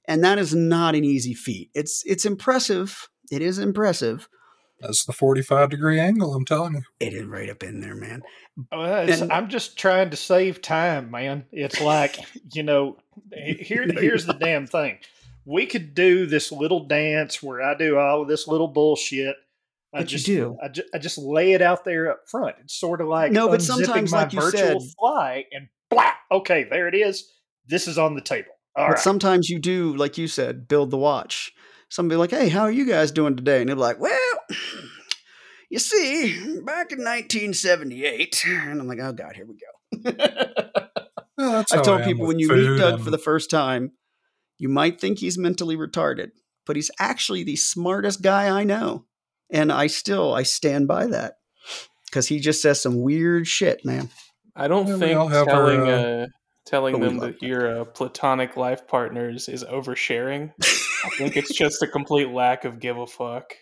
and 0.06 0.22
that 0.22 0.38
is 0.38 0.54
not 0.54 0.94
an 0.94 1.04
easy 1.04 1.34
feat. 1.34 1.70
It's 1.74 2.02
it's 2.06 2.24
impressive. 2.24 3.08
It 3.32 3.42
is 3.42 3.58
impressive. 3.58 4.28
That's 4.80 5.04
the 5.04 5.12
45 5.12 5.70
degree 5.70 5.98
angle, 5.98 6.34
I'm 6.34 6.44
telling 6.44 6.74
you. 6.74 6.82
It 7.00 7.14
is 7.14 7.24
right 7.24 7.48
up 7.48 7.62
in 7.62 7.80
there, 7.80 7.94
man. 7.94 8.22
Oh, 8.70 8.78
well, 8.78 9.08
it's, 9.08 9.20
And- 9.20 9.32
I'm 9.32 9.48
just 9.48 9.78
trying 9.78 10.10
to 10.10 10.16
save 10.16 10.60
time, 10.62 11.10
man. 11.10 11.46
It's 11.52 11.80
like 11.80 12.18
you 12.52 12.62
know, 12.62 12.98
here 13.32 13.86
No, 13.86 14.00
here's 14.00 14.26
you're 14.26 14.34
the 14.34 14.38
damn 14.38 14.66
thing. 14.66 14.98
We 15.44 15.66
could 15.66 15.94
do 15.94 16.26
this 16.26 16.50
little 16.52 16.86
dance 16.86 17.42
where 17.42 17.62
I 17.62 17.74
do 17.74 17.96
all 17.98 18.22
of 18.22 18.28
this 18.28 18.46
little 18.48 18.68
bullshit. 18.68 19.36
I 19.94 20.00
But 20.00 20.12
you 20.12 20.18
just, 20.18 20.26
do. 20.26 20.58
I 20.62 20.68
just, 20.68 20.88
I 20.94 20.98
just 20.98 21.18
lay 21.18 21.52
it 21.52 21.62
out 21.62 21.84
there 21.84 22.10
up 22.10 22.28
front. 22.28 22.56
It's 22.64 22.74
sort 22.78 23.00
of 23.00 23.06
like 23.08 23.32
No, 23.32 23.48
but 23.48 23.62
sometimes, 23.62 24.10
my 24.12 24.22
like 24.24 24.32
you 24.32 24.40
virtual 24.40 24.80
said- 24.80 24.90
fly 24.98 25.44
and 25.52 25.68
blah. 25.88 26.10
Okay, 26.30 26.64
there 26.64 26.88
it 26.88 26.94
is. 26.94 27.32
This 27.66 27.86
is 27.88 27.96
on 27.96 28.14
the 28.14 28.20
table. 28.20 28.50
All 28.76 28.88
but 28.88 28.94
right. 28.94 28.98
sometimes 28.98 29.48
you 29.48 29.58
do, 29.58 29.94
like 29.96 30.18
you 30.18 30.28
said, 30.28 30.68
build 30.68 30.90
the 30.90 30.98
watch. 30.98 31.52
Somebody 31.88 32.18
like, 32.18 32.30
hey, 32.30 32.48
how 32.48 32.62
are 32.62 32.70
you 32.70 32.84
guys 32.84 33.12
doing 33.12 33.36
today? 33.36 33.60
And 33.60 33.68
they're 33.68 33.76
like, 33.76 34.00
well, 34.00 34.38
you 35.70 35.78
see, 35.78 36.32
back 36.64 36.92
in 36.92 36.98
1978. 36.98 38.44
And 38.46 38.80
I'm 38.80 38.88
like, 38.88 38.98
oh, 39.00 39.12
God, 39.12 39.34
here 39.34 39.46
we 39.46 39.56
go. 39.56 40.12
Well, 41.38 41.56
I've 41.56 41.66
how 41.68 41.82
told 41.82 42.00
I 42.00 42.04
people 42.04 42.26
when 42.26 42.38
you 42.38 42.48
meet 42.48 42.64
food 42.66 42.78
Doug 42.78 43.00
for 43.00 43.10
the 43.10 43.18
first 43.18 43.50
time, 43.50 43.92
you 44.58 44.70
might 44.70 44.98
think 44.98 45.18
he's 45.18 45.36
mentally 45.36 45.76
retarded, 45.76 46.30
but 46.64 46.76
he's 46.76 46.90
actually 46.98 47.44
the 47.44 47.56
smartest 47.56 48.22
guy 48.22 48.48
I 48.48 48.64
know. 48.64 49.04
And 49.50 49.70
I 49.70 49.86
still, 49.86 50.32
I 50.32 50.44
stand 50.44 50.88
by 50.88 51.06
that 51.08 51.34
because 52.06 52.28
he 52.28 52.40
just 52.40 52.62
says 52.62 52.80
some 52.80 53.02
weird 53.02 53.46
shit, 53.46 53.84
man. 53.84 54.08
I 54.56 54.66
don't 54.66 54.86
Yeah, 54.86 54.96
think 54.96 55.30
have 55.30 55.46
our, 55.48 55.66
telling 55.66 55.86
uh, 55.86 56.00
uh, 56.00 56.26
telling 56.66 57.00
them 57.00 57.18
love 57.18 57.32
that 57.32 57.42
you're 57.42 57.80
uh, 57.80 57.84
platonic 57.84 58.56
life 58.56 58.86
partners 58.86 59.48
is 59.48 59.64
oversharing. 59.64 60.52
I 60.60 61.10
think 61.16 61.36
it's 61.36 61.54
just 61.56 61.82
a 61.82 61.86
complete 61.86 62.28
lack 62.30 62.64
of 62.64 62.78
give 62.80 62.98
a 62.98 63.06
fuck. 63.06 63.54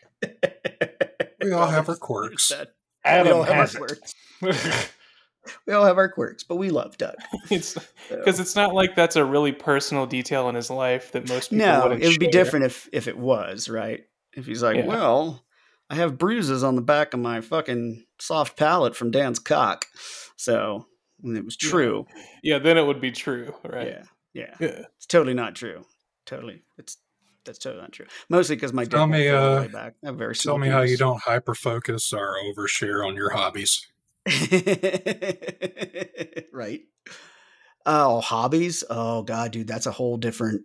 We 1.42 1.52
all 1.52 1.68
have 1.68 1.88
our 1.88 1.96
quirks. 1.96 2.50
Adam 3.04 3.26
we 3.26 3.32
all 3.32 3.42
have 3.42 3.54
has 3.54 3.76
our 3.76 3.86
quirks. 3.86 4.14
We 5.66 5.74
all 5.74 5.84
have 5.84 5.98
our 5.98 6.08
quirks, 6.08 6.42
but 6.42 6.56
we 6.56 6.70
love 6.70 6.96
Doug. 6.96 7.16
It's 7.50 7.68
So- 7.74 7.82
because 8.08 8.40
it's 8.40 8.56
not 8.56 8.72
like 8.72 8.94
that's 8.96 9.16
a 9.16 9.24
really 9.26 9.52
personal 9.52 10.06
detail 10.06 10.48
in 10.48 10.54
his 10.54 10.70
life 10.70 11.12
that 11.12 11.28
most 11.28 11.50
people 11.50 11.66
no, 11.66 11.82
wouldn't 11.82 12.02
it 12.02 12.08
would 12.08 12.18
be 12.18 12.28
different 12.28 12.64
if 12.64 12.88
if 12.94 13.08
it 13.08 13.18
was 13.18 13.68
right. 13.68 14.04
If 14.32 14.46
he's 14.46 14.62
like, 14.62 14.76
Yeah. 14.76 14.86
well, 14.86 15.44
I 15.90 15.96
have 15.96 16.16
bruises 16.16 16.64
on 16.64 16.76
the 16.76 16.80
back 16.82 17.12
of 17.12 17.20
my 17.20 17.42
fucking 17.42 18.06
soft 18.18 18.56
palate 18.56 18.96
from 18.96 19.10
Dan's 19.10 19.38
cock, 19.38 19.84
so 20.36 20.86
and 21.24 21.36
it 21.36 21.44
was 21.44 21.56
true. 21.56 22.06
Yeah, 22.42 22.58
then 22.58 22.78
it 22.78 22.86
would 22.86 23.00
be 23.00 23.10
true, 23.10 23.54
right? 23.64 23.88
Yeah, 23.88 24.02
yeah, 24.32 24.54
Yeah. 24.60 24.82
it's 24.96 25.06
totally 25.06 25.34
not 25.34 25.54
true. 25.54 25.84
Totally, 26.26 26.62
it's 26.78 26.98
that's 27.44 27.58
totally 27.58 27.82
not 27.82 27.92
true. 27.92 28.06
Mostly 28.28 28.56
because 28.56 28.72
my 28.72 28.84
dick 28.84 28.92
Tell 28.92 29.06
me, 29.06 29.24
fit 29.24 29.34
all 29.34 29.50
the 29.50 29.56
uh, 29.56 29.60
way 29.62 29.68
back. 29.68 29.94
I 30.02 30.06
have 30.06 30.16
very 30.16 30.34
Tell 30.34 30.54
small 30.54 30.58
me 30.58 30.68
how 30.68 30.82
you 30.82 30.96
don't 30.96 31.20
hyper 31.20 31.54
focus 31.54 32.12
or 32.12 32.36
overshare 32.44 33.06
on 33.06 33.16
your 33.16 33.30
hobbies. 33.30 33.86
right. 36.52 36.82
Oh, 37.86 38.20
hobbies. 38.20 38.84
Oh 38.88 39.22
god, 39.22 39.52
dude, 39.52 39.66
that's 39.66 39.86
a 39.86 39.92
whole 39.92 40.16
different. 40.16 40.62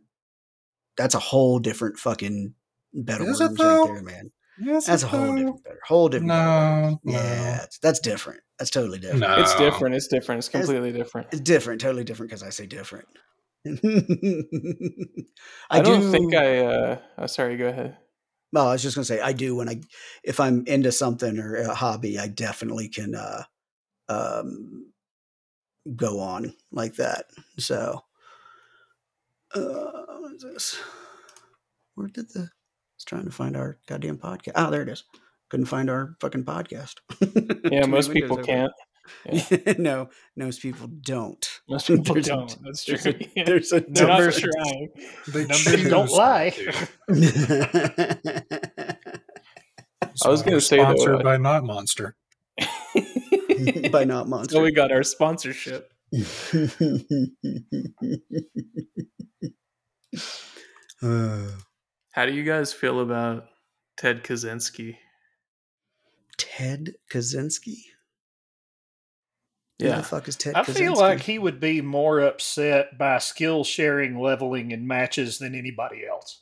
That's 0.95 1.15
a 1.15 1.19
whole 1.19 1.59
different 1.59 1.97
fucking 1.97 2.53
better 2.93 3.25
Is 3.25 3.39
worms 3.39 3.59
it, 3.59 3.63
right 3.63 3.83
there, 3.85 4.01
man. 4.01 4.31
Yes, 4.61 4.87
That's 4.87 5.03
a 5.03 5.07
whole 5.07 5.35
different, 5.35 5.63
better, 5.63 5.79
whole 5.87 6.09
different. 6.09 6.29
better 6.29 6.49
worms. 6.49 6.97
No, 7.03 7.11
Yeah, 7.13 7.57
no, 7.59 7.65
that's 7.81 7.99
different. 7.99 8.41
That's 8.57 8.71
totally 8.71 8.99
different. 8.99 9.21
no. 9.21 9.35
It's 9.39 9.55
different. 9.55 9.95
It's 9.95 10.07
different. 10.07 10.39
It's 10.39 10.49
completely 10.49 10.91
different. 10.91 11.27
It's 11.31 11.41
different, 11.41 11.81
totally 11.81 12.03
different 12.03 12.29
because 12.29 12.43
I 12.43 12.49
say 12.49 12.65
different. 12.65 13.07
I, 13.67 13.71
I, 15.69 15.81
don't 15.81 16.01
do 16.01 16.11
think 16.11 16.33
I. 16.33 16.59
uh 16.65 16.99
oh, 17.17 17.25
Sorry, 17.27 17.57
go 17.57 17.67
ahead. 17.67 17.97
Well, 18.51 18.67
I 18.67 18.71
was 18.73 18.81
just 18.81 18.95
gonna 18.95 19.05
say 19.05 19.19
I 19.21 19.33
do 19.33 19.55
when 19.55 19.69
I 19.69 19.81
if 20.23 20.39
I'm 20.39 20.65
into 20.65 20.91
something 20.91 21.37
or 21.39 21.55
a 21.55 21.73
hobby, 21.75 22.17
I 22.17 22.27
definitely 22.27 22.89
can 22.89 23.15
uh 23.15 23.43
um 24.07 24.91
go 25.95 26.19
on 26.19 26.53
like 26.71 26.95
that. 26.95 27.25
So 27.57 28.01
uh 29.53 29.59
what 30.19 30.33
is 30.35 30.41
this? 30.41 30.79
Where 31.95 32.07
did 32.07 32.29
the 32.31 32.49
I 32.49 32.58
was 32.99 33.05
trying 33.05 33.23
to 33.25 33.31
find 33.31 33.55
our 33.55 33.77
goddamn 33.87 34.17
podcast. 34.17 34.51
Oh, 34.55 34.69
there 34.69 34.81
it 34.81 34.89
is. 34.89 35.03
Couldn't 35.49 35.65
find 35.67 35.89
our 35.89 36.15
fucking 36.19 36.43
podcast. 36.43 36.95
Yeah, 37.71 37.85
most 37.85 38.11
people 38.11 38.37
windows 38.37 38.45
can't. 38.45 38.71
open. 39.51 39.81
no, 39.83 40.09
most 40.35 40.61
people 40.61 40.87
don't. 40.87 41.59
Most 41.69 41.87
people 41.87 42.13
There's 42.15 42.27
don't. 42.27 42.57
That's 42.63 42.83
true. 42.83 42.97
There's 42.97 43.15
a, 43.15 43.25
Yeah. 43.35 43.43
there's 43.45 43.71
a 43.71 43.79
They're 43.81 44.07
not 44.07 44.19
Numbers- 44.19 44.39
trying. 44.41 44.89
They 45.27 45.45
Numbers 45.45 45.89
don't 45.89 46.11
lie. 46.11 46.49
to. 46.49 46.87
I 50.25 50.29
was 50.29 50.41
gonna 50.43 50.59
say, 50.61 50.77
sponsored 50.79 51.15
uh, 51.21 51.23
by 51.23 51.37
Not 51.37 51.63
Monster. 51.63 52.15
By 53.91 54.03
not 54.05 54.27
monster. 54.27 54.53
So 54.55 54.61
we 54.63 54.71
got 54.73 54.91
our 54.91 55.03
sponsorship. 55.03 55.91
Uh, 61.01 61.47
How 62.11 62.25
do 62.25 62.33
you 62.33 62.43
guys 62.43 62.73
feel 62.73 62.99
about 62.99 63.45
Ted 63.97 64.23
Kaczynski? 64.23 64.97
Ted 66.37 66.95
Kaczynski? 67.11 67.75
Who 69.79 69.85
Yeah. 69.87 69.97
the 69.97 70.03
fuck 70.03 70.27
is 70.27 70.35
Ted 70.35 70.55
I 70.55 70.63
Kaczynski? 70.63 70.73
feel 70.77 70.95
like 70.95 71.21
he 71.21 71.39
would 71.39 71.59
be 71.59 71.81
more 71.81 72.19
upset 72.19 72.97
by 72.97 73.17
skill 73.19 73.63
sharing 73.63 74.19
leveling 74.19 74.71
in 74.71 74.87
matches 74.87 75.37
than 75.39 75.55
anybody 75.55 76.05
else. 76.05 76.41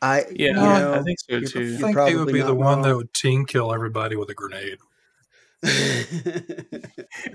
I 0.00 0.20
Yeah, 0.30 0.46
you 0.48 0.52
know, 0.54 0.94
I 0.94 1.02
think 1.02 1.18
so 1.20 1.32
you're- 1.34 1.46
I 1.46 1.50
too. 1.50 1.64
you're 1.64 1.78
think 1.80 2.08
he 2.08 2.16
would 2.16 2.32
be 2.32 2.40
the 2.40 2.48
not 2.54 2.56
one 2.56 2.82
that 2.82 2.96
would 2.96 3.12
team 3.12 3.44
kill 3.46 3.74
everybody 3.74 4.14
with 4.16 4.30
a 4.30 4.34
grenade. 4.34 4.78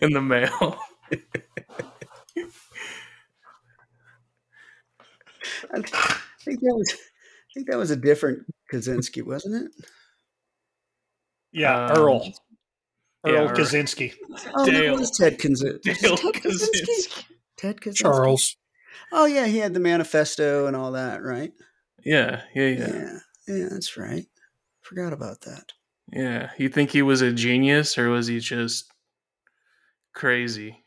In 0.01 0.13
the 0.13 0.21
mail. 0.21 0.79
I 6.43 6.45
think 6.45 6.59
that 6.61 6.75
was 6.75 6.93
I 6.93 7.51
think 7.53 7.67
that 7.69 7.77
was 7.77 7.91
a 7.91 7.95
different 7.95 8.39
Kaczynski, 8.71 9.23
wasn't 9.23 9.65
it? 9.65 9.85
Yeah, 11.51 11.85
Um, 11.87 11.97
Earl. 11.97 12.33
Earl 13.25 13.45
yeah, 13.45 13.53
Kaczynski. 13.53 14.13
Oh, 14.55 14.65
Dale. 14.65 14.91
that 14.93 14.99
was 14.99 15.11
Ted 15.11 15.37
Kaczynski. 15.39 15.81
Dale 16.01 16.17
Ted 16.17 16.33
Kaczynski. 16.35 17.23
Ted 17.57 17.77
Kaczynski. 17.81 17.95
Charles. 17.95 18.55
Oh 19.11 19.25
yeah, 19.25 19.45
he 19.45 19.57
had 19.59 19.73
the 19.73 19.79
manifesto 19.79 20.65
and 20.67 20.75
all 20.75 20.91
that, 20.93 21.21
right? 21.23 21.51
Yeah, 22.03 22.41
yeah, 22.55 22.67
yeah, 22.69 22.87
Yeah, 22.87 23.19
yeah, 23.47 23.67
that's 23.71 23.95
right. 23.97 24.25
Forgot 24.81 25.13
about 25.13 25.41
that. 25.41 25.71
yeah. 26.11 26.49
You 26.57 26.67
think 26.69 26.89
he 26.91 27.01
was 27.01 27.21
a 27.21 27.31
genius 27.31 27.97
or 27.97 28.09
was 28.09 28.27
he 28.27 28.39
just 28.39 28.91
crazy? 30.13 30.83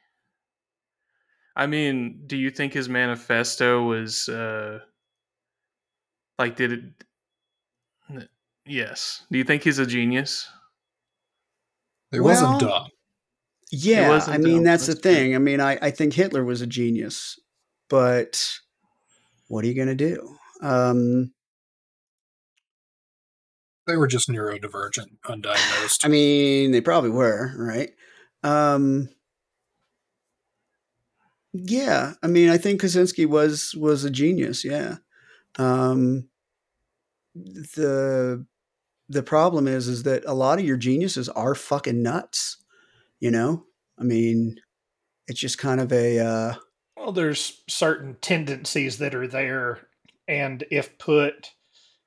I 1.55 1.67
mean, 1.67 2.25
do 2.27 2.37
you 2.37 2.51
think 2.51 2.75
his 2.75 2.89
manifesto 2.89 3.83
was 3.85 4.29
uh 4.29 4.81
like 6.39 6.57
did 6.57 6.73
it 6.73 6.83
Yes. 8.69 9.25
Do 9.31 9.39
you 9.39 9.45
think 9.45 9.63
he's 9.63 9.79
a 9.79 9.87
genius? 9.87 10.49
It 12.13 12.21
wasn't 12.21 12.51
Well, 12.51 12.59
dumb. 12.59 12.89
Yeah, 13.71 14.09
wasn't 14.09 14.35
I 14.35 14.39
mean 14.39 14.55
dumb, 14.57 14.65
that's, 14.65 14.87
that's 14.87 15.01
the 15.01 15.09
thing. 15.09 15.35
I 15.35 15.39
mean, 15.39 15.61
I, 15.61 15.79
I 15.81 15.91
think 15.91 16.13
Hitler 16.13 16.45
was 16.45 16.63
a 16.63 16.67
genius, 16.67 17.39
but 17.89 18.59
what 19.49 19.65
are 19.65 19.69
you 19.69 19.75
going 19.75 19.89
to 19.89 19.95
do? 19.95 20.37
Um, 20.63 21.33
They 23.87 23.97
were 23.97 24.09
just 24.09 24.29
neurodivergent, 24.29 25.19
undiagnosed. 25.27 26.05
I 26.05 26.09
mean, 26.09 26.73
they 26.73 26.81
probably 26.81 27.11
were, 27.11 27.53
right? 27.57 27.91
Um, 28.43 29.09
yeah, 31.53 32.15
I 32.23 32.27
mean, 32.27 32.51
I 32.51 32.59
think 32.59 32.81
Kaczynski 32.81 33.27
was 33.27 33.75
was 33.77 34.05
a 34.05 34.11
genius. 34.11 34.65
Yeah. 34.65 34.97
Um, 35.59 36.29
the 37.35 38.47
the 39.09 39.23
problem 39.23 39.69
is 39.69 39.89
is 39.89 40.03
that 40.05 40.25
a 40.27 40.35
lot 40.35 40.59
of 40.59 40.65
your 40.65 40.77
geniuses 40.77 41.29
are 41.31 41.55
fucking 41.55 42.03
nuts. 42.03 42.59
You 43.21 43.31
know, 43.31 43.65
I 43.99 44.05
mean, 44.05 44.57
it's 45.29 45.41
just 45.41 45.59
kind 45.59 45.81
of 45.81 45.93
a 45.93 46.19
uh, 46.19 46.55
Well, 46.97 47.13
there's 47.13 47.63
certain 47.69 48.17
tendencies 48.21 48.99
that 48.99 49.15
are 49.15 49.27
there, 49.29 49.89
and 50.29 50.65
if 50.71 50.99
put 50.99 51.53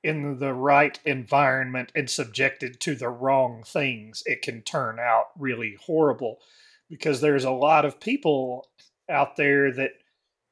in 0.04 0.40
the 0.40 0.54
right 0.54 1.00
environment 1.06 1.92
and 1.96 2.10
subjected 2.10 2.80
to 2.82 2.96
the 2.96 3.10
wrong 3.10 3.64
things, 3.66 4.24
it 4.26 4.42
can 4.42 4.62
turn 4.62 5.00
out 5.00 5.28
really 5.38 5.76
horrible. 5.86 6.40
because 6.90 7.22
there's 7.22 7.44
a 7.46 7.52
lot 7.52 7.86
of 7.86 8.00
people 8.00 8.68
out 9.10 9.36
there 9.38 9.72
that 9.72 9.92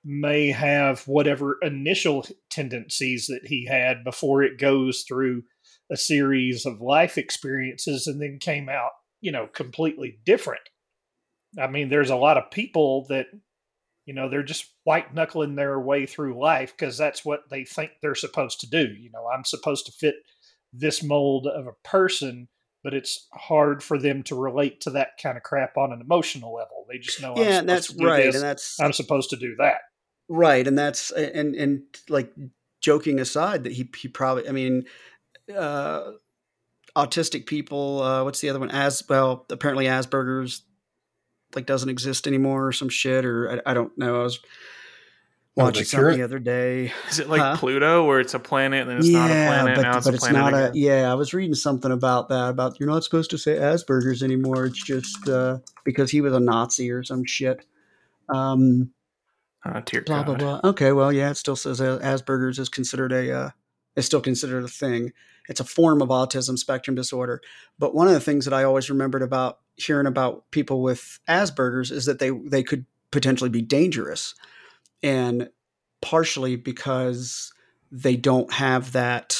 may 0.09 0.51
have 0.51 1.05
whatever 1.05 1.57
initial 1.61 2.25
tendencies 2.49 3.27
that 3.27 3.45
he 3.45 3.65
had 3.65 4.05
before 4.05 4.41
it 4.41 4.57
goes 4.57 5.03
through 5.05 5.43
a 5.91 5.97
series 5.97 6.65
of 6.65 6.79
life 6.79 7.17
experiences 7.17 8.07
and 8.07 8.21
then 8.21 8.39
came 8.39 8.69
out, 8.69 8.91
you 9.19 9.33
know, 9.33 9.47
completely 9.47 10.17
different. 10.25 10.61
I 11.59 11.67
mean, 11.67 11.89
there's 11.89 12.09
a 12.09 12.15
lot 12.15 12.37
of 12.37 12.51
people 12.51 13.05
that, 13.09 13.27
you 14.05 14.13
know, 14.13 14.29
they're 14.29 14.43
just 14.43 14.71
white 14.85 15.13
knuckling 15.13 15.55
their 15.55 15.77
way 15.77 16.05
through 16.05 16.41
life 16.41 16.73
because 16.77 16.97
that's 16.97 17.25
what 17.25 17.41
they 17.49 17.65
think 17.65 17.91
they're 18.01 18.15
supposed 18.15 18.61
to 18.61 18.69
do. 18.69 18.87
You 18.97 19.11
know, 19.11 19.27
I'm 19.27 19.43
supposed 19.43 19.85
to 19.87 19.91
fit 19.91 20.15
this 20.71 21.03
mold 21.03 21.47
of 21.47 21.67
a 21.67 21.87
person, 21.87 22.47
but 22.81 22.93
it's 22.93 23.27
hard 23.33 23.83
for 23.83 23.97
them 23.97 24.23
to 24.23 24.35
relate 24.35 24.79
to 24.81 24.91
that 24.91 25.11
kind 25.21 25.35
of 25.35 25.43
crap 25.43 25.75
on 25.75 25.91
an 25.91 25.99
emotional 25.99 26.53
level. 26.53 26.85
They 26.89 26.97
just 26.97 27.21
know, 27.21 27.33
yeah, 27.35 27.59
I'm 27.59 27.65
that's 27.65 27.93
right, 27.93 28.23
this, 28.23 28.35
and 28.35 28.43
that's 28.43 28.79
I'm 28.79 28.93
supposed 28.93 29.31
to 29.31 29.35
do 29.35 29.55
that. 29.57 29.79
Right, 30.29 30.67
and 30.67 30.77
that's 30.77 31.11
and 31.11 31.55
and 31.55 31.83
like 32.09 32.33
joking 32.81 33.19
aside 33.19 33.63
that 33.63 33.73
he 33.73 33.89
he 33.97 34.07
probably, 34.07 34.47
I 34.47 34.51
mean, 34.51 34.85
uh, 35.55 36.11
autistic 36.95 37.45
people. 37.45 38.01
Uh, 38.01 38.23
what's 38.23 38.39
the 38.41 38.49
other 38.49 38.59
one? 38.59 38.71
As 38.71 39.03
well, 39.07 39.45
apparently 39.49 39.85
Asperger's 39.85 40.63
like 41.55 41.65
doesn't 41.65 41.89
exist 41.89 42.27
anymore 42.27 42.67
or 42.67 42.71
some 42.71 42.89
shit, 42.89 43.25
or 43.25 43.61
I, 43.65 43.71
I 43.71 43.73
don't 43.73 43.97
know. 43.97 44.19
I 44.19 44.23
was 44.23 44.39
Oh, 45.59 45.63
watching 45.63 45.79
they 45.79 45.85
something 45.85 46.13
it? 46.13 46.17
the 46.17 46.23
other 46.23 46.37
day. 46.37 46.91
Is 47.09 47.17
it 47.17 47.29
like 47.29 47.41
Huh? 47.41 47.55
Pluto, 47.57 48.05
where 48.05 48.19
it's 48.19 48.35
a 48.35 48.39
planet 48.39 48.81
and 48.81 48.91
then 48.91 48.97
it's 48.99 49.07
not 49.09 49.31
a 49.31 49.33
planet? 49.33 49.75
but, 49.77 49.81
now 49.81 49.97
it's 49.97 50.05
but 50.05 50.13
a 50.13 50.15
it's 50.17 50.27
planet 50.27 50.39
not 50.39 50.53
a. 50.53 50.71
Yeah, 50.77 51.11
I 51.11 51.15
was 51.15 51.33
reading 51.33 51.55
something 51.55 51.91
about 51.91 52.29
that. 52.29 52.49
About 52.49 52.79
you're 52.79 52.87
not 52.87 53.03
supposed 53.03 53.31
to 53.31 53.39
say 53.39 53.55
Asperger's 53.55 54.21
anymore. 54.21 54.65
It's 54.65 54.83
just 54.83 55.27
uh, 55.27 55.57
because 55.83 56.11
he 56.11 56.21
was 56.21 56.33
a 56.33 56.39
Nazi 56.39 56.91
or 56.91 57.01
some 57.03 57.25
shit. 57.25 57.65
Um, 58.29 58.91
Dear 59.85 60.01
blah 60.01 60.23
God. 60.23 60.37
blah 60.37 60.59
blah. 60.59 60.69
Okay, 60.71 60.91
well, 60.91 61.11
yeah, 61.11 61.29
it 61.29 61.37
still 61.37 61.55
says 61.55 61.81
uh, 61.81 61.99
Asperger's 61.99 62.59
is 62.59 62.69
considered 62.69 63.11
a 63.11 63.31
uh, 63.31 63.49
is 63.95 64.05
still 64.05 64.21
considered 64.21 64.63
a 64.63 64.69
thing. 64.69 65.11
It's 65.49 65.59
a 65.59 65.65
form 65.65 66.01
of 66.01 66.09
autism 66.09 66.57
spectrum 66.57 66.95
disorder. 66.95 67.41
But 67.79 67.95
one 67.95 68.07
of 68.07 68.13
the 68.13 68.19
things 68.19 68.45
that 68.45 68.53
I 68.53 68.63
always 68.63 68.89
remembered 68.89 69.21
about 69.21 69.59
hearing 69.75 70.07
about 70.07 70.49
people 70.51 70.81
with 70.81 71.19
Asperger's 71.27 71.91
is 71.91 72.05
that 72.05 72.19
they 72.19 72.29
they 72.29 72.63
could 72.63 72.85
potentially 73.11 73.49
be 73.49 73.61
dangerous, 73.61 74.35
and 75.03 75.49
partially 76.01 76.55
because 76.55 77.53
they 77.91 78.15
don't 78.15 78.51
have 78.53 78.91
that 78.91 79.37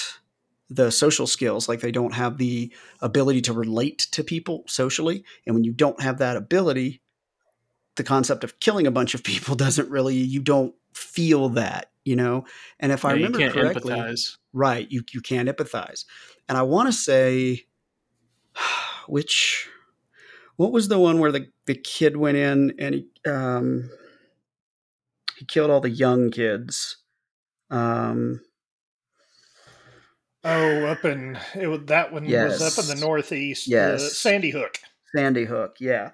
the 0.70 0.92
social 0.92 1.28
skills 1.28 1.70
like 1.70 1.80
they 1.80 1.92
don't 1.92 2.14
have 2.14 2.38
the 2.38 2.72
ability 3.02 3.42
to 3.42 3.54
relate 3.54 4.00
to 4.00 4.24
people 4.24 4.64
socially 4.68 5.24
and 5.46 5.56
when 5.56 5.64
you 5.64 5.72
don't 5.72 6.02
have 6.02 6.18
that 6.18 6.36
ability 6.36 7.02
the 7.98 8.04
concept 8.04 8.44
of 8.44 8.60
killing 8.60 8.88
a 8.88 8.92
bunch 8.92 9.14
of 9.14 9.24
people 9.24 9.56
doesn't 9.66 9.90
really 9.90 10.16
you 10.16 10.40
don't 10.42 10.74
feel 10.94 11.50
that 11.50 11.92
you 12.06 12.16
know 12.16 12.46
and 12.80 12.92
if 12.92 13.06
i 13.06 13.10
Yeah, 13.10 13.16
you 13.16 13.24
remember 13.26 13.40
can't 13.40 13.54
correctly 13.54 13.94
empathize. 13.94 14.38
right 14.54 14.90
you 14.90 15.04
you 15.12 15.22
can't 15.22 15.50
empathize 15.50 16.06
and 16.50 16.58
i 16.58 16.62
want 16.64 16.88
to 16.88 16.94
say 16.94 17.66
which 19.08 19.68
what 20.56 20.72
was 20.72 20.88
the 20.88 20.98
one 21.00 21.20
where 21.20 21.32
the 21.32 21.48
the 21.66 21.76
kid 21.76 22.18
went 22.18 22.38
in 22.38 22.74
and 22.80 22.96
he 22.96 23.08
um 23.30 23.90
he 25.38 25.46
killed 25.46 25.70
all 25.70 25.82
the 25.82 25.90
young 25.90 26.32
kids 26.32 26.98
um 27.70 28.42
Oh, 30.44 30.86
up 30.86 31.04
in 31.04 31.38
it 31.56 31.88
that 31.88 32.14
one 32.14 32.26
was 32.26 32.62
up 32.62 32.82
in 32.82 32.90
the 32.96 33.06
northeast. 33.06 33.68
uh, 33.68 33.72
Yes. 33.72 34.18
Sandy 34.18 34.52
Hook. 34.52 34.78
Sandy 35.14 35.44
Hook, 35.44 35.76
yeah. 35.80 36.12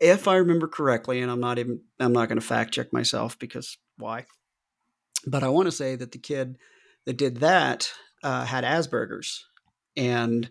If 0.00 0.28
I 0.28 0.36
remember 0.36 0.68
correctly, 0.68 1.20
and 1.22 1.30
I'm 1.30 1.40
not 1.40 1.58
even 1.58 1.80
I'm 1.98 2.12
not 2.12 2.28
going 2.28 2.40
to 2.40 2.46
fact 2.46 2.72
check 2.72 2.92
myself 2.92 3.38
because 3.38 3.76
why? 3.96 4.26
But 5.26 5.42
I 5.42 5.48
want 5.48 5.66
to 5.66 5.72
say 5.72 5.96
that 5.96 6.12
the 6.12 6.18
kid 6.18 6.56
that 7.06 7.16
did 7.16 7.38
that 7.38 7.92
uh, 8.22 8.44
had 8.44 8.64
Asperger's, 8.64 9.44
and 9.96 10.48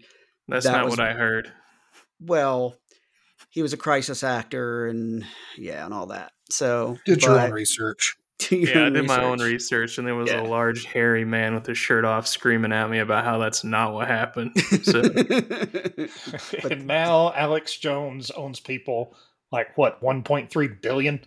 That's 0.47 0.65
that 0.65 0.71
not 0.73 0.85
was- 0.85 0.97
what 0.97 0.99
I 1.07 1.13
heard. 1.13 1.51
well, 2.19 2.75
he 3.49 3.61
was 3.61 3.73
a 3.73 3.77
crisis 3.77 4.23
actor, 4.23 4.87
and 4.87 5.25
yeah, 5.57 5.85
and 5.85 5.93
all 5.93 6.07
that. 6.07 6.31
So 6.49 6.97
Did 7.05 7.23
your 7.23 7.39
own 7.39 7.51
research. 7.51 8.15
do 8.39 8.55
your 8.57 8.69
Yeah, 8.69 8.79
I 8.81 8.85
own 8.85 8.93
did 8.93 9.07
my 9.07 9.23
own 9.23 9.39
research. 9.39 9.51
research, 9.51 9.97
and 9.97 10.07
there 10.07 10.15
was 10.15 10.29
Yeah. 10.29 10.41
a 10.41 10.43
large 10.43 10.85
hairy 10.85 11.25
man 11.25 11.55
with 11.55 11.65
his 11.65 11.77
shirt 11.77 12.05
off 12.05 12.27
screaming 12.27 12.71
at 12.73 12.89
me 12.89 12.99
about 12.99 13.23
how 13.25 13.37
that's 13.37 13.63
not 13.63 13.93
what 13.93 14.07
happened. 14.07 14.51
So 14.83 15.01
But- 16.61 16.71
and 16.71 16.85
now 16.87 17.33
Alex 17.33 17.77
Jones 17.77 18.31
owns 18.31 18.59
people 18.59 19.15
like 19.51 19.77
what 19.77 20.01
1.3 20.01 20.81
billion. 20.81 21.21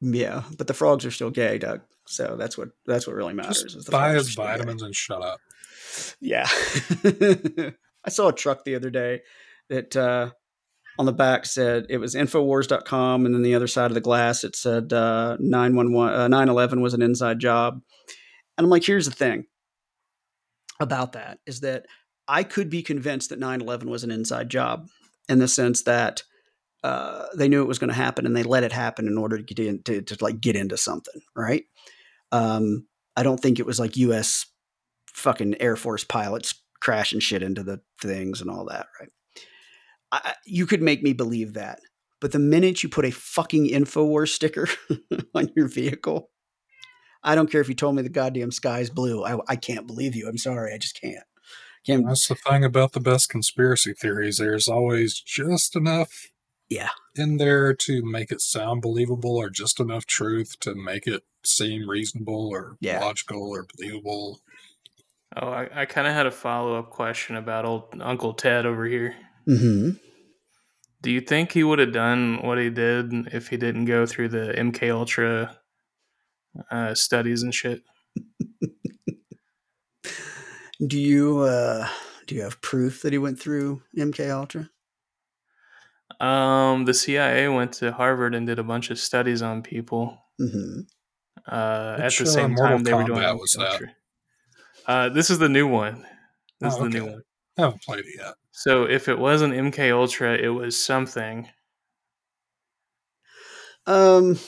yeah, 0.00 0.42
but 0.56 0.66
the 0.66 0.74
frogs 0.74 1.04
are 1.04 1.10
still 1.10 1.30
gay, 1.30 1.58
Doug. 1.58 1.80
So 2.06 2.36
that's 2.36 2.58
what 2.58 2.68
that's 2.86 3.06
what 3.06 3.16
really 3.16 3.34
matters. 3.34 3.74
is 3.74 3.84
the 3.86 3.90
buy 3.92 4.12
his 4.12 4.32
still 4.32 4.44
gay. 4.44 4.52
vitamins 4.52 4.82
and 4.82 4.94
shut 4.94 5.22
up. 5.22 5.40
Yeah. 6.20 6.46
I 8.04 8.10
saw 8.10 8.28
a 8.28 8.32
truck 8.32 8.64
the 8.64 8.74
other 8.74 8.90
day 8.90 9.22
that 9.70 9.96
uh, 9.96 10.30
on 10.98 11.06
the 11.06 11.12
back 11.12 11.46
said 11.46 11.86
it 11.88 11.98
was 11.98 12.14
Infowars.com, 12.14 13.24
and 13.24 13.34
then 13.34 13.42
the 13.42 13.54
other 13.54 13.66
side 13.66 13.90
of 13.90 13.94
the 13.94 14.00
glass 14.00 14.44
it 14.44 14.54
said 14.56 14.92
uh, 14.92 15.36
911, 15.40 16.20
uh, 16.20 16.28
911 16.28 16.80
was 16.80 16.94
an 16.94 17.02
inside 17.02 17.38
job. 17.38 17.80
And 18.58 18.64
I'm 18.64 18.70
like, 18.70 18.84
here's 18.84 19.06
the 19.06 19.12
thing 19.12 19.46
about 20.80 21.12
that 21.12 21.38
is 21.46 21.60
that 21.60 21.86
I 22.28 22.42
could 22.42 22.68
be 22.68 22.82
convinced 22.82 23.30
that 23.30 23.38
911 23.38 23.88
was 23.88 24.04
an 24.04 24.10
inside 24.10 24.48
job 24.48 24.88
in 25.28 25.38
the 25.38 25.48
sense 25.48 25.82
that 25.84 26.22
uh, 26.84 27.28
they 27.34 27.48
knew 27.48 27.62
it 27.62 27.66
was 27.68 27.78
going 27.78 27.88
to 27.88 27.94
happen 27.94 28.26
and 28.26 28.36
they 28.36 28.42
let 28.42 28.62
it 28.62 28.70
happen 28.70 29.08
in 29.08 29.16
order 29.16 29.38
to 29.38 29.42
get 29.42 29.58
in 29.58 29.82
to, 29.84 30.02
to 30.02 30.16
like 30.20 30.38
get 30.38 30.54
into 30.54 30.76
something, 30.76 31.22
right? 31.34 31.64
Um, 32.30 32.86
I 33.16 33.22
don't 33.22 33.40
think 33.40 33.58
it 33.58 33.64
was 33.64 33.80
like 33.80 33.96
U.S. 33.96 34.44
fucking 35.14 35.60
Air 35.62 35.76
Force 35.76 36.04
pilots 36.04 36.62
crashing 36.80 37.20
shit 37.20 37.42
into 37.42 37.62
the 37.62 37.80
things 38.02 38.42
and 38.42 38.50
all 38.50 38.66
that, 38.66 38.88
right? 39.00 39.08
I, 40.12 40.34
you 40.44 40.66
could 40.66 40.82
make 40.82 41.02
me 41.02 41.14
believe 41.14 41.54
that, 41.54 41.80
but 42.20 42.32
the 42.32 42.38
minute 42.38 42.82
you 42.82 42.90
put 42.90 43.06
a 43.06 43.10
fucking 43.10 43.66
Infowars 43.68 44.28
sticker 44.28 44.68
on 45.34 45.50
your 45.56 45.68
vehicle, 45.68 46.28
I 47.22 47.34
don't 47.34 47.50
care 47.50 47.62
if 47.62 47.68
you 47.70 47.74
told 47.74 47.96
me 47.96 48.02
the 48.02 48.10
goddamn 48.10 48.52
sky's 48.52 48.90
blue. 48.90 49.24
I, 49.24 49.38
I 49.48 49.56
can't 49.56 49.86
believe 49.86 50.14
you. 50.14 50.28
I'm 50.28 50.36
sorry, 50.36 50.74
I 50.74 50.76
just 50.78 51.00
can't. 51.00 51.24
Can't. 51.86 52.06
That's 52.06 52.28
the 52.28 52.34
thing 52.34 52.62
about 52.62 52.92
the 52.92 53.00
best 53.00 53.30
conspiracy 53.30 53.94
theories. 53.94 54.36
There's 54.36 54.68
always 54.68 55.18
just 55.18 55.76
enough 55.76 56.28
Yeah. 56.70 56.88
in 57.14 57.36
there 57.36 57.74
to 57.74 58.02
make 58.04 58.32
it 58.32 58.40
sound 58.40 58.82
believable 58.82 59.36
or 59.36 59.50
just 59.50 59.78
enough 59.80 60.06
truth 60.06 60.58
to 60.60 60.74
make 60.74 61.06
it 61.06 61.22
seem 61.44 61.88
reasonable 61.88 62.48
or 62.48 62.76
Yeah. 62.80 63.00
logical 63.00 63.50
or 63.50 63.66
believable. 63.76 64.40
Oh, 65.36 65.48
I, 65.48 65.82
I 65.82 65.84
kind 65.86 66.06
of 66.06 66.14
had 66.14 66.26
a 66.26 66.30
follow 66.30 66.78
up 66.78 66.90
question 66.90 67.36
about 67.36 67.64
old 67.64 67.94
Uncle 68.00 68.34
Ted 68.34 68.66
over 68.66 68.86
here. 68.86 69.14
hmm 69.46 69.90
Do 71.02 71.10
you 71.10 71.20
think 71.20 71.52
he 71.52 71.62
would 71.64 71.78
have 71.80 71.92
done 71.92 72.40
what 72.42 72.58
he 72.58 72.70
did 72.70 73.12
if 73.32 73.48
he 73.48 73.56
didn't 73.56 73.84
go 73.84 74.06
through 74.06 74.28
the 74.28 74.54
MK 74.56 74.90
Ultra 74.90 75.58
uh, 76.70 76.94
studies 76.94 77.42
and 77.42 77.54
shit? 77.54 77.82
Do 80.86 80.98
you 80.98 81.38
uh, 81.40 81.88
do 82.26 82.34
you 82.34 82.42
have 82.42 82.60
proof 82.60 83.02
that 83.02 83.12
he 83.12 83.18
went 83.18 83.38
through 83.38 83.82
MK 83.96 84.28
Ultra? 84.30 84.68
Um, 86.20 86.84
the 86.84 86.94
CIA 86.94 87.48
went 87.48 87.72
to 87.74 87.92
Harvard 87.92 88.34
and 88.34 88.46
did 88.46 88.58
a 88.58 88.64
bunch 88.64 88.90
of 88.90 88.98
studies 88.98 89.42
on 89.42 89.62
people. 89.62 90.18
hmm 90.38 90.80
Uh, 91.46 91.96
at 91.98 92.04
Which, 92.06 92.18
the 92.18 92.24
uh, 92.24 92.28
same 92.28 92.52
Mortal 92.52 92.76
time, 92.76 92.84
they 92.84 92.94
were 92.94 93.04
doing 93.04 93.18
Kombat 93.20 93.38
was 93.38 93.52
that? 93.52 93.82
Uh, 94.86 95.08
this 95.10 95.30
is 95.30 95.38
the 95.38 95.48
new 95.48 95.66
one. 95.68 96.06
This 96.60 96.74
Oh, 96.74 96.84
is 96.84 96.92
the 96.92 96.98
new 96.98 97.06
one. 97.06 97.22
I 97.58 97.62
haven't 97.62 97.82
played 97.82 98.00
it 98.00 98.06
yet. 98.18 98.34
So 98.52 98.84
if 98.84 99.08
it 99.08 99.18
wasn't 99.18 99.54
MK 99.54 99.90
Ultra, 99.92 100.34
it 100.36 100.48
was 100.48 100.82
something 100.82 101.48
Um, 103.86 104.38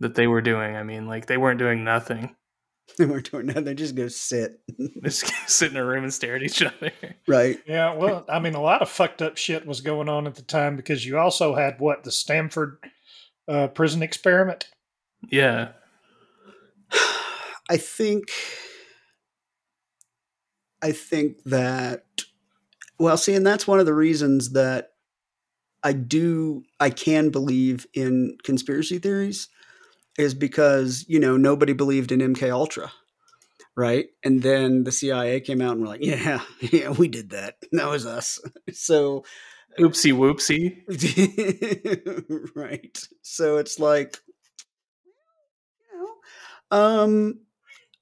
that 0.00 0.14
they 0.14 0.26
were 0.26 0.42
doing. 0.42 0.76
I 0.76 0.82
mean, 0.82 1.06
like 1.06 1.26
they 1.26 1.38
weren't 1.38 1.58
doing 1.58 1.84
nothing. 1.84 2.36
They 3.02 3.10
weren't 3.10 3.30
doing 3.30 3.46
that. 3.46 3.64
They 3.64 3.74
just 3.74 3.96
go 3.96 4.06
sit. 4.06 4.60
They 4.78 4.88
just 5.02 5.26
sit 5.48 5.72
in 5.72 5.76
a 5.76 5.84
room 5.84 6.04
and 6.04 6.14
stare 6.14 6.36
at 6.36 6.42
each 6.42 6.62
other. 6.62 6.92
right. 7.26 7.58
Yeah, 7.66 7.94
well, 7.94 8.24
I 8.28 8.38
mean, 8.38 8.54
a 8.54 8.60
lot 8.60 8.80
of 8.80 8.88
fucked 8.88 9.22
up 9.22 9.36
shit 9.36 9.66
was 9.66 9.80
going 9.80 10.08
on 10.08 10.26
at 10.26 10.36
the 10.36 10.42
time 10.42 10.76
because 10.76 11.04
you 11.04 11.18
also 11.18 11.54
had 11.54 11.80
what 11.80 12.04
the 12.04 12.12
Stanford 12.12 12.78
uh, 13.48 13.68
prison 13.68 14.02
experiment. 14.02 14.68
Yeah. 15.30 15.72
I 17.70 17.76
think 17.76 18.30
I 20.80 20.92
think 20.92 21.42
that 21.44 22.04
well, 22.98 23.16
see, 23.16 23.34
and 23.34 23.46
that's 23.46 23.66
one 23.66 23.80
of 23.80 23.86
the 23.86 23.94
reasons 23.94 24.52
that 24.52 24.90
I 25.82 25.92
do 25.92 26.62
I 26.78 26.90
can 26.90 27.30
believe 27.30 27.86
in 27.94 28.36
conspiracy 28.44 28.98
theories 28.98 29.48
is 30.18 30.34
because, 30.34 31.04
you 31.08 31.18
know, 31.18 31.36
nobody 31.36 31.72
believed 31.72 32.12
in 32.12 32.20
MK 32.20 32.50
Ultra. 32.50 32.92
Right? 33.74 34.08
And 34.22 34.42
then 34.42 34.84
the 34.84 34.92
CIA 34.92 35.40
came 35.40 35.62
out 35.62 35.72
and 35.72 35.80
were 35.80 35.86
like, 35.86 36.04
Yeah, 36.04 36.42
yeah, 36.60 36.90
we 36.90 37.08
did 37.08 37.30
that. 37.30 37.56
That 37.72 37.88
was 37.88 38.04
us. 38.06 38.40
So 38.72 39.24
Oopsie 39.78 40.12
whoopsie. 40.12 40.82
right. 42.54 42.98
So 43.22 43.56
it's 43.56 43.78
like, 43.78 44.18
you 45.90 45.98
know, 45.98 46.76
um, 46.78 47.40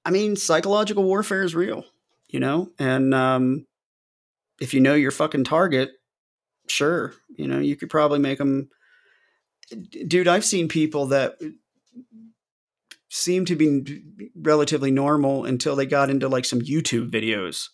I 0.04 0.10
mean, 0.10 0.36
psychological 0.36 1.04
warfare 1.04 1.42
is 1.42 1.54
real, 1.54 1.84
you 2.28 2.40
know, 2.40 2.70
and 2.78 3.14
um, 3.14 3.66
if 4.60 4.74
you 4.74 4.80
know 4.80 4.94
your 4.94 5.10
fucking 5.10 5.44
target, 5.44 5.90
sure, 6.68 7.14
you 7.36 7.46
know, 7.46 7.58
you 7.58 7.76
could 7.76 7.90
probably 7.90 8.18
make 8.18 8.38
them. 8.38 8.70
Dude, 9.90 10.26
I've 10.26 10.44
seen 10.44 10.68
people 10.68 11.06
that 11.06 11.38
seem 13.08 13.44
to 13.44 13.56
be 13.56 14.02
relatively 14.36 14.90
normal 14.90 15.44
until 15.44 15.74
they 15.76 15.86
got 15.86 16.10
into 16.10 16.28
like 16.28 16.44
some 16.44 16.60
YouTube 16.60 17.10
videos. 17.10 17.68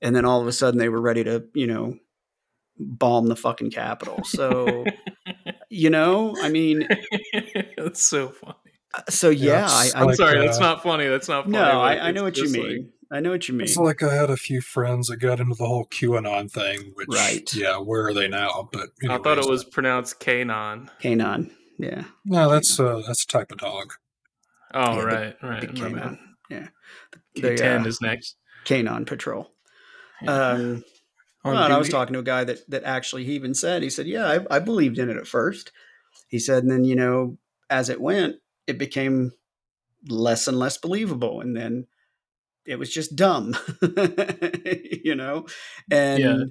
And 0.00 0.14
then 0.14 0.24
all 0.24 0.40
of 0.40 0.46
a 0.46 0.52
sudden 0.52 0.78
they 0.78 0.88
were 0.88 1.00
ready 1.00 1.24
to, 1.24 1.44
you 1.54 1.66
know, 1.66 1.98
bomb 2.78 3.26
the 3.26 3.36
fucking 3.36 3.70
Capitol. 3.70 4.22
So, 4.24 4.84
you 5.70 5.90
know, 5.90 6.34
I 6.40 6.48
mean, 6.50 6.86
that's 7.76 8.02
so 8.02 8.28
funny. 8.28 8.54
so 9.08 9.30
yeah, 9.30 9.66
I, 9.68 9.84
it's 9.86 9.94
I, 9.94 10.00
I'm 10.00 10.06
like, 10.06 10.16
sorry, 10.16 10.38
uh, 10.38 10.42
that's 10.42 10.60
not 10.60 10.82
funny. 10.82 11.06
That's 11.06 11.28
not 11.28 11.44
funny. 11.44 11.58
no, 11.58 11.80
I, 11.80 12.08
I 12.08 12.10
know 12.12 12.22
what 12.22 12.36
you 12.36 12.44
just 12.44 12.54
mean. 12.54 12.90
I 13.10 13.20
know 13.20 13.30
what 13.30 13.48
you 13.48 13.54
mean. 13.54 13.64
It's 13.64 13.76
like 13.76 14.02
I 14.02 14.14
had 14.14 14.30
a 14.30 14.36
few 14.36 14.60
friends 14.60 15.08
that 15.08 15.18
got 15.18 15.38
into 15.38 15.54
the 15.54 15.66
whole 15.66 15.86
QAnon 15.86 16.50
thing, 16.50 16.92
which, 16.94 17.08
Right. 17.10 17.48
yeah, 17.54 17.76
where 17.78 18.06
are 18.06 18.14
they 18.14 18.28
now? 18.28 18.68
But 18.72 18.90
I 19.08 19.18
thought 19.18 19.38
it 19.38 19.48
was 19.48 19.62
pronounced 19.64 20.20
Kanon. 20.20 20.88
Canon. 21.00 21.50
Yeah. 21.78 22.04
no, 22.24 22.50
that's 22.50 22.78
uh, 22.78 23.02
that's 23.06 23.24
a 23.24 23.26
type 23.26 23.50
of 23.52 23.58
dog. 23.58 23.92
Oh, 24.72 24.94
Yeah, 24.94 25.00
the- 25.00 25.06
right, 25.06 25.36
right. 25.42 25.60
Big 25.60 25.78
my 25.78 25.88
bad. 25.88 26.02
Canon. 26.02 26.18
Yeah. 26.50 26.68
K10 27.36 27.56
The, 27.58 27.76
uh, 27.80 27.84
is 27.86 28.00
next. 28.00 28.36
Canon 28.64 29.04
Patrol. 29.04 29.50
Yeah. 30.22 30.30
Um, 30.50 30.84
Well, 31.44 31.56
and 31.62 31.72
I 31.72 31.78
was 31.78 31.88
talking 31.90 32.14
to 32.14 32.20
a 32.20 32.24
guy 32.24 32.44
that 32.44 32.60
that 32.70 32.84
actually 32.84 33.24
he 33.24 33.32
even 33.34 33.54
said 33.54 33.82
he 33.82 33.90
said, 33.90 34.06
"Yeah, 34.06 34.26
I, 34.50 34.56
I 34.56 34.58
believed 34.60 34.98
in 34.98 35.10
it 35.10 35.16
at 35.18 35.26
first. 35.26 35.72
He 36.28 36.38
said, 36.38 36.62
and 36.62 36.72
then 36.72 36.84
you 36.84 36.96
know, 36.96 37.36
as 37.68 37.90
it 37.90 38.00
went, 38.00 38.36
it 38.66 38.78
became 38.78 39.32
less 40.08 40.48
and 40.48 40.58
less 40.58 40.78
believable, 40.78 41.40
and 41.42 41.54
then 41.54 41.86
it 42.64 42.78
was 42.78 42.90
just 42.90 43.14
dumb, 43.14 43.54
you 45.04 45.14
know. 45.14 45.46
And 45.90 46.22
Yeah. 46.22 46.44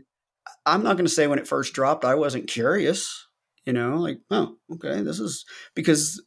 I'm 0.65 0.83
not 0.83 0.93
going 0.97 1.05
to 1.07 1.11
say 1.11 1.25
when 1.27 1.39
it 1.39 1.47
first 1.47 1.73
dropped, 1.73 2.05
I 2.05 2.13
wasn't 2.15 2.47
curious, 2.47 3.25
you 3.65 3.73
know, 3.73 3.97
like, 3.97 4.19
oh, 4.31 4.55
okay, 4.73 5.01
this 5.01 5.19
is 5.19 5.45
because 5.75 6.21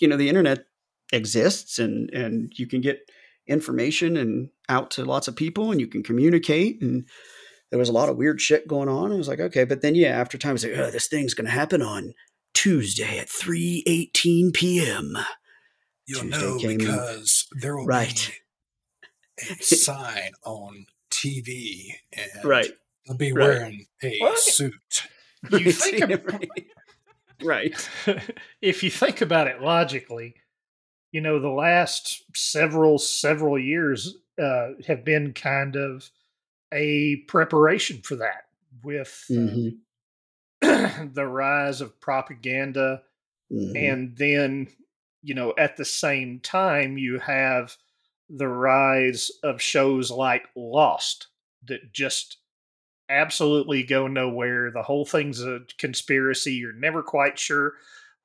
you 0.00 0.08
know 0.08 0.16
the 0.16 0.28
internet 0.28 0.64
exists, 1.12 1.78
and 1.78 2.10
and 2.10 2.52
you 2.56 2.66
can 2.66 2.80
get 2.80 3.00
information 3.46 4.16
and 4.16 4.48
out 4.68 4.90
to 4.92 5.04
lots 5.04 5.26
of 5.26 5.34
people 5.34 5.72
and 5.72 5.80
you 5.80 5.86
can 5.88 6.04
communicate 6.04 6.80
and 6.82 7.04
there 7.70 7.78
was 7.80 7.88
a 7.88 7.92
lot 7.92 8.08
of 8.08 8.16
weird 8.16 8.40
shit 8.40 8.68
going 8.68 8.88
on. 8.88 9.10
I 9.10 9.16
was 9.16 9.26
like, 9.26 9.40
okay, 9.40 9.64
but 9.64 9.80
then 9.82 9.94
yeah, 9.96 10.10
after 10.20 10.38
time 10.38 10.54
it's 10.54 10.62
like, 10.64 10.76
oh, 10.76 10.90
this 10.90 11.08
thing's 11.08 11.34
gonna 11.34 11.50
happen 11.50 11.82
on 11.82 12.12
Tuesday 12.54 13.18
at 13.18 13.28
three 13.28 13.82
eighteen 13.86 14.52
PM. 14.52 15.16
You'll 16.06 16.22
Tuesday 16.22 16.38
know 16.46 16.58
came 16.58 16.70
in. 16.72 16.78
because 16.78 17.46
there 17.60 17.76
will 17.76 17.86
Right. 17.86 18.32
be 19.38 19.44
a 19.50 19.54
sign 19.62 20.32
on 20.44 20.86
TV, 21.12 21.92
and 22.12 22.44
right. 22.44 22.70
they'll 23.06 23.16
be 23.16 23.32
Right. 23.32 23.48
wearing 23.48 23.86
a 24.02 24.18
What? 24.18 24.38
suit. 24.38 24.74
You 25.50 25.72
think 25.72 26.02
ab- 26.10 26.40
right. 27.42 27.88
if 28.60 28.82
you 28.82 28.90
think 28.90 29.20
about 29.20 29.46
it 29.46 29.60
logically, 29.62 30.34
you 31.12 31.20
know, 31.20 31.38
the 31.40 31.48
last 31.48 32.22
several 32.36 32.98
several 32.98 33.58
years 33.58 34.16
uh, 34.40 34.70
have 34.86 35.04
been 35.04 35.32
kind 35.32 35.76
of 35.76 36.08
a 36.72 37.16
preparation 37.26 38.00
for 38.02 38.16
that 38.16 38.44
with 38.84 39.24
uh, 39.30 39.34
Mhm. 39.34 39.78
the 41.14 41.26
rise 41.26 41.80
of 41.80 41.98
propaganda 42.00 43.02
Mhm. 43.50 43.76
and 43.76 44.16
then 44.16 44.68
you 45.22 45.34
know 45.34 45.52
at 45.58 45.76
the 45.76 45.84
same 45.84 46.38
time 46.40 46.96
you 46.98 47.18
have 47.18 47.76
the 48.28 48.46
rise 48.48 49.30
of 49.42 49.60
shows 49.60 50.10
like 50.10 50.46
lost 50.54 51.28
that 51.66 51.92
just 51.92 52.36
absolutely 53.10 53.82
go 53.82 54.06
nowhere. 54.06 54.70
The 54.70 54.82
whole 54.82 55.04
thing's 55.04 55.42
a 55.42 55.60
conspiracy. 55.78 56.54
You're 56.54 56.72
never 56.72 57.02
quite 57.02 57.38
sure 57.38 57.74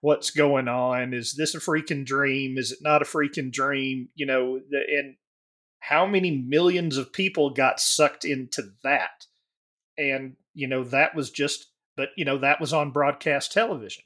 what's 0.01 0.29
going 0.29 0.67
on. 0.67 1.13
Is 1.13 1.33
this 1.33 1.55
a 1.55 1.59
freaking 1.59 2.05
dream? 2.05 2.57
Is 2.57 2.71
it 2.71 2.79
not 2.81 3.01
a 3.01 3.05
freaking 3.05 3.51
dream? 3.51 4.09
You 4.15 4.27
know 4.27 4.59
the, 4.59 4.77
and 4.97 5.15
how 5.79 6.05
many 6.05 6.31
millions 6.31 6.97
of 6.97 7.11
people 7.11 7.49
got 7.49 7.79
sucked 7.79 8.23
into 8.23 8.71
that? 8.83 9.25
And 9.97 10.35
you 10.53 10.67
know 10.67 10.83
that 10.85 11.15
was 11.15 11.31
just 11.31 11.67
but 11.97 12.09
you 12.15 12.25
know 12.25 12.37
that 12.37 12.61
was 12.61 12.73
on 12.73 12.91
broadcast 12.91 13.51
television. 13.51 14.03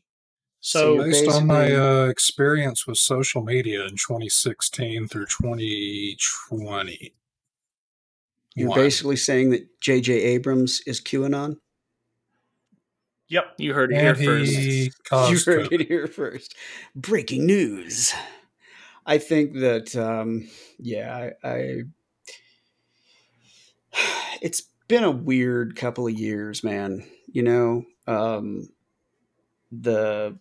So 0.62 0.98
So 0.98 1.04
Based 1.04 1.30
on 1.30 1.48
my 1.48 1.74
uh, 1.74 2.06
experience 2.06 2.86
with 2.86 2.98
social 2.98 3.44
media 3.44 3.84
in 3.84 3.92
2016 3.92 5.08
through 5.08 5.28
2020, 5.28 7.14
You're 8.56 8.70
one. 8.70 8.80
basically 8.80 9.16
saying 9.16 9.52
that 9.52 9.80
J.J. 9.82 10.14
Abrams 10.14 10.82
is 10.86 11.00
QAnon. 11.02 11.58
yep 13.28 13.46
You 13.58 13.74
heard 13.74 13.92
it 13.92 14.00
here 14.00 14.10
and 14.10 14.18
first. 14.18 14.52
he 14.52 14.92
caused 15.04 15.48
you 15.48 15.54
heard 15.54 15.70
COVID. 15.70 15.82
it 15.82 15.88
here 15.88 16.08
first. 16.08 16.56
Breaking 16.96 17.46
news. 17.46 18.14
I 19.06 19.18
think 19.18 19.54
that 19.60 19.96
um, 19.96 20.48
yeah, 20.78 21.32
I, 21.44 21.48
I 21.48 21.82
it's 24.42 24.64
been 24.88 25.04
a 25.04 25.12
weird 25.12 25.76
couple 25.76 26.08
of 26.08 26.14
years, 26.20 26.64
man. 26.64 27.06
You 27.32 27.44
know, 27.44 27.84
um, 28.08 28.70
the 29.72 30.38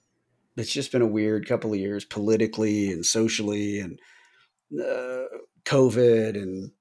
it's 0.56 0.72
just 0.72 0.90
been 0.92 1.02
a 1.02 1.06
weird 1.06 1.46
couple 1.46 1.72
of 1.72 1.78
years 1.78 2.04
politically 2.04 2.90
and 2.90 3.06
socially 3.06 3.78
and 3.80 4.00
uh, 4.74 5.24
COVID 5.64 6.34
and 6.34 6.72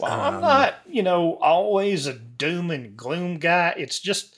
Well, 0.00 0.20
I'm 0.20 0.34
Um, 0.36 0.40
not, 0.40 0.74
you 0.88 1.02
know, 1.02 1.34
always 1.40 2.06
a 2.06 2.14
doom 2.14 2.70
and 2.70 2.96
gloom 2.96 3.38
guy. 3.38 3.74
It's 3.76 4.00
just, 4.00 4.36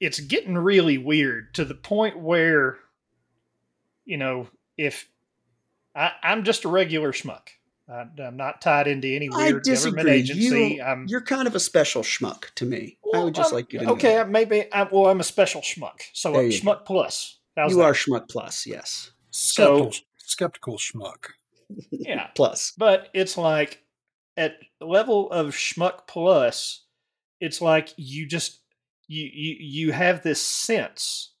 it's 0.00 0.20
getting 0.20 0.56
really 0.56 0.98
weird 0.98 1.54
to 1.54 1.64
the 1.64 1.74
point 1.74 2.18
where, 2.18 2.78
you 4.04 4.16
know, 4.16 4.48
if 4.76 5.08
I, 5.94 6.12
I'm 6.22 6.44
just 6.44 6.64
a 6.64 6.68
regular 6.68 7.12
schmuck, 7.12 7.48
I, 7.88 8.06
I'm 8.22 8.36
not 8.36 8.60
tied 8.60 8.86
into 8.86 9.08
any 9.08 9.28
I 9.32 9.50
weird 9.52 9.64
government 9.64 10.08
agency. 10.08 10.74
You, 10.76 10.82
I'm 10.82 11.06
you're 11.08 11.20
kind 11.20 11.46
of 11.46 11.54
a 11.54 11.60
special 11.60 12.02
schmuck 12.02 12.52
to 12.54 12.64
me. 12.64 12.98
I 13.14 13.22
would 13.22 13.34
just 13.34 13.52
I'm- 13.52 13.56
like 13.56 13.72
you 13.72 13.80
to 13.80 13.90
okay, 13.92 14.14
that. 14.14 14.30
maybe. 14.30 14.64
I'm, 14.72 14.88
well, 14.90 15.06
I'm 15.08 15.20
a 15.20 15.24
special 15.24 15.60
schmuck, 15.60 16.00
so 16.12 16.32
There 16.32 16.40
a 16.42 16.44
you 16.46 16.62
go. 16.62 16.70
schmuck 16.72 16.84
plus. 16.86 17.38
How's 17.56 17.72
you 17.72 17.78
that? 17.78 17.84
are 17.84 17.92
schmuck 17.92 18.28
plus, 18.30 18.66
yes. 18.66 19.10
Skeptical, 19.30 19.92
skeptical 20.18 20.78
schmuck. 20.78 21.26
Yeah. 21.90 22.28
plus. 22.34 22.72
but 22.78 23.08
it's 23.14 23.36
like 23.36 23.82
at 24.36 24.56
level 24.80 25.30
of 25.30 25.48
schmuck 25.54 26.06
plus 26.06 26.84
it's 27.40 27.60
like 27.60 27.90
you 27.96 28.26
just 28.26 28.60
you 29.08 29.28
you, 29.32 29.56
you 29.60 29.92
have 29.92 30.22
this 30.22 30.40
sense 30.40 31.34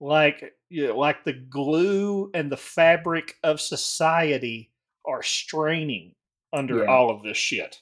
like 0.00 0.54
you 0.68 0.88
know, 0.88 0.98
like 0.98 1.24
the 1.24 1.32
glue 1.32 2.30
and 2.34 2.50
the 2.50 2.56
fabric 2.56 3.36
of 3.42 3.60
society 3.60 4.70
are 5.06 5.22
straining 5.22 6.12
under 6.52 6.84
Yeah. 6.84 6.90
all 6.90 7.10
of 7.10 7.22
this 7.22 7.36
shit 7.36 7.80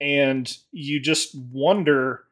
and 0.00 0.54
you 0.72 1.00
just 1.00 1.34
wonder 1.34 2.24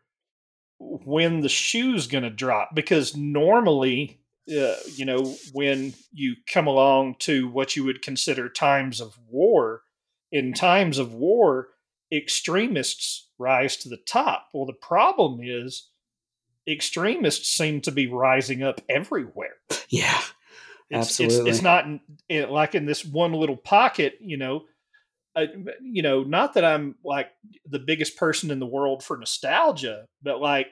when 0.79 1.41
the 1.41 1.49
shoe's 1.49 2.07
going 2.07 2.25
to 2.25 2.31
drop 2.31 2.75
because 2.75 3.17
normally 3.17 4.21
uh, 4.51 4.75
you 4.95 5.07
know 5.07 5.35
when 5.55 5.95
you 6.13 6.35
come 6.53 6.67
along 6.67 7.15
to 7.21 7.49
what 7.49 7.77
you 7.77 7.85
would 7.85 8.03
consider 8.03 8.49
times 8.51 9.01
of 9.01 9.19
war 9.31 9.81
in 10.35 10.53
times 10.53 10.99
of 10.99 11.15
war 11.15 11.69
extremists 12.13 13.29
rise 13.39 13.77
to 13.77 13.89
the 13.89 13.99
top 14.07 14.49
well 14.53 14.67
the 14.67 14.73
problem 14.73 15.41
is 15.43 15.89
extremists 16.69 17.49
seem 17.49 17.81
to 17.81 17.91
be 17.91 18.07
rising 18.07 18.63
up 18.63 18.81
everywhere 18.89 19.57
Yeah. 19.89 20.21
it's, 20.91 21.21
Absolutely. 21.21 21.51
It's, 21.51 21.59
it's 21.59 21.63
not 21.63 21.87
in, 22.29 22.51
like 22.51 22.75
in 22.75 22.87
this 22.87 23.05
one 23.05 23.33
little 23.33 23.57
pocket, 23.57 24.15
you 24.21 24.37
know. 24.37 24.65
Uh, 25.37 25.47
you 25.83 26.03
know, 26.03 26.23
not 26.23 26.55
that 26.55 26.65
I'm 26.65 26.95
like 27.05 27.29
the 27.67 27.81
biggest 27.81 28.17
person 28.17 28.53
in 28.53 28.61
the 28.61 28.67
world 28.67 29.03
for 29.03 29.17
nostalgia, 29.17 30.07
but 30.23 30.41
like 30.41 30.69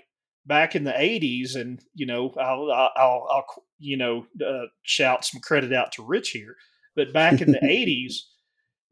back 0.46 0.76
in 0.76 0.84
the 0.84 0.92
'80s, 0.92 1.56
and 1.56 1.80
you 1.94 2.06
know, 2.06 2.32
I'll 2.38 2.70
I'll, 2.70 2.90
I'll, 2.96 3.28
I'll 3.28 3.64
you 3.80 3.96
know 3.96 4.26
uh, 4.44 4.66
shout 4.82 5.24
some 5.24 5.40
credit 5.40 5.72
out 5.72 5.90
to 5.92 6.04
Rich 6.06 6.30
here. 6.30 6.54
But 6.94 7.12
back 7.12 7.40
in 7.40 7.50
the 7.50 7.58
'80s, 7.62 8.18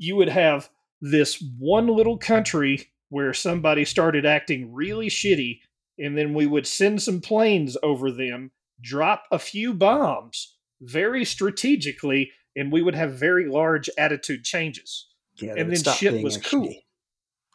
you 0.00 0.16
would 0.16 0.30
have 0.30 0.70
this 1.02 1.44
one 1.58 1.86
little 1.86 2.16
country 2.16 2.88
where 3.10 3.34
somebody 3.34 3.84
started 3.84 4.24
acting 4.24 4.72
really 4.72 5.08
shitty, 5.08 5.60
and 5.98 6.16
then 6.16 6.32
we 6.32 6.46
would 6.46 6.66
send 6.66 7.02
some 7.02 7.20
planes 7.20 7.76
over 7.82 8.10
them, 8.10 8.50
drop 8.80 9.24
a 9.30 9.38
few 9.38 9.74
bombs 9.74 10.56
very 10.80 11.24
strategically, 11.24 12.30
and 12.56 12.72
we 12.72 12.80
would 12.80 12.94
have 12.94 13.12
very 13.12 13.46
large 13.46 13.90
attitude 13.98 14.42
changes. 14.42 15.06
Yeah, 15.36 15.54
and 15.56 15.70
then 15.70 15.94
shit 15.94 16.22
was 16.22 16.38
actually- 16.38 16.68
cool. 16.68 16.74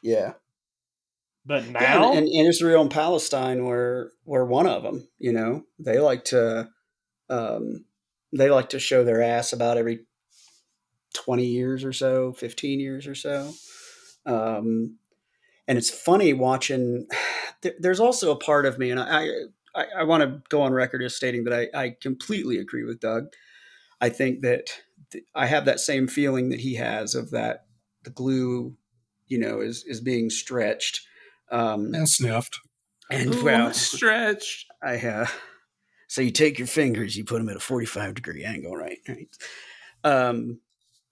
Yeah. 0.03 0.33
But 1.47 1.65
Yeah, 1.65 1.71
now, 1.71 2.09
and, 2.11 2.19
and, 2.19 2.27
and 2.27 2.47
Israel 2.47 2.81
and 2.83 2.91
Palestine 2.91 3.65
were 3.65 4.11
were 4.23 4.45
one 4.45 4.67
of 4.67 4.83
them. 4.83 5.07
You 5.17 5.33
know, 5.33 5.63
they 5.79 5.99
like 5.99 6.25
to 6.25 6.69
um, 7.29 7.85
they 8.33 8.49
like 8.49 8.69
to 8.69 8.79
show 8.79 9.03
their 9.03 9.21
ass 9.21 9.53
about 9.53 9.77
every 9.77 10.05
twenty 11.15 11.45
years 11.47 11.83
or 11.83 11.93
so, 11.93 12.33
fifteen 12.33 12.79
years 12.79 13.07
or 13.07 13.15
so. 13.15 13.53
Um, 14.25 14.97
and 15.67 15.77
it's 15.77 15.89
funny 15.89 16.33
watching. 16.33 17.07
There, 17.61 17.73
there's 17.79 18.01
also 18.01 18.31
a 18.31 18.35
part 18.35 18.65
of 18.65 18.77
me, 18.77 18.91
and 18.91 18.99
I 18.99 19.27
I, 19.73 19.85
I 19.99 20.03
want 20.03 20.21
to 20.23 20.41
go 20.49 20.61
on 20.61 20.73
record 20.73 21.01
as 21.01 21.15
stating 21.15 21.45
that 21.45 21.53
I, 21.53 21.83
I 21.85 21.95
completely 21.99 22.57
agree 22.59 22.83
with 22.83 22.99
Doug. 22.99 23.27
I 24.01 24.09
think 24.09 24.41
that 24.41 24.81
th- 25.11 25.23
I 25.33 25.45
have 25.47 25.65
that 25.65 25.79
same 25.79 26.07
feeling 26.07 26.49
that 26.49 26.59
he 26.59 26.75
has 26.75 27.15
of 27.15 27.31
that 27.31 27.65
the 28.03 28.09
glue, 28.09 28.75
you 29.27 29.39
know, 29.39 29.61
is 29.61 29.83
is 29.87 30.01
being 30.01 30.29
stretched. 30.29 31.07
Um, 31.49 31.95
And 31.95 32.07
sniffed. 32.09 32.59
and 33.09 33.33
Ooh, 33.33 33.43
well, 33.45 33.73
stretched. 33.73 34.67
I 34.83 34.97
uh, 34.97 35.27
so 36.07 36.21
you 36.21 36.31
take 36.31 36.59
your 36.59 36.67
fingers, 36.67 37.15
you 37.15 37.23
put 37.23 37.37
them 37.39 37.49
at 37.49 37.55
a 37.55 37.59
forty-five 37.61 38.13
degree 38.15 38.43
angle, 38.43 38.75
right? 38.75 38.99
Right. 39.07 39.29
Um, 40.03 40.59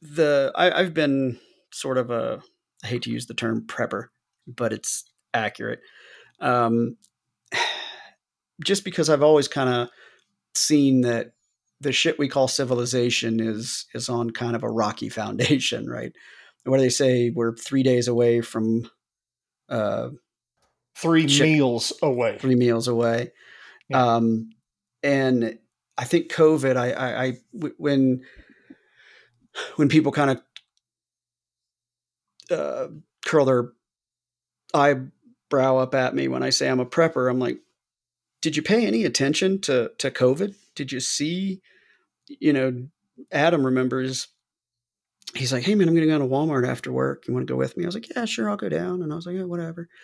the 0.04 0.52
I, 0.56 0.72
I've 0.72 0.94
been 0.94 1.40
sort 1.72 1.98
of 1.98 2.12
a 2.12 2.42
I 2.84 2.88
hate 2.88 3.04
to 3.04 3.12
use 3.12 3.26
the 3.26 3.34
term 3.34 3.66
prepper, 3.66 4.08
but 4.46 4.74
it's 4.74 5.06
accurate. 5.34 5.80
Um, 6.40 6.98
just 8.64 8.84
because 8.84 9.10
I've 9.10 9.24
always 9.24 9.48
kind 9.48 9.70
of 9.70 9.90
seen 10.54 11.02
that 11.02 11.34
the 11.80 11.92
shit 11.92 12.20
we 12.20 12.28
call 12.28 12.48
civilization 12.48 13.40
is 13.40 13.86
is 13.94 14.10
on 14.10 14.32
kind 14.32 14.56
of 14.56 14.64
a 14.64 14.70
rocky 14.70 15.10
foundation, 15.22 15.90
right? 15.90 16.12
What 16.66 16.78
do 16.78 16.84
they 16.84 16.90
say? 16.90 17.30
We're 17.30 17.56
three 17.56 17.84
days 17.84 18.08
away 18.08 18.42
from 18.42 18.90
uh, 19.70 20.10
three 20.96 21.28
Shit. 21.28 21.44
meals 21.48 21.94
away. 22.02 22.38
three 22.40 22.56
meals 22.56 22.88
away. 22.88 23.32
Yeah. 23.90 24.16
Um, 24.16 24.52
and 25.02 25.60
I 25.98 26.06
think 26.06 26.32
COVID, 26.32 26.78
I 26.78 27.26
I 27.26 27.34
when, 27.78 28.22
when 29.76 29.90
people 29.90 30.12
kind 30.12 30.32
of 30.32 30.42
uh, 32.58 32.88
curl 33.26 33.46
their 33.46 33.70
eyebrow 34.74 35.78
up 35.78 35.96
at 35.96 36.16
me 36.16 36.28
when 36.28 36.44
I 36.44 36.50
say 36.50 36.70
I'm 36.70 36.80
a 36.80 36.86
prepper, 36.86 37.30
I'm 37.30 37.40
like, 37.40 37.60
did 38.42 38.56
you 38.56 38.62
pay 38.62 38.86
any 38.86 39.06
attention 39.06 39.62
to, 39.62 39.92
to 40.00 40.12
COVID? 40.12 40.56
Did 40.76 40.92
you 40.92 41.00
see, 41.00 41.62
you 42.28 42.52
know, 42.52 42.88
Adam 43.32 43.66
remembers 43.66 44.28
he's 45.36 45.52
like, 45.52 45.64
Hey 45.64 45.76
man, 45.76 45.88
I'm 45.88 45.96
going 45.96 46.08
to 46.08 46.14
go 46.14 46.20
to 46.20 46.26
Walmart 46.26 46.68
after 46.68 46.92
work. 46.92 47.28
You 47.28 47.34
want 47.34 47.48
to 47.48 47.52
go 47.52 47.58
with 47.58 47.76
me? 47.78 47.84
I 47.84 47.88
was 47.88 47.96
like, 47.96 48.10
yeah, 48.16 48.26
sure. 48.26 48.50
I'll 48.50 48.58
go 48.58 48.70
down. 48.70 49.02
And 49.02 49.12
I 49.12 49.16
was 49.16 49.26
like, 49.26 49.36
yeah, 49.36 49.44
whatever. 49.44 49.88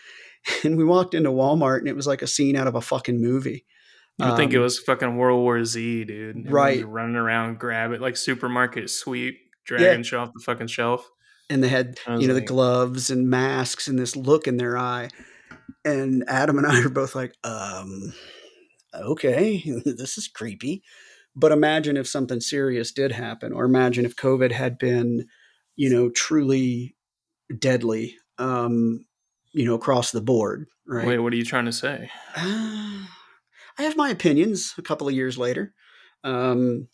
And 0.64 0.78
we 0.78 0.86
walked 0.86 1.14
into 1.14 1.32
Walmart 1.32 1.80
and 1.80 1.89
it 1.89 1.97
was 1.97 2.08
like 2.08 2.22
a 2.22 2.28
scene 2.28 2.56
out 2.56 2.68
of 2.68 2.76
a 2.76 2.82
fucking 2.82 3.22
movie. 3.22 3.66
You 4.20 4.26
would 4.26 4.36
think 4.38 4.53
it 4.53 4.57
Um, 4.57 4.63
was 4.63 4.80
fucking 4.80 5.15
World 5.15 5.39
War 5.41 5.63
Z, 5.63 6.03
dude. 6.05 6.51
Right. 6.51 6.86
Running 6.86 7.15
around, 7.15 7.57
grab 7.59 7.91
it 7.93 8.01
like 8.01 8.17
supermarket 8.17 8.89
sweep, 8.89 9.39
dragging 9.65 10.03
shit 10.03 10.20
off 10.20 10.34
the 10.34 10.41
fucking 10.41 10.67
shelf. 10.67 11.09
and 11.49 11.63
they 11.63 11.70
had 11.70 11.97
you 12.07 12.28
know 12.28 12.34
like- 12.34 12.43
the 12.43 12.47
gloves 12.47 13.09
and 13.09 13.28
masks 13.30 13.88
and 13.88 13.97
this 13.97 14.15
look 14.15 14.45
in 14.47 14.57
their 14.57 14.78
eye 14.78 15.09
and 15.84 16.24
adam 16.28 16.57
and 16.59 16.67
i 16.72 16.80
are 16.82 16.89
both 16.89 17.15
like 17.15 17.34
um 17.43 18.13
okay 18.93 19.63
this 19.86 20.17
is 20.20 20.28
creepy 20.28 20.84
but 21.36 21.51
imagine 21.51 21.97
if 21.97 22.07
something 22.07 22.39
serious 22.39 22.91
did 22.91 23.11
happen 23.13 23.51
or 23.53 23.65
imagine 23.65 24.05
if 24.05 24.15
covid 24.15 24.51
had 24.51 24.78
been 24.78 25.26
you 25.76 25.89
know 25.89 26.09
truly 26.09 26.95
deadly 27.57 28.15
um 28.38 29.05
you 29.51 29.65
know 29.65 29.74
across 29.74 30.11
the 30.11 30.22
board 30.22 30.67
right 30.88 31.07
Wait, 31.07 31.17
what 31.20 31.34
are 31.34 31.38
you 31.38 31.45
trying 31.45 31.65
to 31.65 31.72
say? 31.74 32.11
I 33.80 33.84
have 33.84 33.95
my 33.95 34.09
opinions 34.09 34.73
a 34.77 34.82
couple 34.82 35.07
of 35.07 35.13
years 35.13 35.38
later. 35.38 35.73
Um, 36.25 36.89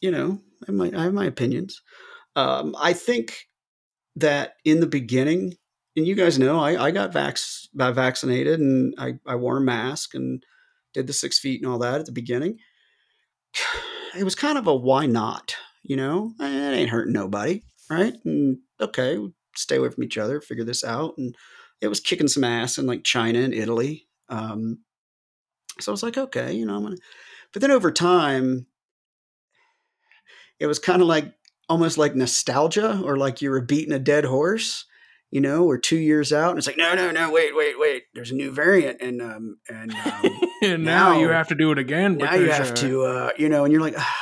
you 0.00 0.10
know, 0.10 0.40
I 0.62 0.66
have 0.66 0.74
my, 0.74 0.90
I 0.94 1.04
have 1.04 1.14
my 1.14 1.26
opinions. 1.26 1.80
Um, 2.34 2.74
I 2.78 2.92
think 2.92 3.46
that 4.16 4.54
in 4.64 4.80
the 4.80 4.86
beginning, 4.86 5.54
and 5.96 6.04
you 6.06 6.16
guys 6.16 6.40
know, 6.40 6.58
I, 6.58 6.86
I 6.86 6.90
got 6.90 7.12
vax, 7.12 7.68
vaccinated 7.72 8.58
and 8.58 8.94
I, 8.98 9.14
I 9.24 9.36
wore 9.36 9.58
a 9.58 9.60
mask 9.60 10.14
and 10.14 10.42
did 10.92 11.06
the 11.06 11.12
six 11.12 11.38
feet 11.38 11.62
and 11.62 11.70
all 11.70 11.78
that 11.78 12.00
at 12.00 12.06
the 12.06 12.12
beginning. 12.12 12.58
It 14.14 14.24
was 14.24 14.34
kind 14.34 14.58
of 14.58 14.66
a 14.66 14.74
why 14.74 15.06
not, 15.06 15.56
you 15.82 15.96
know, 15.96 16.34
it 16.38 16.44
ain't 16.44 16.90
hurting 16.90 17.14
nobody, 17.14 17.62
right? 17.88 18.12
And 18.26 18.58
okay, 18.78 19.18
stay 19.56 19.76
away 19.76 19.88
from 19.88 20.04
each 20.04 20.18
other, 20.18 20.42
figure 20.42 20.64
this 20.64 20.84
out. 20.84 21.14
And 21.16 21.34
it 21.80 21.88
was 21.88 21.98
kicking 21.98 22.28
some 22.28 22.44
ass 22.44 22.76
in 22.76 22.84
like 22.84 23.04
China 23.04 23.38
and 23.38 23.54
Italy. 23.54 24.06
Um, 24.28 24.80
so 25.80 25.92
I 25.92 25.94
was 25.94 26.02
like, 26.02 26.18
okay, 26.18 26.52
you 26.52 26.66
know, 26.66 26.76
I'm 26.76 26.82
gonna. 26.82 26.96
But 27.52 27.62
then 27.62 27.70
over 27.70 27.90
time, 27.90 28.66
it 30.58 30.66
was 30.66 30.78
kind 30.78 31.02
of 31.02 31.08
like 31.08 31.32
almost 31.68 31.98
like 31.98 32.14
nostalgia, 32.14 33.00
or 33.04 33.16
like 33.16 33.42
you 33.42 33.50
were 33.50 33.60
beating 33.60 33.92
a 33.92 33.98
dead 33.98 34.24
horse. 34.24 34.86
You 35.30 35.40
know, 35.40 35.64
we're 35.64 35.78
two 35.78 35.96
years 35.96 36.30
out, 36.32 36.50
and 36.50 36.58
it's 36.58 36.66
like, 36.66 36.76
no, 36.76 36.94
no, 36.94 37.10
no, 37.10 37.30
wait, 37.30 37.56
wait, 37.56 37.78
wait. 37.78 38.02
There's 38.14 38.30
a 38.30 38.34
new 38.34 38.50
variant, 38.50 39.00
and 39.00 39.22
um, 39.22 39.58
and 39.68 39.92
um, 39.92 40.40
And 40.62 40.84
now, 40.84 41.18
you 41.18 41.30
have 41.30 41.48
to 41.48 41.54
do 41.54 41.72
it 41.72 41.78
again. 41.78 42.18
now 42.18 42.34
you 42.34 42.50
have 42.50 42.72
uh, 42.72 42.74
to, 42.74 43.02
uh, 43.02 43.30
you 43.38 43.48
know, 43.48 43.64
and 43.64 43.72
you're 43.72 43.80
like, 43.80 43.94
ah, 43.96 44.16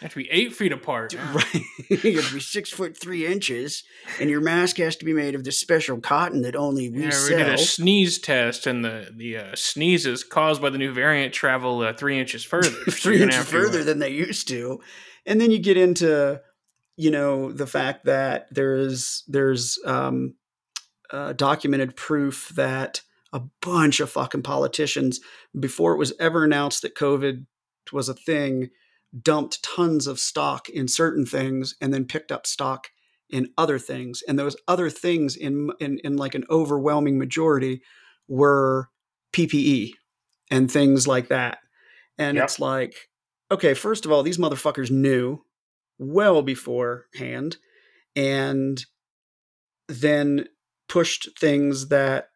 have 0.00 0.12
to 0.12 0.16
be 0.16 0.30
eight 0.30 0.54
feet 0.54 0.72
apart. 0.72 1.14
right? 1.34 1.54
you 1.88 2.16
have 2.16 2.28
to 2.28 2.34
be 2.34 2.40
six 2.40 2.70
foot 2.70 2.96
three 2.96 3.26
inches, 3.26 3.84
and 4.20 4.30
your 4.30 4.40
mask 4.40 4.76
has 4.78 4.96
to 4.96 5.04
be 5.04 5.12
made 5.12 5.34
of 5.34 5.44
this 5.44 5.58
special 5.58 6.00
cotton 6.00 6.42
that 6.42 6.56
only 6.56 6.90
we 6.90 7.04
Yeah, 7.04 7.24
we 7.24 7.36
did 7.36 7.48
a 7.48 7.58
sneeze 7.58 8.18
test, 8.18 8.66
and 8.66 8.84
the 8.84 9.12
the 9.14 9.36
uh, 9.36 9.54
sneezes 9.54 10.24
caused 10.24 10.62
by 10.62 10.70
the 10.70 10.78
new 10.78 10.92
variant 10.92 11.34
travel 11.34 11.80
uh, 11.80 11.92
three 11.92 12.18
inches 12.18 12.44
further. 12.44 12.70
Three 12.90 13.22
inches 13.22 13.40
uh, 13.40 13.44
further 13.44 13.84
than 13.84 13.98
they 13.98 14.10
used 14.10 14.48
to 14.48 14.80
and 15.26 15.40
then 15.40 15.50
you 15.50 15.58
get 15.58 15.76
into 15.76 16.40
you 16.96 17.10
know 17.10 17.52
the 17.52 17.66
fact 17.66 18.04
that 18.04 18.48
there's 18.50 19.24
there's 19.28 19.78
um, 19.84 20.34
uh, 21.10 21.32
documented 21.32 21.96
proof 21.96 22.50
that 22.54 23.02
a 23.32 23.40
bunch 23.62 24.00
of 24.00 24.10
fucking 24.10 24.42
politicians 24.42 25.20
before 25.58 25.92
it 25.92 25.98
was 25.98 26.12
ever 26.18 26.44
announced 26.44 26.82
that 26.82 26.94
covid 26.96 27.46
was 27.92 28.08
a 28.08 28.14
thing 28.14 28.70
dumped 29.18 29.62
tons 29.62 30.06
of 30.06 30.20
stock 30.20 30.68
in 30.68 30.86
certain 30.88 31.26
things 31.26 31.74
and 31.80 31.92
then 31.92 32.04
picked 32.04 32.30
up 32.30 32.46
stock 32.46 32.88
in 33.28 33.50
other 33.58 33.78
things. 33.78 34.22
And 34.26 34.38
those 34.38 34.56
other 34.68 34.90
things 34.90 35.36
in 35.36 35.70
in, 35.80 35.98
in 36.04 36.16
like 36.16 36.34
an 36.34 36.44
overwhelming 36.50 37.18
majority 37.18 37.82
were 38.28 38.88
ppe 39.32 39.92
and 40.50 40.70
things 40.70 41.06
like 41.06 41.28
that. 41.28 41.58
And 42.18 42.36
Yep. 42.36 42.44
it's 42.44 42.60
like 42.60 42.94
okay 43.50 43.74
first 43.74 44.04
of 44.04 44.12
all 44.12 44.22
these 44.22 44.38
motherfuckers 44.38 44.90
knew 44.90 45.40
well 45.98 46.42
beforehand 46.42 47.56
and 48.16 48.84
then 49.88 50.46
pushed 50.88 51.28
things 51.38 51.88
that 51.88 52.28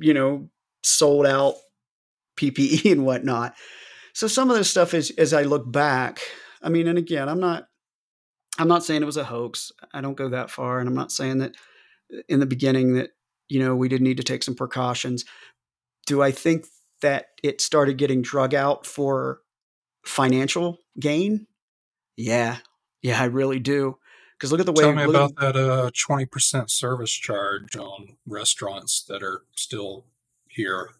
you 0.00 0.14
know 0.14 0.48
sold 0.82 1.26
out 1.26 1.54
ppe 2.36 2.84
and 2.92 3.04
whatnot 3.04 3.54
so 4.18 4.26
some 4.26 4.50
of 4.50 4.56
this 4.56 4.68
stuff 4.68 4.94
is 4.94 5.12
as 5.16 5.32
i 5.32 5.42
look 5.42 5.70
back 5.70 6.18
i 6.60 6.68
mean 6.68 6.88
and 6.88 6.98
again 6.98 7.28
i'm 7.28 7.38
not 7.38 7.68
i'm 8.58 8.66
not 8.66 8.84
saying 8.84 9.00
it 9.00 9.06
was 9.06 9.16
a 9.16 9.22
hoax. 9.22 9.70
I 9.94 10.00
don't 10.00 10.16
go 10.16 10.28
that 10.30 10.50
far 10.50 10.80
and 10.80 10.88
i'm 10.88 10.94
not 10.94 11.12
saying 11.12 11.38
that 11.38 11.54
in 12.28 12.40
the 12.40 12.46
beginning 12.46 12.94
that 12.94 13.10
you 13.48 13.60
know 13.60 13.76
we 13.76 13.88
didn't 13.88 14.04
need 14.08 14.16
to 14.16 14.24
take 14.24 14.42
some 14.42 14.56
precautions. 14.56 15.24
Do 16.06 16.20
i 16.20 16.32
think 16.32 16.66
that 17.00 17.26
it 17.44 17.60
started 17.60 17.96
getting 17.96 18.22
drug 18.22 18.54
out 18.54 18.84
for 18.86 19.40
financial 20.04 20.78
gain? 20.98 21.46
Yeah. 22.16 22.56
Yeah 23.02 23.22
i 23.22 23.26
really 23.26 23.60
do. 23.60 23.98
Because 24.36 24.50
look 24.50 24.60
at 24.60 24.66
the 24.66 24.72
way 24.72 24.82
Tell 24.82 24.92
me 24.94 25.06
look 25.06 25.14
at- 25.14 25.30
about 25.30 25.54
that 25.54 25.56
uh 25.56 25.90
twenty 25.96 26.26
percent 26.26 26.72
service 26.72 27.12
charge 27.12 27.76
on 27.76 28.16
restaurants 28.26 29.02
that 29.04 29.22
are 29.22 29.42
still 29.56 30.06
here. 30.48 30.90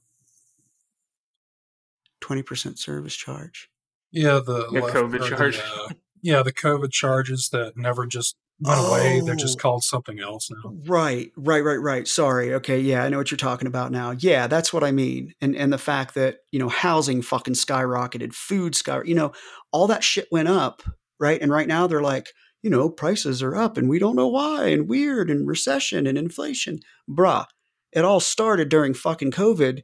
20% 2.21 2.79
service 2.79 3.15
charge. 3.15 3.69
Yeah, 4.11 4.41
the, 4.45 4.67
The 4.73 4.81
left- 4.81 4.95
COVID 4.97 5.15
or 5.15 5.19
the, 5.19 5.29
charge. 5.37 5.59
uh, 5.59 5.89
yeah, 6.23 6.43
the 6.43 6.53
COVID 6.53 6.91
charges 6.91 7.49
that 7.53 7.75
never 7.77 8.07
just 8.07 8.37
went 8.61 8.81
away. 8.81 9.21
They're 9.25 9.37
just 9.37 9.59
Oh. 9.59 9.63
called 9.63 9.85
something 9.85 10.19
else 10.19 10.51
now. 10.51 10.73
Right, 10.87 11.31
right, 11.37 11.63
right, 11.63 11.77
right. 11.81 12.09
Sorry. 12.09 12.53
Okay, 12.55 12.81
yeah, 12.81 13.05
I 13.05 13.09
know 13.09 13.19
what 13.19 13.31
you're 13.31 13.37
talking 13.39 13.69
about 13.69 13.93
now. 13.93 14.11
Yeah, 14.19 14.47
that's 14.49 14.73
what 14.73 14.83
I 14.83 14.91
mean. 14.91 15.33
And 15.41 15.55
and 15.55 15.73
the 15.73 15.79
fact 15.79 16.15
that, 16.15 16.39
you 16.51 16.59
know, 16.59 16.69
housing 16.69 17.23
fucking 17.23 17.55
skyrocketed, 17.55 18.33
food 18.35 18.75
sky, 18.75 19.01
you 19.05 19.15
know, 19.15 19.33
all 19.73 19.87
that 19.89 20.03
shit 20.03 20.27
went 20.33 20.49
up, 20.49 20.83
right? 21.21 21.41
And 21.41 21.53
right 21.53 21.69
now 21.69 21.87
they're 21.87 22.03
like, 22.03 22.31
you 22.63 22.71
know, 22.71 22.91
prices 22.91 23.41
are 23.43 23.55
up 23.55 23.77
and 23.77 23.89
we 23.89 24.01
don't 24.01 24.17
know 24.17 24.27
why 24.29 24.67
and 24.69 24.89
weird 24.89 25.31
and 25.31 25.47
recession 25.47 26.07
and 26.09 26.19
inflation. 26.19 26.81
Bruh, 27.09 27.45
it 27.93 28.05
all 28.05 28.19
started 28.21 28.69
during 28.71 28.93
fucking 28.95 29.31
COVID 29.31 29.83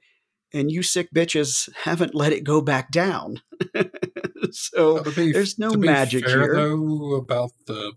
and 0.55 0.71
you 0.71 0.83
sick 0.83 1.13
bitches 1.13 1.69
haven't 1.83 2.15
let 2.15 2.33
it 2.33 2.45
go 2.45 2.61
back 2.61 2.91
down. 2.91 3.43
so 4.53 5.03
be, 5.03 5.33
there's 5.33 5.59
no 5.59 5.73
magic 5.73 6.25
fair, 6.25 6.41
here. 6.41 6.55
though 6.55 7.15
about 7.17 7.51
the. 7.67 7.93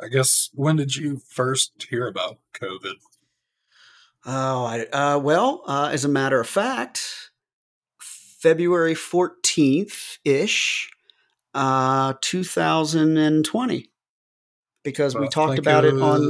I 0.00 0.06
guess 0.06 0.50
when 0.54 0.76
did 0.76 0.94
you 0.94 1.20
first 1.28 1.86
hear 1.90 2.06
about 2.06 2.38
COVID? 2.54 2.94
Oh, 4.24 4.64
I, 4.64 4.86
uh, 4.92 5.18
well, 5.18 5.64
uh, 5.66 5.90
as 5.92 6.04
a 6.04 6.08
matter 6.08 6.40
of 6.40 6.46
fact, 6.46 7.30
February 8.00 8.94
14th 8.94 10.18
ish, 10.24 10.88
uh, 11.54 12.14
2020, 12.20 13.90
because 14.84 15.16
we 15.16 15.28
talked 15.28 15.58
about 15.58 15.84
it 15.84 16.00
on 16.00 16.20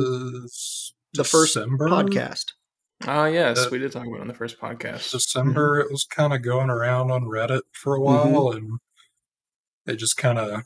the 1.12 1.24
first 1.24 1.54
December? 1.54 1.88
podcast. 1.88 2.52
Ah, 3.06 3.26
yes, 3.26 3.58
Uh, 3.58 3.68
we 3.70 3.78
did 3.78 3.92
talk 3.92 4.06
about 4.06 4.16
it 4.18 4.20
on 4.22 4.28
the 4.28 4.34
first 4.34 4.58
podcast. 4.58 5.10
December. 5.12 5.78
It 5.80 5.90
was 5.90 6.04
kind 6.04 6.32
of 6.32 6.42
going 6.42 6.68
around 6.68 7.10
on 7.10 7.22
Reddit 7.24 7.62
for 7.72 7.94
a 7.96 8.00
Mhm. 8.00 8.02
while, 8.32 8.50
and 8.50 8.80
it 9.86 9.96
just 9.96 10.16
kind 10.16 10.38
of 10.38 10.62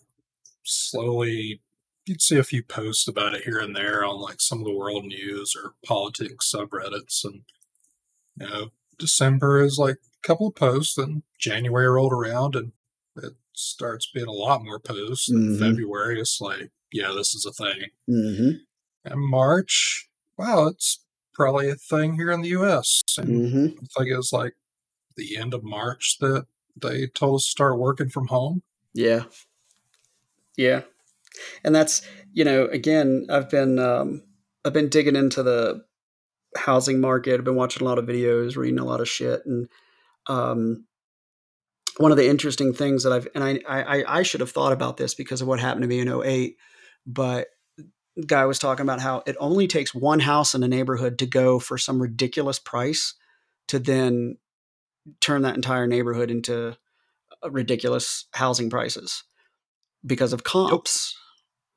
slowly. 0.65 1.61
You'd 2.07 2.23
see 2.23 2.37
a 2.39 2.43
few 2.45 2.65
posts 2.65 3.07
about 3.07 3.35
it 3.35 3.45
here 3.45 3.59
and 3.61 3.77
there 3.77 4.05
on 4.05 4.19
like 4.21 4.41
some 4.41 4.59
of 4.61 4.65
the 4.65 4.75
world 4.75 5.05
news 5.05 5.55
or 5.55 5.75
politics 5.85 6.51
subreddits, 6.53 7.23
and 7.25 7.45
you 8.41 8.47
know, 8.49 8.71
December 8.99 9.63
is 9.63 9.79
like 9.79 9.97
a 9.97 10.27
couple 10.27 10.49
of 10.49 10.55
posts, 10.55 10.97
and 10.99 11.23
January 11.39 11.87
rolled 11.87 12.13
around, 12.13 12.57
and 12.57 12.73
it 13.17 13.35
starts 13.53 14.11
being 14.11 14.27
a 14.27 14.33
lot 14.33 14.65
more 14.65 14.81
posts. 14.81 15.29
And 15.29 15.51
Mhm. 15.51 15.59
February, 15.61 16.19
it's 16.19 16.41
like, 16.41 16.71
yeah, 16.91 17.13
this 17.15 17.35
is 17.35 17.45
a 17.45 17.53
thing. 17.53 17.91
Mm-hmm. 18.09 18.57
And 19.05 19.21
March, 19.21 20.09
wow, 20.39 20.69
it's 20.69 21.02
probably 21.35 21.71
a 21.71 21.75
thing 21.75 22.15
here 22.15 22.31
in 22.31 22.43
the 22.43 22.51
U.S. 22.51 23.03
Mm-hmm. 23.19 23.67
I 23.67 23.87
think 23.97 24.11
it 24.11 24.17
was 24.17 24.33
like 24.33 24.55
the 25.17 25.37
end 25.37 25.55
of 25.55 25.65
March 25.65 26.17
that 26.21 26.47
they 26.81 27.07
told 27.09 27.37
us 27.37 27.45
to 27.45 27.51
start 27.51 27.79
working 27.79 28.09
from 28.09 28.29
home. 28.29 28.63
Yeah. 28.95 29.25
Yeah. 30.57 30.83
And 31.65 31.75
that's, 31.75 32.03
you 32.33 32.45
know, 32.45 32.67
again, 32.67 33.27
I've 33.31 33.51
been 33.51 33.79
um 33.79 34.23
I've 34.65 34.73
been 34.73 34.89
digging 34.89 35.17
into 35.17 35.43
the 35.43 35.85
housing 36.57 37.01
market. 37.01 37.35
I've 37.35 37.45
been 37.45 37.57
watching 37.57 37.83
a 37.83 37.89
lot 37.89 37.99
of 37.99 38.05
videos, 38.07 38.57
reading 38.57 38.79
a 38.79 38.85
lot 38.85 39.01
of 39.01 39.09
shit 39.09 39.43
and 39.47 39.69
um 40.27 40.85
one 41.99 42.11
of 42.11 42.17
the 42.17 42.29
interesting 42.29 42.73
things 42.73 43.03
that 43.05 43.13
I've 43.13 43.29
and 43.35 43.45
I 43.45 43.61
I 43.69 44.19
I 44.21 44.23
should 44.23 44.41
have 44.41 44.53
thought 44.53 44.73
about 44.73 44.97
this 44.97 45.15
because 45.15 45.43
of 45.43 45.49
what 45.49 45.61
happened 45.61 45.83
to 45.83 45.89
me 45.89 46.01
in 46.01 46.09
08, 46.09 46.57
but 47.07 47.49
guy 48.27 48.45
was 48.45 48.59
talking 48.59 48.85
about 48.85 49.01
how 49.01 49.23
it 49.27 49.37
only 49.41 49.67
takes 49.67 49.95
one 49.95 50.21
house 50.21 50.55
in 50.55 50.63
a 50.63 50.69
neighborhood 50.69 51.19
to 51.19 51.27
go 51.27 51.59
for 51.59 51.79
some 51.79 52.01
ridiculous 52.01 52.59
price 52.59 53.15
to 53.69 53.79
then 53.79 54.37
turn 55.21 55.43
that 55.43 55.57
entire 55.57 55.87
neighborhood 55.87 56.31
into 56.31 56.77
uh, 57.43 57.51
ridiculous 57.51 58.27
housing 58.33 58.71
prices 58.71 59.25
because 60.05 60.33
of 60.33 60.45
comps, 60.45 61.17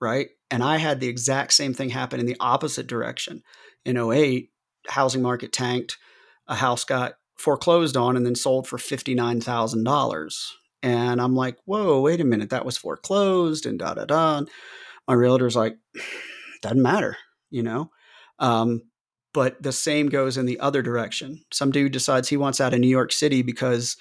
right? 0.01 0.29
And 0.51 0.63
I 0.63 0.77
had 0.77 0.99
the 0.99 1.07
exact 1.07 1.53
same 1.53 1.73
thing 1.73 1.89
happen 1.89 2.19
in 2.19 2.25
the 2.25 2.37
opposite 2.39 2.87
direction. 2.87 3.41
In 3.83 3.97
08, 3.97 4.49
housing 4.87 5.21
market 5.21 5.53
tanked, 5.53 5.97
a 6.47 6.55
house 6.55 6.83
got 6.83 7.13
foreclosed 7.37 7.97
on 7.97 8.15
and 8.15 8.25
then 8.25 8.35
sold 8.35 8.67
for 8.67 8.77
$59,000. 8.77 10.45
And 10.83 11.21
I'm 11.21 11.35
like, 11.35 11.57
whoa, 11.65 12.01
wait 12.01 12.21
a 12.21 12.25
minute, 12.25 12.49
that 12.51 12.65
was 12.65 12.77
foreclosed 12.77 13.65
and 13.65 13.79
da 13.79 13.95
da 13.95 14.05
da. 14.05 14.41
My 15.07 15.13
realtor's 15.13 15.55
like, 15.55 15.77
doesn't 16.61 16.81
matter, 16.81 17.17
you 17.49 17.63
know? 17.63 17.91
Um, 18.39 18.81
but 19.33 19.61
the 19.61 19.71
same 19.71 20.07
goes 20.07 20.37
in 20.37 20.45
the 20.45 20.59
other 20.59 20.81
direction. 20.81 21.43
Some 21.51 21.71
dude 21.71 21.91
decides 21.91 22.29
he 22.29 22.37
wants 22.37 22.61
out 22.61 22.73
of 22.73 22.79
New 22.79 22.87
York 22.87 23.11
City 23.11 23.41
because 23.41 23.97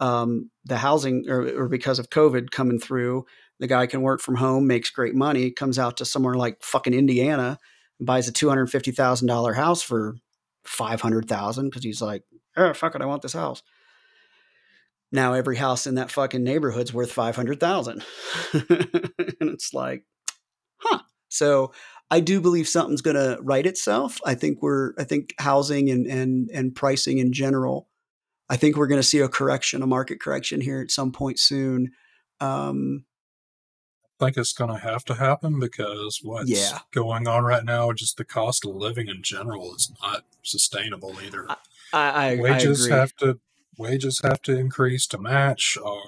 um, 0.00 0.50
the 0.64 0.78
housing 0.78 1.26
or, 1.28 1.64
or 1.64 1.68
because 1.68 1.98
of 1.98 2.10
COVID 2.10 2.50
coming 2.50 2.78
through, 2.78 3.26
the 3.60 3.66
guy 3.66 3.86
can 3.86 4.02
work 4.02 4.20
from 4.20 4.36
home, 4.36 4.66
makes 4.66 4.90
great 4.90 5.14
money, 5.14 5.50
comes 5.50 5.78
out 5.78 5.96
to 5.98 6.04
somewhere 6.04 6.34
like 6.34 6.62
fucking 6.62 6.94
Indiana, 6.94 7.58
and 7.98 8.06
buys 8.06 8.28
a 8.28 8.32
two 8.32 8.48
hundred 8.48 8.70
fifty 8.70 8.92
thousand 8.92 9.26
dollar 9.28 9.52
house 9.52 9.82
for 9.82 10.14
five 10.64 11.00
hundred 11.00 11.28
thousand 11.28 11.68
because 11.68 11.84
he's 11.84 12.00
like, 12.00 12.22
oh 12.56 12.72
fuck 12.72 12.94
it, 12.94 13.02
I 13.02 13.06
want 13.06 13.22
this 13.22 13.32
house. 13.32 13.62
Now 15.10 15.32
every 15.32 15.56
house 15.56 15.86
in 15.86 15.96
that 15.96 16.10
fucking 16.10 16.44
neighborhood's 16.44 16.94
worth 16.94 17.12
five 17.12 17.34
hundred 17.34 17.60
thousand, 17.60 18.04
and 18.52 19.50
it's 19.50 19.74
like, 19.74 20.04
huh. 20.78 21.00
So 21.28 21.72
I 22.10 22.20
do 22.20 22.40
believe 22.40 22.66
something's 22.68 23.02
going 23.02 23.16
to 23.16 23.38
right 23.42 23.66
itself. 23.66 24.18
I 24.24 24.34
think 24.34 24.62
we're, 24.62 24.92
I 24.98 25.04
think 25.04 25.34
housing 25.38 25.90
and 25.90 26.06
and 26.06 26.50
and 26.52 26.74
pricing 26.74 27.18
in 27.18 27.32
general. 27.32 27.88
I 28.48 28.56
think 28.56 28.76
we're 28.76 28.86
going 28.86 29.00
to 29.00 29.06
see 29.06 29.18
a 29.20 29.28
correction, 29.28 29.82
a 29.82 29.86
market 29.86 30.20
correction 30.20 30.60
here 30.62 30.80
at 30.80 30.90
some 30.90 31.12
point 31.12 31.38
soon. 31.38 31.90
Um, 32.40 33.04
I 34.20 34.24
think 34.24 34.36
it's 34.38 34.54
going 34.54 34.70
to 34.70 34.78
have 34.78 35.04
to 35.04 35.14
happen 35.14 35.60
because 35.60 36.20
what's 36.22 36.48
Yeah. 36.50 36.78
going 36.92 37.28
on 37.28 37.44
right 37.44 37.64
now, 37.64 37.92
just 37.92 38.16
the 38.16 38.24
cost 38.24 38.64
of 38.66 38.74
living 38.74 39.06
in 39.08 39.22
general, 39.22 39.74
is 39.76 39.92
not 40.02 40.24
sustainable 40.42 41.18
either. 41.22 41.46
I, 41.92 42.32
I, 42.32 42.36
wages 42.40 42.82
I 42.82 42.86
agree. 42.86 42.98
have 42.98 43.16
to 43.16 43.40
wages 43.76 44.20
have 44.24 44.40
to 44.42 44.56
increase 44.58 45.06
to 45.08 45.18
match, 45.18 45.76
or 45.80 46.02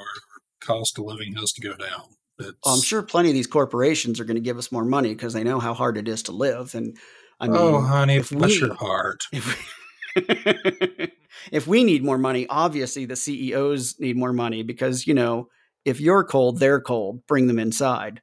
cost 0.61 0.99
of 0.99 1.05
living 1.05 1.35
has 1.37 1.53
to 1.53 1.61
go 1.61 1.77
down. 1.77 2.17
It's, 2.41 2.53
Well, 2.65 2.75
I'm 2.75 2.81
sure 2.83 3.03
plenty 3.03 3.29
of 3.29 3.35
these 3.35 3.47
corporations 3.47 4.19
are 4.21 4.25
going 4.25 4.37
to 4.37 4.41
give 4.41 4.59
us 4.59 4.73
more 4.73 4.85
money 4.85 5.15
because 5.15 5.33
they 5.33 5.45
know 5.45 5.59
how 5.61 5.75
hard 5.75 5.97
it 5.97 6.09
is 6.09 6.23
to 6.25 6.33
live. 6.33 6.75
And 6.75 6.97
I 7.39 7.47
mean, 7.49 7.57
oh, 7.57 7.81
honey, 7.81 8.17
if 8.17 8.31
bless 8.31 8.51
we- 8.51 8.67
your 8.67 8.75
heart. 8.75 9.25
if 9.33 9.47
we, 9.47 11.13
if 11.53 11.67
we 11.67 11.85
need 11.85 12.03
more 12.05 12.19
money, 12.19 12.47
obviously 12.49 13.05
the 13.05 13.17
CEOs 13.17 14.01
need 14.01 14.17
more 14.17 14.33
money 14.33 14.63
because 14.63 15.07
you 15.07 15.15
know 15.15 15.49
if 15.85 16.01
you're 16.01 16.25
cold, 16.25 16.59
they're 16.59 16.81
cold. 16.81 17.27
Bring 17.27 17.47
them 17.47 17.59
inside. 17.59 18.21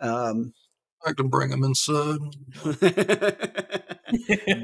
Um, 0.00 0.52
I 1.06 1.12
can 1.12 1.28
bring 1.28 1.50
them 1.50 1.62
inside. 1.64 2.18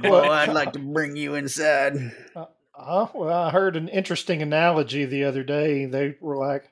well, 0.03 0.31
I'd 0.31 0.53
like 0.53 0.73
to 0.75 0.79
bring 0.79 1.17
you 1.17 1.35
inside. 1.35 2.13
Uh, 2.35 3.07
well, 3.15 3.33
I 3.47 3.51
heard 3.51 3.77
an 3.77 3.89
interesting 3.89 4.43
analogy 4.43 5.05
the 5.05 5.25
other 5.25 5.43
day. 5.45 5.87
They 5.87 6.17
were 6.21 6.37
like, 6.37 6.71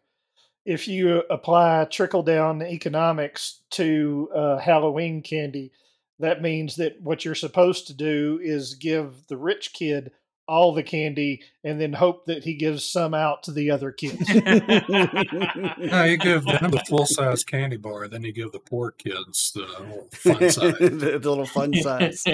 if 0.64 0.86
you 0.86 1.22
apply 1.30 1.86
trickle 1.90 2.22
down 2.22 2.62
economics 2.62 3.60
to 3.70 4.28
uh, 4.34 4.58
Halloween 4.58 5.22
candy, 5.22 5.72
that 6.18 6.42
means 6.42 6.76
that 6.76 7.00
what 7.00 7.24
you're 7.24 7.34
supposed 7.34 7.88
to 7.88 7.94
do 7.94 8.38
is 8.42 8.74
give 8.74 9.26
the 9.28 9.36
rich 9.36 9.72
kid 9.72 10.12
all 10.48 10.74
the 10.74 10.82
candy 10.82 11.40
and 11.64 11.80
then 11.80 11.92
hope 11.92 12.26
that 12.26 12.44
he 12.44 12.54
gives 12.54 12.84
some 12.84 13.14
out 13.14 13.44
to 13.44 13.52
the 13.52 13.70
other 13.70 13.90
kids. 13.96 14.28
No, 14.28 16.04
you 16.04 16.16
give 16.18 16.44
them 16.44 16.70
the 16.70 16.82
full 16.88 17.06
size 17.06 17.44
candy 17.44 17.76
bar, 17.76 18.08
then 18.08 18.22
you 18.22 18.32
give 18.32 18.52
the 18.52 18.58
poor 18.58 18.90
kids 18.92 19.52
the 19.54 19.60
little 19.60 20.08
fun 20.12 20.50
size. 20.50 20.78
the, 20.78 21.18
the 21.20 21.30
little 21.30 21.46
fun 21.46 21.72
size. 21.74 22.24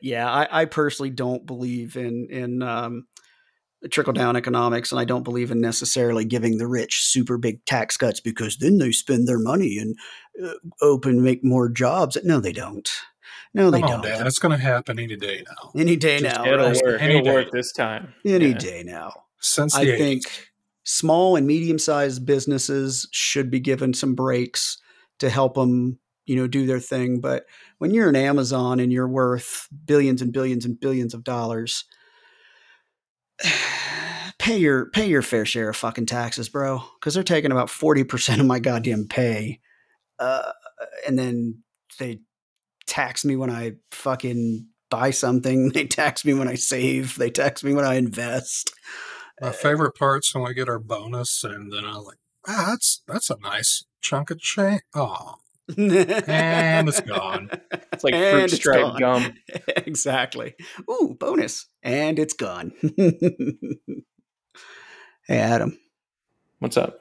yeah, 0.00 0.30
I, 0.30 0.62
I 0.62 0.64
personally 0.66 1.10
don't 1.10 1.44
believe 1.46 1.96
in 1.96 2.28
in 2.30 2.62
um, 2.62 3.06
trickle 3.88 4.12
down 4.12 4.36
economics, 4.36 4.90
and 4.92 5.00
I 5.00 5.04
don't 5.04 5.22
believe 5.22 5.50
in 5.50 5.60
necessarily 5.60 6.24
giving 6.24 6.58
the 6.58 6.66
rich 6.66 7.04
super 7.04 7.38
big 7.38 7.64
tax 7.64 7.96
cuts 7.96 8.20
because 8.20 8.56
then 8.58 8.78
they 8.78 8.92
spend 8.92 9.26
their 9.26 9.38
money 9.38 9.78
and 9.78 9.96
uh, 10.44 10.54
open 10.82 11.22
make 11.22 11.44
more 11.44 11.68
jobs. 11.68 12.16
No, 12.24 12.40
they 12.40 12.52
don't. 12.52 12.88
No, 13.54 13.70
they 13.70 13.80
Come 13.80 13.90
on, 13.90 14.02
don't. 14.02 14.12
Dad. 14.12 14.26
It's 14.26 14.38
going 14.38 14.56
to 14.58 14.62
happen 14.62 14.98
any 14.98 15.16
day 15.16 15.42
now. 15.48 15.70
Any 15.80 15.96
day 15.96 16.18
Just 16.20 16.36
now, 16.36 16.46
It'll 16.52 16.66
right? 16.66 16.82
work. 16.84 17.00
Any 17.00 17.18
It'll 17.18 17.32
work 17.32 17.46
day. 17.46 17.50
this 17.58 17.72
time. 17.72 18.14
Any 18.24 18.48
Yeah. 18.50 18.58
day 18.58 18.82
now. 18.84 19.12
Since 19.40 19.74
the 19.74 19.80
I 19.80 19.84
80s. 19.86 19.98
think 19.98 20.22
small 20.84 21.36
and 21.36 21.46
medium 21.46 21.78
sized 21.78 22.26
businesses 22.26 23.08
should 23.12 23.50
be 23.50 23.60
given 23.60 23.94
some 23.94 24.14
breaks 24.14 24.78
to 25.20 25.30
help 25.30 25.54
them, 25.54 25.98
you 26.26 26.36
know, 26.36 26.46
do 26.46 26.66
their 26.66 26.80
thing. 26.80 27.20
But 27.20 27.46
when 27.78 27.92
you're 27.92 28.08
an 28.08 28.16
Amazon 28.16 28.78
and 28.78 28.92
you're 28.92 29.08
worth 29.08 29.68
billions 29.86 30.20
and 30.20 30.32
billions 30.32 30.64
and 30.64 30.78
billions 30.78 31.14
of 31.14 31.24
dollars, 31.24 31.84
pay 34.38 34.58
your 34.58 34.86
pay 34.90 35.08
your 35.08 35.22
fair 35.22 35.44
share 35.44 35.68
of 35.68 35.76
fucking 35.76 36.06
taxes, 36.06 36.48
bro, 36.48 36.82
because 36.98 37.14
they're 37.14 37.22
taking 37.22 37.52
about 37.52 37.70
forty 37.70 38.04
percent 38.04 38.40
of 38.40 38.46
my 38.46 38.58
goddamn 38.58 39.06
pay, 39.08 39.60
uh, 40.18 40.52
and 41.06 41.18
then 41.18 41.62
they 41.98 42.20
tax 42.86 43.24
me 43.24 43.36
when 43.36 43.50
I 43.50 43.72
fucking 43.90 44.68
buy 44.90 45.10
something. 45.10 45.70
They 45.74 45.84
tax 45.86 46.24
me 46.24 46.34
when 46.34 46.48
I 46.48 46.54
save. 46.54 47.16
They 47.18 47.30
tax 47.30 47.62
me 47.62 47.74
when 47.74 47.84
I 47.84 47.94
invest. 47.94 48.72
My 49.40 49.52
favorite 49.52 49.94
part's 49.94 50.34
when 50.34 50.44
we 50.44 50.54
get 50.54 50.68
our 50.68 50.78
bonus, 50.78 51.44
and 51.44 51.70
then 51.72 51.84
I'm 51.84 52.04
like, 52.04 52.18
ah, 52.48 52.66
that's 52.70 53.02
that's 53.06 53.30
a 53.30 53.36
nice 53.42 53.84
chunk 54.00 54.30
of 54.30 54.40
change. 54.40 54.80
Oh, 54.94 55.34
and 55.76 56.88
it's 56.88 57.00
gone. 57.00 57.50
It's 57.92 58.04
like 58.04 58.14
fruit 58.14 58.50
stripe 58.50 58.98
gum. 58.98 59.34
exactly. 59.68 60.54
Ooh, 60.90 61.16
bonus. 61.18 61.66
And 61.82 62.18
it's 62.18 62.34
gone. 62.34 62.72
hey, 62.96 63.18
Adam, 65.28 65.78
What's 66.58 66.76
up? 66.76 67.00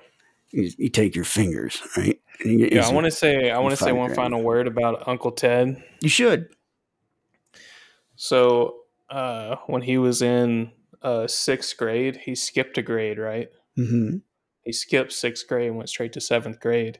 you, 0.51 0.69
you 0.77 0.89
take 0.89 1.15
your 1.15 1.25
fingers, 1.25 1.81
right? 1.97 2.19
You, 2.43 2.69
Yeah, 2.71 2.87
I 2.87 2.93
want 2.93 3.05
to 3.05 3.11
say 3.11 3.49
I 3.49 3.59
want 3.59 3.71
to 3.71 3.83
say 3.83 3.91
one 3.91 4.07
your 4.07 4.15
final 4.15 4.41
word 4.41 4.67
about 4.67 5.07
Uncle 5.07 5.31
Ted. 5.31 5.81
You 6.01 6.09
should. 6.09 6.47
So 8.15 8.75
uh, 9.09 9.57
when 9.67 9.81
he 9.81 9.97
was 9.97 10.21
in 10.21 10.71
uh, 11.01 11.27
sixth 11.27 11.77
grade, 11.77 12.21
he 12.25 12.35
skipped 12.35 12.77
a 12.77 12.81
grade, 12.81 13.17
right? 13.17 13.49
hmm 13.75 14.17
He 14.63 14.71
skipped 14.73 15.11
sixth 15.11 15.47
grade 15.47 15.67
and 15.67 15.77
went 15.77 15.89
straight 15.89 16.13
to 16.13 16.21
seventh 16.21 16.59
grade. 16.59 16.99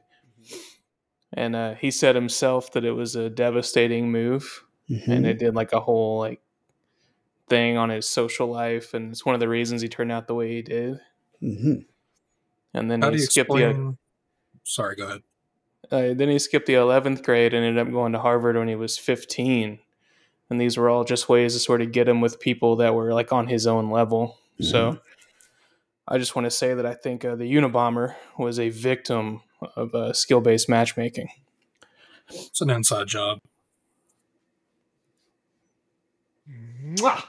And 1.36 1.54
uh, 1.54 1.74
he 1.74 1.90
said 1.90 2.14
himself 2.14 2.72
that 2.72 2.84
it 2.84 2.92
was 2.92 3.14
a 3.14 3.30
devastating 3.30 4.10
move, 4.10 4.64
Mm-hmm. 4.88 5.10
and 5.10 5.26
it 5.26 5.38
did 5.40 5.54
like 5.56 5.72
a 5.72 5.80
whole 5.80 6.20
like 6.20 6.40
thing 7.48 7.76
on 7.76 7.90
his 7.90 8.08
social 8.08 8.48
life, 8.48 8.94
and 8.94 9.10
it's 9.10 9.26
one 9.26 9.34
of 9.34 9.40
the 9.40 9.48
reasons 9.48 9.82
he 9.82 9.88
turned 9.88 10.12
out 10.12 10.28
the 10.28 10.34
way 10.34 10.48
he 10.54 10.62
did. 10.62 11.00
hmm 11.40 11.74
And 12.72 12.90
then 12.90 13.02
How 13.02 13.10
he 13.10 13.16
do 13.16 13.20
you 13.22 13.26
skipped 13.26 13.50
explain? 13.50 13.98
Sorry, 14.64 14.94
go 14.96 15.06
ahead. 15.06 15.22
the 15.90 16.12
uh, 16.12 16.14
then 16.14 16.28
he 16.28 16.38
skipped 16.38 16.66
the 16.66 16.74
eleventh 16.74 17.22
grade 17.22 17.52
and 17.52 17.64
ended 17.64 17.84
up 17.86 17.92
going 17.92 18.12
to 18.12 18.18
Harvard 18.20 18.56
when 18.56 18.68
he 18.68 18.74
was 18.76 18.96
fifteen. 18.96 19.80
And 20.48 20.60
these 20.60 20.76
were 20.76 20.88
all 20.88 21.02
just 21.04 21.28
ways 21.28 21.54
to 21.54 21.58
sort 21.58 21.82
of 21.82 21.90
get 21.90 22.08
him 22.08 22.20
with 22.20 22.38
people 22.38 22.76
that 22.76 22.94
were 22.94 23.12
like 23.12 23.32
on 23.32 23.48
his 23.48 23.66
own 23.66 23.90
level. 23.90 24.38
So 24.60 25.00
I 26.06 26.18
just 26.18 26.36
want 26.36 26.46
to 26.46 26.50
say 26.52 26.74
that 26.74 26.86
I 26.86 26.94
think 26.94 27.24
uh, 27.24 27.34
the 27.34 27.52
Unabomber 27.52 28.14
was 28.38 28.60
a 28.60 28.68
victim 28.68 29.42
of 29.76 29.94
uh, 29.94 30.12
skill 30.12 30.40
based 30.40 30.68
matchmaking. 30.68 31.28
It's 32.28 32.60
an 32.60 32.70
inside 32.70 33.08
job. 33.08 33.40
Mwah! 36.48 37.22